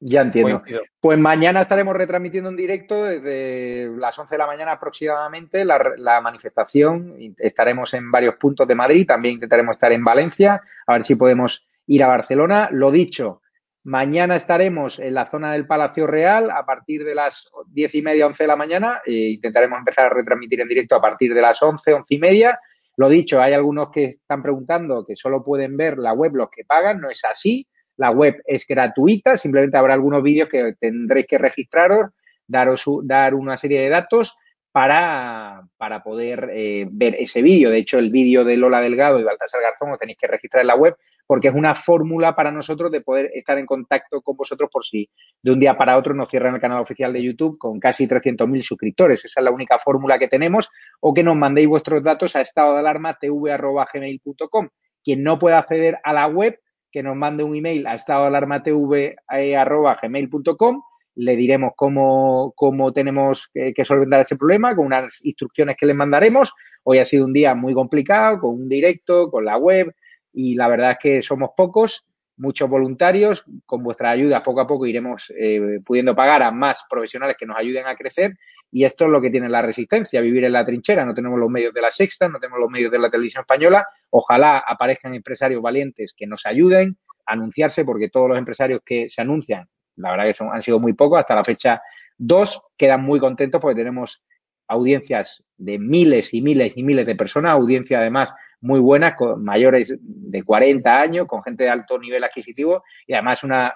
Ya 0.03 0.21
entiendo. 0.21 0.63
Pues 0.99 1.19
mañana 1.19 1.61
estaremos 1.61 1.95
retransmitiendo 1.95 2.49
en 2.49 2.55
directo 2.55 3.03
desde 3.03 3.87
las 3.95 4.17
11 4.17 4.33
de 4.33 4.39
la 4.39 4.47
mañana 4.47 4.71
aproximadamente 4.71 5.63
la, 5.63 6.19
manifestación. 6.21 7.15
Estaremos 7.37 7.93
en 7.93 8.09
varios 8.09 8.35
puntos 8.35 8.67
de 8.67 8.73
Madrid, 8.73 9.05
también 9.05 9.35
intentaremos 9.35 9.75
estar 9.75 9.91
en 9.91 10.03
Valencia, 10.03 10.59
a 10.87 10.93
ver 10.93 11.03
si 11.03 11.13
podemos 11.13 11.67
ir 11.85 12.03
a 12.03 12.07
Barcelona. 12.07 12.67
Lo 12.71 12.89
dicho, 12.89 13.43
mañana 13.83 14.35
estaremos 14.35 14.97
en 14.97 15.13
la 15.13 15.29
zona 15.29 15.53
del 15.53 15.67
Palacio 15.67 16.07
Real 16.07 16.49
a 16.49 16.65
partir 16.65 17.03
de 17.03 17.13
las 17.13 17.47
10 17.67 17.93
y 17.93 18.01
media, 18.01 18.25
11 18.25 18.43
de 18.43 18.47
la 18.47 18.55
mañana. 18.55 19.01
E 19.05 19.29
intentaremos 19.29 19.77
empezar 19.77 20.07
a 20.07 20.15
retransmitir 20.15 20.61
en 20.61 20.67
directo 20.67 20.95
a 20.95 21.01
partir 21.01 21.31
de 21.31 21.41
las 21.41 21.61
11, 21.61 21.93
11 21.93 22.15
y 22.15 22.17
media. 22.17 22.59
Lo 22.97 23.07
dicho, 23.07 23.39
hay 23.39 23.53
algunos 23.53 23.91
que 23.91 24.05
están 24.05 24.41
preguntando 24.41 25.05
que 25.05 25.15
solo 25.15 25.43
pueden 25.43 25.77
ver 25.77 25.99
la 25.99 26.13
web 26.13 26.33
los 26.33 26.49
que 26.49 26.65
pagan, 26.65 26.99
no 26.99 27.11
es 27.11 27.23
así 27.23 27.67
la 28.01 28.09
web 28.09 28.41
es 28.47 28.65
gratuita, 28.65 29.37
simplemente 29.37 29.77
habrá 29.77 29.93
algunos 29.93 30.23
vídeos 30.23 30.49
que 30.49 30.73
tendréis 30.79 31.27
que 31.27 31.37
registraros, 31.37 32.07
daros, 32.47 32.83
dar 33.03 33.35
una 33.35 33.57
serie 33.57 33.79
de 33.79 33.89
datos 33.89 34.35
para, 34.71 35.61
para 35.77 36.01
poder 36.01 36.49
eh, 36.51 36.87
ver 36.91 37.15
ese 37.19 37.43
vídeo. 37.43 37.69
De 37.69 37.77
hecho, 37.77 37.99
el 37.99 38.09
vídeo 38.09 38.43
de 38.43 38.57
Lola 38.57 38.81
Delgado 38.81 39.19
y 39.19 39.23
Baltasar 39.23 39.61
Garzón 39.61 39.91
lo 39.91 39.97
tenéis 39.97 40.17
que 40.19 40.25
registrar 40.25 40.61
en 40.61 40.67
la 40.67 40.75
web 40.75 40.95
porque 41.27 41.49
es 41.49 41.53
una 41.53 41.75
fórmula 41.75 42.35
para 42.35 42.51
nosotros 42.51 42.91
de 42.91 43.01
poder 43.01 43.29
estar 43.35 43.59
en 43.59 43.67
contacto 43.67 44.21
con 44.21 44.35
vosotros 44.35 44.67
por 44.73 44.83
si 44.83 45.07
de 45.43 45.51
un 45.51 45.59
día 45.59 45.77
para 45.77 45.95
otro 45.95 46.15
nos 46.15 46.27
cierran 46.27 46.55
el 46.55 46.59
canal 46.59 46.81
oficial 46.81 47.13
de 47.13 47.21
YouTube 47.21 47.59
con 47.59 47.79
casi 47.79 48.07
300.000 48.07 48.63
suscriptores. 48.63 49.23
Esa 49.23 49.41
es 49.41 49.43
la 49.43 49.51
única 49.51 49.77
fórmula 49.77 50.17
que 50.17 50.27
tenemos 50.27 50.71
o 51.01 51.13
que 51.13 51.21
nos 51.21 51.35
mandéis 51.35 51.67
vuestros 51.67 52.03
datos 52.03 52.35
a 52.35 52.41
estado 52.41 52.73
de 52.73 52.79
alarma 52.79 53.19
tv.gmail.com. 53.19 54.69
Quien 55.03 55.21
no 55.23 55.37
pueda 55.37 55.59
acceder 55.59 55.99
a 56.03 56.13
la 56.13 56.27
web 56.27 56.59
que 56.91 57.03
nos 57.03 57.15
mande 57.15 57.43
un 57.43 57.55
email 57.55 57.85
a 57.87 57.95
estadoalarmatv.gmail.com. 57.95 60.81
Le 61.15 61.35
diremos 61.35 61.73
cómo, 61.75 62.53
cómo 62.55 62.93
tenemos 62.93 63.49
que, 63.53 63.73
solventar 63.83 64.21
ese 64.21 64.37
problema 64.37 64.73
con 64.75 64.85
unas 64.85 65.19
instrucciones 65.23 65.75
que 65.77 65.85
les 65.85 65.95
mandaremos. 65.95 66.53
Hoy 66.83 66.99
ha 66.99 67.05
sido 67.05 67.25
un 67.25 67.33
día 67.33 67.55
muy 67.55 67.73
complicado, 67.73 68.39
con 68.39 68.55
un 68.55 68.69
directo, 68.69 69.29
con 69.29 69.43
la 69.45 69.57
web, 69.57 69.93
y 70.33 70.55
la 70.55 70.67
verdad 70.67 70.91
es 70.91 70.97
que 70.99 71.21
somos 71.21 71.51
pocos, 71.55 72.05
muchos 72.37 72.69
voluntarios. 72.69 73.43
Con 73.65 73.83
vuestra 73.83 74.11
ayuda, 74.11 74.41
poco 74.41 74.61
a 74.61 74.67
poco 74.67 74.85
iremos 74.85 75.33
eh, 75.37 75.75
pudiendo 75.85 76.15
pagar 76.15 76.41
a 76.43 76.51
más 76.51 76.85
profesionales 76.89 77.35
que 77.37 77.45
nos 77.45 77.57
ayuden 77.57 77.87
a 77.87 77.95
crecer. 77.95 78.37
Y 78.71 78.85
esto 78.85 79.05
es 79.05 79.11
lo 79.11 79.21
que 79.21 79.29
tiene 79.29 79.49
la 79.49 79.61
resistencia, 79.61 80.21
vivir 80.21 80.45
en 80.45 80.53
la 80.53 80.65
trinchera. 80.65 81.05
No 81.05 81.13
tenemos 81.13 81.37
los 81.37 81.49
medios 81.49 81.73
de 81.73 81.81
la 81.81 81.91
sexta, 81.91 82.29
no 82.29 82.39
tenemos 82.39 82.59
los 82.59 82.69
medios 82.69 82.91
de 82.91 82.99
la 82.99 83.09
televisión 83.09 83.41
española. 83.41 83.85
Ojalá 84.09 84.63
aparezcan 84.65 85.13
empresarios 85.13 85.61
valientes 85.61 86.13
que 86.15 86.25
nos 86.25 86.45
ayuden 86.45 86.97
a 87.25 87.33
anunciarse, 87.33 87.83
porque 87.83 88.09
todos 88.09 88.29
los 88.29 88.37
empresarios 88.37 88.81
que 88.85 89.09
se 89.09 89.21
anuncian, 89.21 89.67
la 89.97 90.11
verdad 90.11 90.25
que 90.25 90.33
son, 90.33 90.49
han 90.53 90.61
sido 90.61 90.79
muy 90.79 90.93
pocos, 90.93 91.19
hasta 91.19 91.35
la 91.35 91.43
fecha 91.43 91.81
dos, 92.17 92.61
quedan 92.77 93.03
muy 93.03 93.19
contentos 93.19 93.59
porque 93.59 93.75
tenemos 93.75 94.23
audiencias 94.67 95.43
de 95.57 95.77
miles 95.77 96.33
y 96.33 96.41
miles 96.41 96.73
y 96.75 96.83
miles 96.83 97.05
de 97.05 97.15
personas, 97.15 97.51
audiencia 97.51 97.99
además 97.99 98.33
muy 98.61 98.79
buenas, 98.79 99.15
con 99.15 99.43
mayores 99.43 99.97
de 99.99 100.43
40 100.43 100.99
años, 100.99 101.27
con 101.27 101.43
gente 101.43 101.65
de 101.65 101.71
alto 101.71 101.99
nivel 101.99 102.23
adquisitivo 102.23 102.83
y 103.05 103.13
además 103.13 103.43
una 103.43 103.75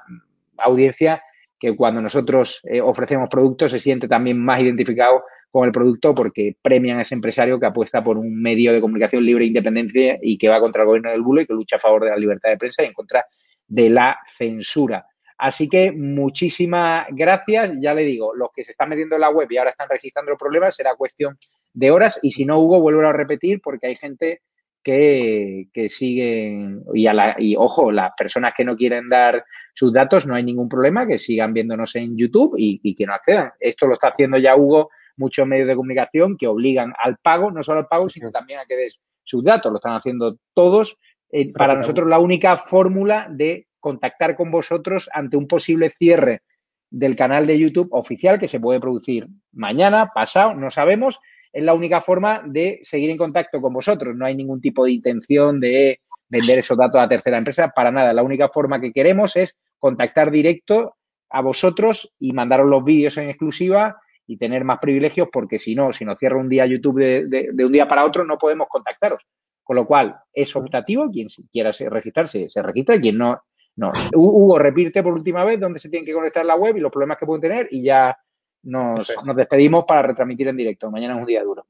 audiencia 0.58 1.22
que 1.60 1.76
cuando 1.76 2.02
nosotros 2.02 2.62
eh, 2.64 2.82
ofrecemos 2.82 3.30
productos 3.30 3.72
se 3.72 3.80
siente 3.80 4.08
también 4.08 4.40
más 4.40 4.62
identificado 4.62 5.24
con 5.50 5.66
el 5.66 5.72
producto 5.72 6.14
porque 6.14 6.58
premian 6.62 6.98
a 6.98 7.04
ese 7.04 7.16
empresario 7.16 7.60
que 7.60 7.66
apuesta 7.66 8.04
por 8.04 8.18
un 8.18 8.42
medio 8.42 8.74
de 8.74 8.82
comunicación 8.82 9.24
libre 9.24 9.46
e 9.46 9.48
independencia 9.48 10.20
y 10.22 10.38
que 10.38 10.50
va 10.50 10.60
contra 10.60 10.82
el 10.82 10.88
gobierno 10.88 11.12
del 11.12 11.22
bulo 11.22 11.42
y 11.42 11.46
que 11.46 11.54
lucha 11.54 11.78
a 11.78 11.80
favor 11.80 12.04
de 12.04 12.10
la 12.10 12.18
libertad 12.18 12.50
de 12.50 12.58
prensa 12.58 12.84
y 12.84 12.88
en 12.88 12.94
contra 12.94 13.26
de 13.68 13.90
la 13.90 14.18
censura. 14.28 15.06
Así 15.38 15.68
que 15.70 15.92
muchísimas 15.92 17.08
gracias. 17.12 17.74
Ya 17.80 17.94
le 17.94 18.04
digo, 18.04 18.34
los 18.36 18.50
que 18.54 18.64
se 18.64 18.72
están 18.72 18.90
metiendo 18.90 19.16
en 19.16 19.22
la 19.22 19.30
web 19.30 19.48
y 19.50 19.58
ahora 19.58 19.70
están 19.70 19.90
registrando 19.90 20.32
el 20.32 20.38
problema 20.38 20.72
será 20.72 20.96
cuestión 20.96 21.38
de 21.74 21.92
horas 21.92 22.20
y 22.22 22.32
si 22.32 22.46
no, 22.46 22.60
Hugo, 22.60 22.82
vuelvo 22.82 23.06
a 23.06 23.14
repetir 23.14 23.62
porque 23.62 23.88
hay 23.88 23.96
gente 23.96 24.42
que, 24.86 25.88
siguen 25.90 26.84
y, 26.94 27.08
a 27.08 27.14
la, 27.14 27.36
y 27.40 27.56
ojo, 27.56 27.92
las 27.92 28.12
personas 28.16 28.54
que 28.56 28.64
no 28.64 28.78
quieren 28.78 29.10
dar 29.10 29.44
sus 29.74 29.92
datos, 29.92 30.28
no 30.28 30.36
hay 30.36 30.44
ningún 30.44 30.70
problema, 30.70 31.08
que 31.08 31.18
sigan 31.18 31.54
viéndonos 31.54 31.96
en 31.96 32.16
YouTube 32.16 32.54
y, 32.56 32.96
que 32.96 33.06
no 33.08 33.16
accedan. 33.16 33.52
Esto 33.60 33.88
lo 33.88 33.96
está 33.96 34.10
haciendo 34.10 34.38
ya 34.38 34.56
Hugo, 34.56 34.92
muchos 35.18 35.48
medios 35.48 35.68
de 35.68 35.76
comunicación 35.76 36.38
que 36.38 36.48
obligan 36.48 36.94
al 37.04 37.18
pago, 37.18 37.50
no 37.50 37.64
solo 37.64 37.80
al 37.80 37.88
pago, 37.88 38.10
sino 38.10 38.30
también 38.30 38.60
a 38.60 38.66
que 38.66 38.76
des 38.76 39.02
sus 39.24 39.44
datos. 39.44 39.72
Lo 39.72 39.80
están 39.80 39.96
haciendo 39.96 40.38
todos. 40.54 41.00
Eh, 41.32 41.52
para 41.52 41.74
nosotros 41.74 42.08
la 42.08 42.20
única 42.20 42.56
fórmula 42.56 43.28
de 43.32 43.68
contactar 43.80 44.36
con 44.36 44.52
vosotros 44.52 45.10
ante 45.12 45.36
un 45.36 45.48
posible 45.48 45.90
cierre 45.98 46.44
del 46.92 47.16
canal 47.16 47.48
de 47.48 47.58
YouTube 47.58 47.90
oficial 47.92 48.40
que 48.40 48.48
se 48.48 48.60
puede 48.60 48.80
producir 48.80 49.28
mañana, 49.52 50.12
pasado, 50.14 50.54
no 50.54 50.70
sabemos, 50.70 51.20
es 51.56 51.64
la 51.64 51.74
única 51.74 52.02
forma 52.02 52.44
de 52.46 52.80
seguir 52.82 53.10
en 53.10 53.18
contacto 53.18 53.62
con 53.62 53.72
vosotros. 53.72 54.14
No 54.14 54.26
hay 54.26 54.36
ningún 54.36 54.60
tipo 54.60 54.84
de 54.84 54.92
intención 54.92 55.62
de 55.62 56.02
vender 56.28 56.60
esos 56.60 56.78
datos 56.78 57.00
a 57.00 57.08
tercera 57.08 57.38
empresa, 57.38 57.72
para 57.74 57.92
nada. 57.92 58.12
La 58.12 58.24
única 58.24 58.50
forma 58.50 58.82
que 58.82 58.92
queremos 58.92 59.38
es 59.38 59.56
contactar 59.80 60.32
directo 60.32 60.98
a 61.30 61.42
vosotros 61.42 62.14
y 62.20 62.34
mandaros 62.34 62.68
los 62.68 62.84
vídeos 62.84 63.16
en 63.16 63.30
exclusiva 63.30 63.96
y 64.28 64.36
tener 64.36 64.66
más 64.66 64.80
privilegios, 64.80 65.30
porque 65.32 65.58
si 65.58 65.76
no, 65.76 65.94
si 65.94 66.04
nos 66.04 66.20
cierra 66.20 66.38
un 66.38 66.50
día 66.50 66.66
YouTube 66.66 67.00
de, 67.00 67.66
un 67.66 67.72
día 67.72 67.88
para 67.88 68.04
otro, 68.04 68.26
no 68.26 68.38
podemos 68.38 68.68
contactaros. 68.68 69.24
Con 69.64 69.78
lo 69.78 69.88
cual, 69.88 70.14
es 70.34 70.54
optativo, 70.58 71.10
quien 71.10 71.30
quiera 71.50 71.72
registrarse, 71.90 72.50
se 72.50 72.62
registra, 72.62 73.00
quien 73.00 73.18
no, 73.18 73.44
no. 73.78 73.94
Hugo, 74.14 74.60
repite 74.60 75.02
por 75.02 75.14
última 75.14 75.46
vez 75.46 75.58
dónde 75.58 75.80
se 75.80 75.90
tiene 75.90 76.06
que 76.06 76.14
conectar 76.14 76.46
la 76.46 76.56
web 76.56 76.76
y 76.76 76.82
los 76.82 76.92
problemas 76.92 77.18
que 77.18 77.26
pueden 77.26 77.42
tener 77.42 77.70
y 77.72 77.82
ya 77.82 78.18
nos, 78.66 79.16
despedimos 79.36 79.86
para 79.86 80.02
retransmitir 80.02 80.48
en 80.48 80.58
directo. 80.58 80.92
Mañana 80.92 81.16
es 81.16 81.20
un 81.22 81.26
día 81.26 81.44
duro. 81.44 81.66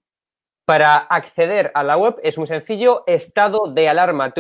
Para 0.66 0.98
acceder 0.98 1.70
a 1.76 1.84
la 1.84 1.96
web 1.96 2.16
es 2.24 2.39
muy 2.39 2.48
sencillo, 2.48 3.04
estado 3.06 3.72
de 3.72 3.88
alarma 3.88 4.34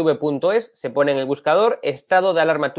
se 0.73 0.89
pone 0.89 1.11
en 1.11 1.19
el 1.19 1.25
buscador, 1.25 1.77
estado 1.83 2.33
de 2.33 2.41
alarma 2.41 2.73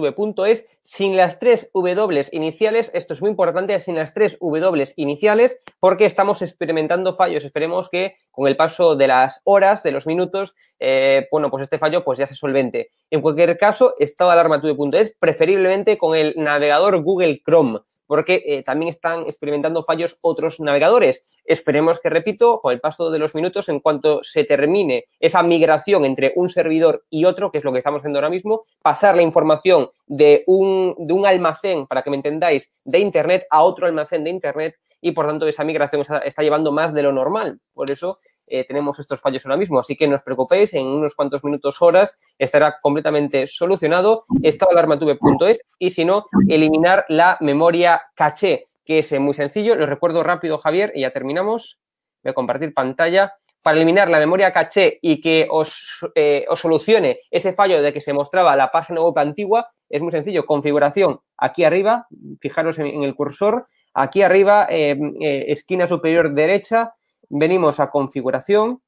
sin 0.83 1.17
las 1.17 1.39
tres 1.39 1.71
W 1.73 2.25
iniciales, 2.33 2.91
esto 2.93 3.15
es 3.15 3.21
muy 3.21 3.31
importante, 3.31 3.79
sin 3.79 3.95
las 3.95 4.15
tres 4.15 4.37
W 4.41 4.85
iniciales, 4.97 5.63
porque 5.79 6.07
estamos 6.07 6.43
experimentando 6.43 7.15
fallos. 7.15 7.45
Esperemos 7.45 7.89
que 7.89 8.15
con 8.33 8.49
el 8.49 8.57
paso 8.57 8.97
de 8.97 9.07
las 9.07 9.41
horas, 9.45 9.85
de 9.85 9.93
los 9.93 10.09
minutos, 10.09 10.57
eh, 10.81 11.29
bueno, 11.31 11.49
pues 11.49 11.63
este 11.63 11.79
fallo 11.79 12.03
pues 12.03 12.19
ya 12.19 12.27
se 12.27 12.35
solvente. 12.35 12.91
En 13.13 13.21
cualquier 13.21 13.57
caso, 13.59 13.95
estado 14.01 14.31
de 14.31 14.41
alarma 14.41 14.61
preferiblemente 15.21 15.99
con 15.99 16.17
el 16.17 16.35
navegador 16.37 17.01
Google 17.01 17.41
Chrome 17.47 17.79
porque 18.07 18.43
eh, 18.47 18.63
también 18.63 18.89
están 18.89 19.23
experimentando 19.23 19.85
fallos 19.85 20.19
otros 20.21 20.61
navegadores. 20.61 21.25
Esperemos 21.45 22.01
que, 22.01 22.11
repito, 22.11 22.59
con 22.61 22.73
el 22.73 22.81
paso 22.81 23.11
de 23.11 23.19
los 23.19 23.35
minutos, 23.35 23.69
en 23.69 23.81
cuanto 23.81 24.23
se 24.23 24.45
termine 24.45 25.07
esa 25.21 25.43
migración 25.43 26.05
entre 26.05 26.33
un 26.37 26.49
servidor 26.49 27.05
y 27.11 27.25
otro, 27.25 27.51
que 27.51 27.59
es 27.59 27.65
lo 27.65 27.73
que 27.73 27.79
estamos 27.79 28.01
haciendo 28.01 28.19
ahora 28.19 28.31
mismo, 28.31 28.63
pasar 28.83 29.17
la 29.17 29.23
información 29.23 29.91
de 30.07 30.45
un, 30.47 30.95
de 30.99 31.13
un 31.13 31.27
almacén, 31.27 31.87
para 31.87 32.03
que 32.03 32.11
me 32.11 32.17
entendáis, 32.17 32.71
de 32.85 32.99
Internet 32.99 33.47
a 33.51 33.63
otro 33.63 33.87
almacén 33.87 34.25
de 34.25 34.31
Internet 34.31 34.77
y, 35.01 35.13
por 35.13 35.27
tanto, 35.27 35.47
esa 35.47 35.65
migración 35.65 36.03
está, 36.03 36.19
está 36.19 36.43
llevando 36.43 36.73
más 36.73 36.95
de 36.95 37.03
lo 37.03 37.13
normal. 37.13 37.61
Por 37.75 37.91
eso 37.91 38.19
eh, 38.47 38.65
tenemos 38.65 38.99
estos 38.99 39.21
fallos 39.21 39.45
ahora 39.45 39.57
mismo. 39.57 39.81
Así 39.81 39.97
que 39.97 40.07
no 40.07 40.17
os 40.17 40.23
preocupéis, 40.23 40.75
en 40.75 40.87
unos 40.87 41.15
cuantos 41.15 41.43
minutos, 41.45 41.81
horas, 41.83 42.19
estará 42.39 42.79
completamente 42.81 43.47
solucionado. 43.47 44.25
Estadoalarmatube.es 44.43 45.61
y 45.79 45.91
si 45.91 46.05
no, 46.05 46.27
eliminar 46.49 47.05
la 47.09 47.37
memoria 47.41 48.03
caché, 48.15 48.69
que 48.85 48.99
es 49.01 49.19
muy 49.19 49.35
sencillo. 49.35 49.75
Lo 49.75 49.87
recuerdo 49.87 50.23
rápido, 50.23 50.59
Javier, 50.59 50.93
y 50.95 51.03
ya 51.03 51.11
terminamos. 51.11 51.79
Voy 52.23 52.31
a 52.31 52.35
compartir 52.35 52.73
pantalla. 52.73 53.35
Para 53.63 53.79
eliminar 53.79 54.09
la 54.09 54.21
memoria 54.21 54.53
caché 54.53 54.99
y 55.03 55.21
que 55.21 55.49
os, 55.51 56.07
eh, 56.15 56.47
solucione 56.55 57.21
ese 57.33 57.53
fallo 57.53 57.83
de 57.83 57.93
que 57.93 58.01
se 58.01 58.13
mostraba 58.13 58.55
la 58.55 58.71
página 58.71 59.01
web 59.01 59.19
antigua, 59.19 59.73
es 59.89 60.01
muy 60.01 60.13
sencillo. 60.13 60.47
Configuración 60.47 61.19
aquí 61.37 61.65
arriba, 61.65 62.07
fijaros 62.41 62.79
en, 62.79 63.03
el 63.03 63.17
cursor, 63.17 63.67
aquí 63.93 64.23
arriba, 64.23 64.69
eh, 64.71 64.97
esquina 65.49 65.89
superior 65.89 66.33
derecha, 66.33 66.95
venimos 67.29 67.81
a 67.81 67.91
configuración 67.91 68.83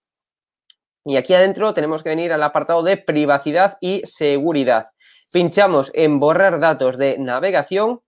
y 1.04 1.16
aquí 1.16 1.34
adentro 1.34 1.72
tenemos 1.74 2.02
que 2.02 2.10
venir 2.10 2.32
al 2.32 2.42
apartado 2.42 2.82
de 2.82 2.96
privacidad 2.96 3.78
y 3.80 4.02
seguridad. 4.04 4.88
Pinchamos 5.32 5.90
en 5.94 6.20
borrar 6.20 6.60
datos 6.60 6.98
de 6.98 7.18
navegación 7.18 8.00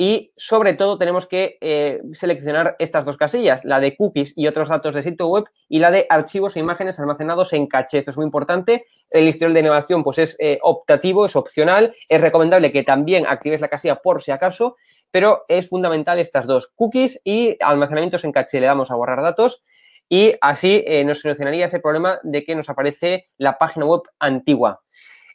y 0.00 0.32
sobre 0.36 0.74
todo 0.74 0.96
tenemos 0.96 1.26
que 1.26 1.58
eh, 1.60 2.00
seleccionar 2.12 2.76
estas 2.78 3.04
dos 3.04 3.16
casillas, 3.16 3.64
la 3.64 3.80
de 3.80 3.96
cookies 3.96 4.32
y 4.36 4.46
otros 4.46 4.68
datos 4.68 4.94
de 4.94 5.02
sitio 5.02 5.26
web 5.26 5.46
y 5.68 5.80
la 5.80 5.90
de 5.90 6.06
archivos 6.08 6.54
e 6.54 6.60
imágenes 6.60 7.00
almacenados 7.00 7.52
en 7.52 7.66
caché. 7.66 7.98
Esto 7.98 8.12
es 8.12 8.16
muy 8.16 8.24
importante. 8.24 8.86
El 9.10 9.26
historial 9.26 9.54
de 9.54 9.62
navegación 9.64 10.04
pues 10.04 10.18
es 10.18 10.36
eh, 10.38 10.60
optativo, 10.62 11.26
es 11.26 11.34
opcional. 11.34 11.96
Es 12.08 12.20
recomendable 12.20 12.70
que 12.70 12.84
también 12.84 13.26
actives 13.26 13.60
la 13.60 13.68
casilla 13.68 13.96
por 13.96 14.22
si 14.22 14.30
acaso, 14.30 14.76
pero 15.10 15.44
es 15.48 15.68
fundamental 15.68 16.20
estas 16.20 16.46
dos, 16.46 16.72
cookies 16.76 17.20
y 17.24 17.56
almacenamientos 17.60 18.22
en 18.22 18.30
caché. 18.30 18.60
Le 18.60 18.68
damos 18.68 18.92
a 18.92 18.94
borrar 18.94 19.20
datos 19.20 19.64
y 20.08 20.34
así 20.40 20.84
eh, 20.86 21.02
nos 21.02 21.20
solucionaría 21.20 21.66
ese 21.66 21.80
problema 21.80 22.20
de 22.22 22.44
que 22.44 22.54
nos 22.54 22.70
aparece 22.70 23.26
la 23.36 23.58
página 23.58 23.84
web 23.84 24.02
antigua. 24.20 24.80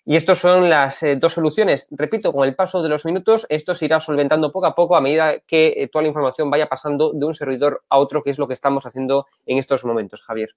Y 0.05 0.17
estas 0.17 0.39
son 0.39 0.69
las 0.69 1.01
eh, 1.03 1.15
dos 1.15 1.33
soluciones. 1.33 1.87
Repito, 1.91 2.33
con 2.33 2.45
el 2.45 2.55
paso 2.55 2.83
de 2.83 2.89
los 2.89 3.05
minutos, 3.05 3.45
esto 3.47 3.73
se 3.73 3.85
irá 3.85 4.01
solventando 4.01 4.51
poco 4.51 4.65
a 4.65 4.75
poco 4.75 4.97
a 4.97 5.01
medida 5.01 5.39
que 5.47 5.73
eh, 5.77 5.87
toda 5.87 6.03
la 6.03 6.09
información 6.09 6.49
vaya 6.49 6.67
pasando 6.67 7.13
de 7.13 7.25
un 7.25 7.33
servidor 7.33 7.83
a 7.89 7.97
otro, 7.99 8.21
que 8.21 8.31
es 8.31 8.37
lo 8.37 8.47
que 8.47 8.53
estamos 8.53 8.85
haciendo 8.85 9.27
en 9.45 9.59
estos 9.59 9.85
momentos, 9.85 10.21
Javier. 10.21 10.49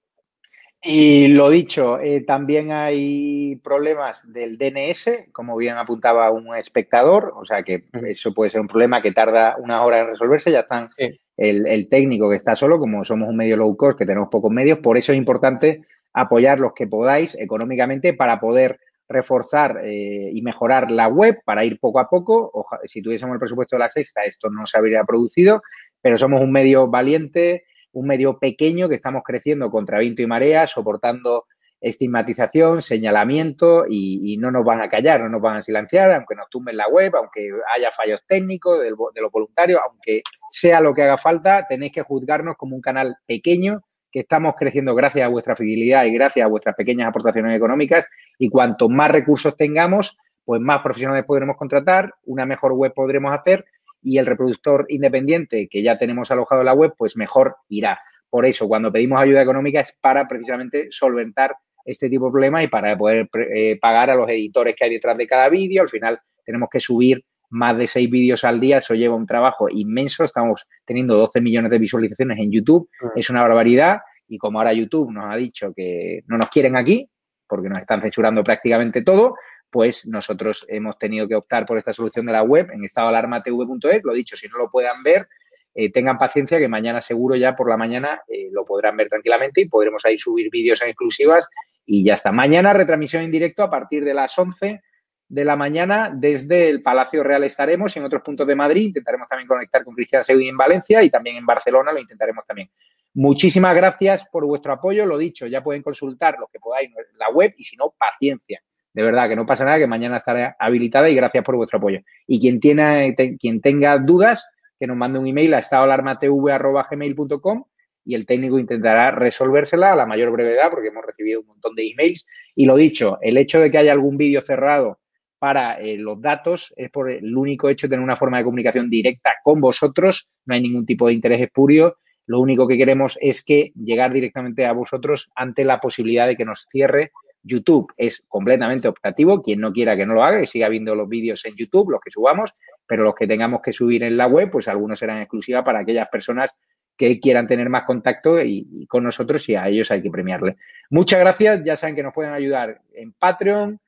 Y 0.83 1.29
lo 1.29 1.49
dicho, 1.49 1.99
eh, 1.99 2.23
también 2.25 2.71
hay 2.71 3.55
problemas 3.63 4.21
del 4.31 4.57
DNS, 4.57 5.31
como 5.31 5.55
bien 5.55 5.77
apuntaba 5.77 6.29
un 6.29 6.53
espectador, 6.55 7.33
o 7.35 7.45
sea 7.45 7.63
que 7.63 7.85
eso 8.05 8.33
puede 8.33 8.51
ser 8.51 8.61
un 8.61 8.67
problema 8.67 9.01
que 9.01 9.11
tarda 9.11 9.55
una 9.57 9.83
hora 9.83 9.99
en 9.99 10.07
resolverse, 10.07 10.51
ya 10.51 10.59
están 10.59 10.89
el, 10.97 11.65
el, 11.65 11.89
técnico 11.89 12.29
que 12.29 12.35
está 12.35 12.55
solo, 12.55 12.77
como 12.77 13.03
somos 13.03 13.27
un 13.27 13.37
medio 13.37 13.57
low 13.57 13.75
cost, 13.75 13.97
que 13.97 14.05
tenemos 14.05 14.29
pocos 14.29 14.51
medios, 14.51 14.79
por 14.79 14.97
eso 14.97 15.13
es 15.13 15.17
importante 15.17 15.81
apoyar 16.13 16.59
los 16.59 16.73
que 16.73 16.87
podáis 16.87 17.35
económicamente 17.35 18.13
para 18.13 18.39
poder 18.39 18.79
reforzar 19.09 19.81
eh, 19.83 20.29
y 20.33 20.41
mejorar 20.41 20.91
la 20.91 21.07
web 21.07 21.39
para 21.45 21.63
ir 21.63 21.79
poco 21.79 21.99
a 21.99 22.09
poco. 22.09 22.67
si 22.85 23.01
tuviésemos 23.01 23.33
el 23.33 23.39
presupuesto 23.39 23.75
de 23.75 23.79
la 23.79 23.89
sexta, 23.89 24.23
esto 24.23 24.49
no 24.49 24.65
se 24.67 24.77
habría 24.77 25.03
producido, 25.03 25.61
pero 26.01 26.17
somos 26.17 26.41
un 26.41 26.51
medio 26.51 26.87
valiente, 26.87 27.65
un 27.93 28.07
medio 28.07 28.37
pequeño 28.39 28.89
que 28.89 28.95
estamos 28.95 29.23
creciendo 29.25 29.71
contra 29.71 29.99
viento 29.99 30.21
y 30.21 30.27
marea, 30.27 30.67
soportando 30.67 31.45
estigmatización, 31.79 32.81
señalamiento 32.81 33.85
y, 33.87 34.37
no 34.37 34.51
nos 34.51 34.65
van 34.65 34.81
a 34.81 34.89
callar, 34.89 35.21
no 35.21 35.29
nos 35.29 35.41
van 35.41 35.57
a 35.57 35.61
silenciar, 35.61 36.11
aunque 36.11 36.35
nos 36.35 36.49
tumben 36.49 36.75
la 36.75 36.87
web, 36.87 37.15
aunque 37.15 37.49
haya 37.75 37.91
fallos 37.91 38.23
técnicos 38.27 38.79
de 38.81 39.21
los 39.21 39.31
voluntarios, 39.31 39.79
aunque 39.87 40.21
sea 40.49 40.81
lo 40.81 40.93
que 40.93 41.03
haga 41.03 41.17
falta, 41.17 41.65
tenéis 41.67 41.91
que 41.91 42.01
juzgarnos 42.01 42.55
como 42.57 42.75
un 42.75 42.81
canal 42.81 43.15
pequeño 43.25 43.83
que 44.11 44.21
estamos 44.21 44.55
creciendo 44.57 44.95
gracias 44.95 45.25
a 45.25 45.29
vuestra 45.29 45.55
fidelidad 45.55 46.05
y 46.05 46.13
gracias 46.13 46.45
a 46.45 46.49
vuestras 46.49 46.75
pequeñas 46.75 47.09
aportaciones 47.09 47.55
económicas 47.55 48.05
y 48.37 48.49
cuanto 48.49 48.89
más 48.89 49.11
recursos 49.11 49.55
tengamos, 49.55 50.17
pues 50.45 50.61
más 50.61 50.81
profesionales 50.81 51.25
podremos 51.25 51.57
contratar, 51.57 52.13
una 52.25 52.45
mejor 52.45 52.73
web 52.73 52.93
podremos 52.93 53.37
hacer 53.37 53.65
y 54.01 54.17
el 54.17 54.25
reproductor 54.25 54.85
independiente 54.89 55.67
que 55.69 55.83
ya 55.83 55.97
tenemos 55.97 56.31
alojado 56.31 56.61
en 56.61 56.65
la 56.65 56.73
web, 56.73 56.93
pues 56.97 57.17
mejor 57.17 57.57
irá. 57.67 57.99
Por 58.29 58.45
eso, 58.45 58.67
cuando 58.67 58.91
pedimos 58.91 59.19
ayuda 59.21 59.41
económica 59.41 59.81
es 59.81 59.93
para 59.99 60.27
precisamente 60.27 60.87
solventar 60.91 61.55
este 61.83 62.09
tipo 62.09 62.25
de 62.25 62.31
problemas 62.31 62.63
y 62.63 62.67
para 62.67 62.97
poder 62.97 63.29
eh, 63.53 63.77
pagar 63.79 64.09
a 64.09 64.15
los 64.15 64.29
editores 64.29 64.75
que 64.75 64.85
hay 64.85 64.91
detrás 64.91 65.17
de 65.17 65.27
cada 65.27 65.49
vídeo. 65.49 65.81
Al 65.81 65.89
final 65.89 66.19
tenemos 66.45 66.69
que 66.69 66.79
subir 66.79 67.23
más 67.49 67.77
de 67.77 67.87
seis 67.87 68.09
vídeos 68.09 68.43
al 68.43 68.59
día, 68.59 68.79
eso 68.79 68.93
lleva 68.93 69.15
un 69.15 69.25
trabajo 69.25 69.67
inmenso. 69.69 70.23
Estamos 70.23 70.65
teniendo 70.85 71.15
12 71.15 71.41
millones 71.41 71.71
de 71.71 71.79
visualizaciones 71.79 72.39
en 72.39 72.51
YouTube, 72.51 72.89
mm. 73.01 73.07
es 73.19 73.29
una 73.29 73.41
barbaridad. 73.41 73.99
Y 74.27 74.37
como 74.37 74.59
ahora 74.59 74.73
YouTube 74.73 75.11
nos 75.11 75.25
ha 75.31 75.37
dicho 75.37 75.73
que 75.75 76.23
no 76.27 76.37
nos 76.37 76.49
quieren 76.49 76.75
aquí, 76.75 77.09
porque 77.47 77.69
nos 77.69 77.79
están 77.79 78.01
censurando 78.01 78.43
prácticamente 78.43 79.01
todo, 79.01 79.35
pues 79.69 80.07
nosotros 80.07 80.65
hemos 80.69 80.97
tenido 80.97 81.27
que 81.27 81.35
optar 81.35 81.65
por 81.65 81.77
esta 81.77 81.93
solución 81.93 82.25
de 82.25 82.33
la 82.33 82.43
web 82.43 82.69
en 82.71 82.83
estadoalarmatv.es. 82.83 84.03
Lo 84.03 84.13
dicho, 84.13 84.35
si 84.35 84.47
no 84.47 84.57
lo 84.57 84.69
puedan 84.69 85.03
ver, 85.03 85.27
eh, 85.73 85.91
tengan 85.91 86.17
paciencia 86.17 86.57
que 86.57 86.67
mañana 86.67 87.01
seguro 87.01 87.35
ya 87.35 87.55
por 87.55 87.69
la 87.69 87.77
mañana 87.77 88.21
eh, 88.27 88.49
lo 88.51 88.65
podrán 88.65 88.97
ver 88.97 89.07
tranquilamente 89.07 89.61
y 89.61 89.67
podremos 89.67 90.03
ahí 90.05 90.17
subir 90.17 90.49
vídeos 90.51 90.81
en 90.81 90.89
exclusivas 90.89 91.47
y 91.85 92.03
ya 92.03 92.15
está. 92.15 92.31
Mañana 92.31 92.73
retransmisión 92.73 93.23
en 93.23 93.31
directo 93.31 93.63
a 93.63 93.69
partir 93.69 94.03
de 94.03 94.13
las 94.13 94.37
11 94.37 94.81
de 95.29 95.43
la 95.43 95.55
mañana 95.55 96.11
desde 96.13 96.69
el 96.69 96.81
Palacio 96.81 97.23
Real 97.23 97.43
estaremos 97.43 97.95
en 97.97 98.03
otros 98.03 98.21
puntos 98.21 98.47
de 98.47 98.55
Madrid. 98.55 98.87
Intentaremos 98.87 99.27
también 99.27 99.47
conectar 99.47 99.83
con 99.83 99.93
Cristian 99.93 100.23
Seguí 100.23 100.47
en 100.47 100.55
Valencia 100.55 101.03
y 101.03 101.09
también 101.09 101.37
en 101.37 101.45
Barcelona 101.45 101.91
lo 101.91 101.99
intentaremos 101.99 102.45
también. 102.45 102.69
Muchísimas 103.13 103.75
gracias 103.75 104.25
por 104.31 104.45
vuestro 104.45 104.73
apoyo. 104.73 105.05
Lo 105.05 105.17
dicho, 105.17 105.47
ya 105.47 105.63
pueden 105.63 105.83
consultar 105.83 106.37
lo 106.39 106.47
que 106.47 106.59
podáis 106.59 106.89
en 106.89 107.17
la 107.17 107.29
web 107.29 107.53
y 107.57 107.63
si 107.63 107.75
no, 107.75 107.93
paciencia. 107.97 108.61
De 108.93 109.03
verdad, 109.03 109.27
que 109.27 109.35
no 109.35 109.45
pasa 109.45 109.65
nada, 109.65 109.77
que 109.77 109.87
mañana 109.87 110.17
estará 110.17 110.55
habilitada 110.57 111.09
y 111.09 111.15
gracias 111.15 111.43
por 111.43 111.55
vuestro 111.55 111.77
apoyo. 111.77 111.99
Y 112.25 112.39
quien, 112.39 112.59
tiene, 112.59 113.15
quien 113.39 113.61
tenga 113.61 113.97
dudas, 113.97 114.47
que 114.79 114.87
nos 114.87 114.97
mande 114.97 115.19
un 115.19 115.27
email 115.27 115.53
a 115.55 115.59
estadoalarmatv.gmail.com 115.59 117.65
y 118.05 118.15
el 118.15 118.25
técnico 118.25 118.57
intentará 118.57 119.11
resolvérsela 119.11 119.91
a 119.91 119.95
la 119.95 120.05
mayor 120.05 120.31
brevedad 120.31 120.69
porque 120.69 120.87
hemos 120.87 121.05
recibido 121.05 121.41
un 121.41 121.47
montón 121.47 121.75
de 121.75 121.91
emails. 121.91 122.25
Y 122.55 122.65
lo 122.65 122.77
dicho, 122.77 123.17
el 123.21 123.35
hecho 123.37 123.59
de 123.59 123.69
que 123.69 123.77
haya 123.77 123.91
algún 123.91 124.15
vídeo 124.17 124.41
cerrado 124.41 124.99
para 125.39 125.79
eh, 125.79 125.97
los 125.97 126.21
datos 126.21 126.73
es 126.75 126.89
por 126.89 127.09
el 127.09 127.35
único 127.35 127.69
hecho 127.69 127.87
de 127.87 127.91
tener 127.91 128.03
una 128.03 128.15
forma 128.15 128.37
de 128.37 128.43
comunicación 128.43 128.89
directa 128.89 129.31
con 129.43 129.61
vosotros, 129.61 130.27
no 130.45 130.55
hay 130.55 130.61
ningún 130.61 130.85
tipo 130.85 131.07
de 131.07 131.13
interés 131.13 131.41
espurio, 131.41 131.97
lo 132.25 132.41
único 132.41 132.67
que 132.67 132.77
queremos 132.77 133.17
es 133.21 133.41
que 133.41 133.71
llegar 133.75 134.11
directamente 134.11 134.65
a 134.65 134.73
vosotros 134.73 135.29
ante 135.35 135.63
la 135.63 135.79
posibilidad 135.79 136.27
de 136.27 136.35
que 136.35 136.45
nos 136.45 136.67
cierre 136.69 137.11
YouTube. 137.41 137.91
Es 137.95 138.21
completamente 138.27 138.87
optativo, 138.87 139.41
quien 139.41 139.61
no 139.61 139.71
quiera 139.71 139.95
que 139.95 140.05
no 140.05 140.13
lo 140.13 140.23
haga, 140.23 140.41
que 140.41 140.47
siga 140.47 140.67
viendo 140.67 140.93
los 140.93 141.07
vídeos 141.07 141.45
en 141.45 141.55
YouTube, 141.55 141.91
los 141.91 142.01
que 142.01 142.11
subamos, 142.11 142.51
pero 142.85 143.03
los 143.03 143.15
que 143.15 143.27
tengamos 143.27 143.61
que 143.61 143.71
subir 143.71 144.03
en 144.03 144.17
la 144.17 144.27
web, 144.27 144.51
pues 144.51 144.67
algunos 144.67 144.99
serán 144.99 145.19
exclusivas 145.19 145.63
para 145.63 145.79
aquellas 145.79 146.09
personas 146.09 146.51
que 146.97 147.19
quieran 147.19 147.47
tener 147.47 147.69
más 147.69 147.83
contacto 147.83 148.41
y, 148.41 148.85
con 148.87 149.03
nosotros 149.03 149.47
y 149.49 149.55
a 149.55 149.67
ellos 149.67 149.91
hay 149.91 150.01
que 150.01 150.09
premiarle. 150.09 150.57
Muchas 150.89 151.19
gracias, 151.19 151.63
ya 151.63 151.75
saben 151.75 151.95
que 151.95 152.03
nos 152.03 152.13
pueden 152.13 152.33
ayudar 152.33 152.81
en 152.93 153.13
Patreon, 153.13 153.79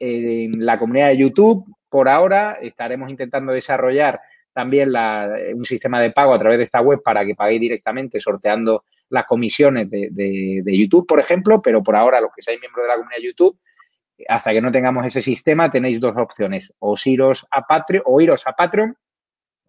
en 0.00 0.64
la 0.64 0.78
comunidad 0.78 1.08
de 1.08 1.18
YouTube. 1.18 1.64
Por 1.88 2.08
ahora 2.08 2.58
estaremos 2.60 3.10
intentando 3.10 3.52
desarrollar 3.52 4.20
también 4.52 4.92
un 5.54 5.64
sistema 5.64 6.00
de 6.00 6.10
pago 6.10 6.34
a 6.34 6.38
través 6.38 6.58
de 6.58 6.64
esta 6.64 6.80
web 6.80 7.00
para 7.04 7.24
que 7.24 7.36
paguéis 7.36 7.60
directamente 7.60 8.20
sorteando 8.20 8.84
las 9.10 9.26
comisiones 9.26 9.88
de, 9.90 10.62
YouTube, 10.66 11.06
por 11.06 11.20
ejemplo, 11.20 11.62
pero 11.62 11.82
por 11.82 11.94
ahora 11.94 12.20
los 12.20 12.30
que 12.34 12.42
seáis 12.42 12.60
miembros 12.60 12.84
de 12.84 12.88
la 12.88 12.96
comunidad 12.96 13.18
de 13.18 13.26
YouTube, 13.26 13.58
hasta 14.28 14.52
que 14.52 14.60
no 14.60 14.72
tengamos 14.72 15.06
ese 15.06 15.22
sistema, 15.22 15.70
tenéis 15.70 16.00
dos 16.00 16.16
opciones, 16.16 16.72
o 16.78 16.96
iros 17.04 17.46
a 17.50 17.66
Patreon, 17.66 18.02
o 18.06 18.20
iros 18.20 18.46
a 18.46 18.52
Patreon 18.52 18.96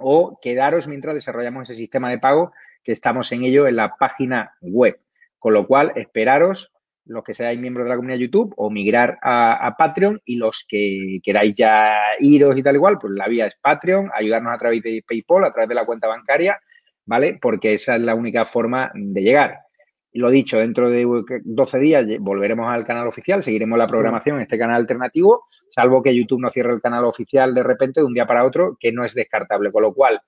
o 0.02 0.40
quedaros 0.42 0.88
mientras 0.88 1.16
desarrollamos 1.16 1.70
ese 1.70 1.78
sistema 1.78 2.10
de 2.10 2.18
pago 2.18 2.52
que 2.84 2.92
estamos 2.92 3.32
en 3.32 3.44
ello 3.44 3.68
en 3.68 3.76
la 3.76 3.96
página 3.96 4.56
web. 4.62 5.00
Con 5.38 5.54
lo 5.54 5.68
cual, 5.68 5.92
esperaros 5.96 6.72
los 7.06 7.24
que 7.24 7.34
seáis 7.34 7.60
miembros 7.60 7.86
de 7.86 7.90
la 7.90 7.96
comunidad 7.96 8.20
YouTube 8.20 8.54
o 8.58 8.70
migrar 8.70 9.18
a, 9.22 9.76
Patreon 9.78 10.22
y 10.26 10.36
los 10.36 10.66
que 10.68 11.20
queráis 11.24 11.56
ya 11.56 11.96
iros 12.20 12.56
y 12.58 12.64
tal 12.64 12.76
igual, 12.76 12.98
pues 13.00 13.14
la 13.14 13.28
vía 13.28 13.48
es 13.48 13.56
Patreon, 13.62 14.10
ayudarnos 14.14 14.54
a 14.54 14.58
través 14.58 14.82
de 14.82 15.04
PayPal, 15.08 15.46
a 15.46 15.52
través 15.52 15.70
de 15.70 15.76
la 15.76 15.86
cuenta 15.86 16.08
bancaria, 16.08 16.60
¿vale? 17.06 17.38
Porque 17.42 17.74
esa 17.74 17.96
es 17.96 18.02
la 18.02 18.16
única 18.16 18.46
forma 18.46 18.92
de 18.94 19.22
llegar. 19.22 19.60
Lo 20.14 20.30
dicho, 20.30 20.58
dentro 20.58 20.90
de 20.90 21.08
12 21.44 21.80
días 21.80 22.06
volveremos 22.20 22.68
al 22.70 22.84
canal 22.84 23.08
oficial, 23.08 23.44
seguiremos 23.44 23.80
la 23.80 23.88
programación 23.88 24.38
en 24.38 24.42
este 24.44 24.58
canal 24.58 24.78
alternativo, 24.78 25.46
salvo 25.70 26.04
que 26.04 26.16
YouTube 26.16 26.42
no 26.42 26.50
cierre 26.50 26.74
el 26.74 26.82
canal 26.82 27.06
oficial 27.06 27.54
de 27.54 27.64
repente 27.64 28.02
de 28.02 28.06
un 28.06 28.14
día 28.14 28.26
para 28.26 28.46
otro, 28.46 28.78
que 28.80 28.92
no 28.92 29.06
es 29.06 29.14
descartable. 29.14 29.72
Con 29.72 29.84
lo 29.84 29.94
cual, 29.94 30.22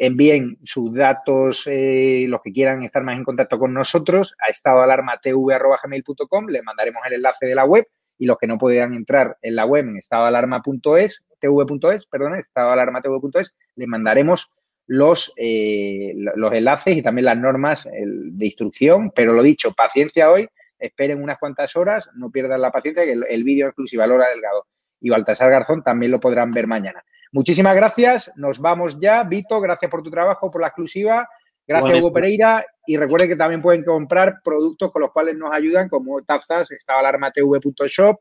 envíen 0.00 0.58
sus 0.64 0.94
datos, 0.94 1.64
eh, 1.66 2.24
los 2.26 2.40
que 2.40 2.52
quieran 2.52 2.82
estar 2.82 3.02
más 3.02 3.16
en 3.16 3.24
contacto 3.24 3.58
con 3.58 3.74
nosotros, 3.74 4.34
a 4.40 4.48
estadoalarmatv.gmail.com, 4.48 6.46
les 6.46 6.64
mandaremos 6.64 7.02
el 7.06 7.12
enlace 7.12 7.44
de 7.44 7.54
la 7.54 7.66
web 7.66 7.86
y 8.16 8.24
los 8.24 8.38
que 8.38 8.46
no 8.46 8.56
puedan 8.56 8.94
entrar 8.94 9.36
en 9.42 9.56
la 9.56 9.66
web 9.66 9.86
en 9.86 9.96
estadoalarma.es, 9.96 11.22
tv.es, 11.38 12.06
perdón, 12.06 12.36
estadoalarmatv.es, 12.36 13.54
les 13.76 13.88
mandaremos 13.88 14.50
los, 14.86 15.34
eh, 15.36 16.14
los 16.14 16.52
enlaces 16.54 16.96
y 16.96 17.02
también 17.02 17.26
las 17.26 17.36
normas 17.36 17.86
de 17.86 18.46
instrucción, 18.46 19.12
pero 19.14 19.34
lo 19.34 19.42
dicho, 19.42 19.74
paciencia 19.74 20.30
hoy, 20.30 20.48
esperen 20.78 21.22
unas 21.22 21.36
cuantas 21.36 21.76
horas, 21.76 22.08
no 22.14 22.30
pierdan 22.30 22.62
la 22.62 22.72
paciencia, 22.72 23.04
que 23.04 23.12
el, 23.12 23.26
el 23.28 23.44
vídeo 23.44 23.66
exclusivo 23.66 24.02
a 24.02 24.06
Lora 24.06 24.30
Delgado 24.30 24.66
y 24.98 25.10
Baltasar 25.10 25.50
Garzón 25.50 25.82
también 25.82 26.10
lo 26.10 26.20
podrán 26.20 26.52
ver 26.52 26.66
mañana. 26.66 27.04
Muchísimas 27.32 27.76
gracias, 27.76 28.30
nos 28.36 28.58
vamos 28.58 28.98
ya. 29.00 29.22
Vito, 29.24 29.60
gracias 29.60 29.90
por 29.90 30.02
tu 30.02 30.10
trabajo, 30.10 30.50
por 30.50 30.60
la 30.60 30.68
exclusiva. 30.68 31.28
Gracias, 31.66 32.00
Hugo 32.00 32.12
Pereira. 32.12 32.64
Y 32.86 32.96
recuerden 32.96 33.28
que 33.28 33.36
también 33.36 33.62
pueden 33.62 33.84
comprar 33.84 34.40
productos 34.42 34.90
con 34.90 35.02
los 35.02 35.12
cuales 35.12 35.36
nos 35.36 35.52
ayudan, 35.54 35.88
como 35.88 36.20
tazas, 36.22 36.68
estadoalarmatv.shop. 36.70 38.20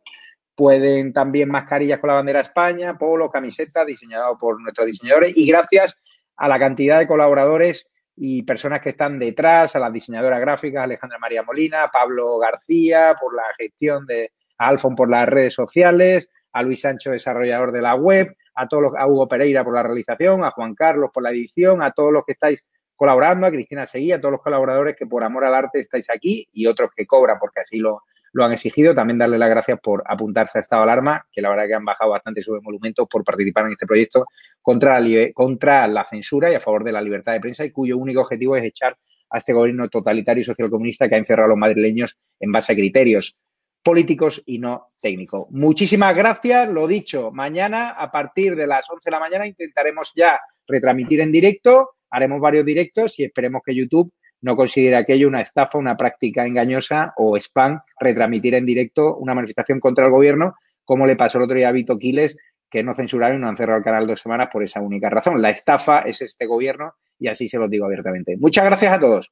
Pueden 0.53 1.13
también 1.13 1.49
mascarillas 1.49 1.99
con 1.99 2.09
la 2.09 2.15
bandera 2.15 2.41
España, 2.41 2.97
polo, 2.97 3.29
camiseta, 3.29 3.85
diseñado 3.85 4.37
por 4.37 4.61
nuestros 4.61 4.85
diseñadores. 4.85 5.31
Y 5.35 5.47
gracias 5.47 5.95
a 6.37 6.47
la 6.47 6.59
cantidad 6.59 6.99
de 6.99 7.07
colaboradores 7.07 7.87
y 8.15 8.43
personas 8.43 8.81
que 8.81 8.89
están 8.89 9.17
detrás, 9.17 9.75
a 9.75 9.79
las 9.79 9.93
diseñadoras 9.93 10.41
gráficas, 10.41 10.83
Alejandra 10.83 11.17
María 11.17 11.41
Molina, 11.41 11.89
Pablo 11.91 12.37
García, 12.37 13.15
por 13.19 13.33
la 13.33 13.43
gestión 13.57 14.05
de 14.05 14.31
Alfon 14.57 14.95
por 14.95 15.09
las 15.09 15.27
redes 15.27 15.53
sociales, 15.53 16.29
a 16.51 16.61
Luis 16.61 16.81
Sancho, 16.81 17.11
desarrollador 17.11 17.71
de 17.71 17.81
la 17.81 17.95
web, 17.95 18.35
a 18.59 18.67
todos 18.67 18.83
los, 18.83 18.93
a 18.95 19.07
Hugo 19.07 19.27
Pereira 19.27 19.63
por 19.63 19.73
la 19.73 19.83
realización, 19.83 20.43
a 20.43 20.51
Juan 20.51 20.75
Carlos 20.75 21.11
por 21.13 21.23
la 21.23 21.31
edición, 21.31 21.81
a 21.81 21.91
todos 21.91 22.11
los 22.11 22.23
que 22.25 22.33
estáis 22.33 22.61
colaborando, 22.93 23.47
a 23.47 23.51
Cristina 23.51 23.85
Seguí, 23.85 24.11
a 24.11 24.19
todos 24.19 24.33
los 24.33 24.41
colaboradores 24.41 24.97
que 24.97 25.05
por 25.05 25.23
amor 25.23 25.45
al 25.45 25.55
arte 25.55 25.79
estáis 25.79 26.09
aquí 26.09 26.45
y 26.51 26.67
otros 26.67 26.89
que 26.93 27.07
cobran 27.07 27.37
porque 27.39 27.61
así 27.61 27.77
lo, 27.77 28.01
lo 28.33 28.43
han 28.43 28.51
exigido. 28.51 28.93
También 28.93 29.17
darle 29.17 29.37
las 29.37 29.49
gracias 29.49 29.79
por 29.81 30.03
apuntarse 30.05 30.57
a 30.57 30.61
estado 30.61 30.83
alarma, 30.83 31.25
que 31.31 31.41
la 31.41 31.49
verdad 31.49 31.67
que 31.67 31.73
han 31.75 31.85
bajado 31.85 32.11
bastante 32.11 32.43
sus 32.43 32.57
emolumentos 32.57 33.07
por 33.09 33.23
participar 33.23 33.65
en 33.67 33.71
este 33.71 33.87
proyecto 33.87 34.25
contra 34.61 34.99
contra 35.33 35.87
la 35.87 36.05
censura 36.09 36.51
y 36.51 36.55
a 36.55 36.59
favor 36.59 36.83
de 36.83 36.91
la 36.91 37.01
libertad 37.01 37.31
de 37.31 37.39
prensa 37.39 37.63
y 37.63 37.71
cuyo 37.71 37.97
único 37.97 38.19
objetivo 38.19 38.57
es 38.57 38.63
echar 38.65 38.97
a 39.29 39.37
este 39.37 39.53
gobierno 39.53 39.87
totalitario 39.87 40.41
y 40.41 40.43
socialcomunista 40.43 41.07
que 41.07 41.15
ha 41.15 41.19
encerrado 41.19 41.45
a 41.45 41.49
los 41.49 41.57
madrileños 41.57 42.17
en 42.41 42.51
base 42.51 42.73
a 42.73 42.75
criterios 42.75 43.37
políticos 43.83 44.41
y 44.45 44.59
no 44.59 44.87
técnicos. 45.01 45.47
Muchísimas 45.51 46.15
gracias. 46.15 46.69
Lo 46.69 46.87
dicho, 46.87 47.31
mañana 47.31 47.91
a 47.91 48.11
partir 48.11 48.55
de 48.55 48.67
las 48.67 48.89
11 48.89 49.03
de 49.05 49.11
la 49.11 49.19
mañana 49.19 49.47
intentaremos 49.47 50.11
ya 50.15 50.39
retransmitir 50.67 51.21
en 51.21 51.31
directo. 51.31 51.91
Haremos 52.09 52.41
varios 52.41 52.65
directos 52.65 53.17
y 53.19 53.23
esperemos 53.23 53.61
que 53.65 53.75
YouTube 53.75 54.11
no 54.41 54.55
considere 54.55 54.95
aquello 54.95 55.27
una 55.27 55.41
estafa, 55.41 55.77
una 55.77 55.97
práctica 55.97 56.45
engañosa 56.45 57.13
o 57.17 57.37
spam, 57.37 57.81
retransmitir 57.99 58.55
en 58.55 58.65
directo 58.65 59.17
una 59.17 59.35
manifestación 59.35 59.79
contra 59.79 60.05
el 60.05 60.11
gobierno, 60.11 60.55
como 60.85 61.05
le 61.05 61.15
pasó 61.15 61.37
el 61.37 61.43
otro 61.43 61.57
día 61.57 61.69
a 61.69 61.73
Vito 61.73 61.97
Quiles, 61.97 62.37
que 62.69 62.83
no 62.83 62.95
censuraron 62.95 63.37
y 63.37 63.41
no 63.41 63.49
han 63.49 63.57
cerrado 63.57 63.79
el 63.79 63.83
canal 63.83 64.07
dos 64.07 64.21
semanas 64.21 64.49
por 64.51 64.63
esa 64.63 64.79
única 64.79 65.09
razón. 65.09 65.41
La 65.41 65.49
estafa 65.49 66.01
es 66.01 66.21
este 66.21 66.45
gobierno 66.45 66.93
y 67.17 67.27
así 67.27 67.49
se 67.49 67.57
lo 67.57 67.67
digo 67.67 67.85
abiertamente. 67.85 68.37
Muchas 68.37 68.65
gracias 68.65 68.93
a 68.93 68.99
todos. 68.99 69.31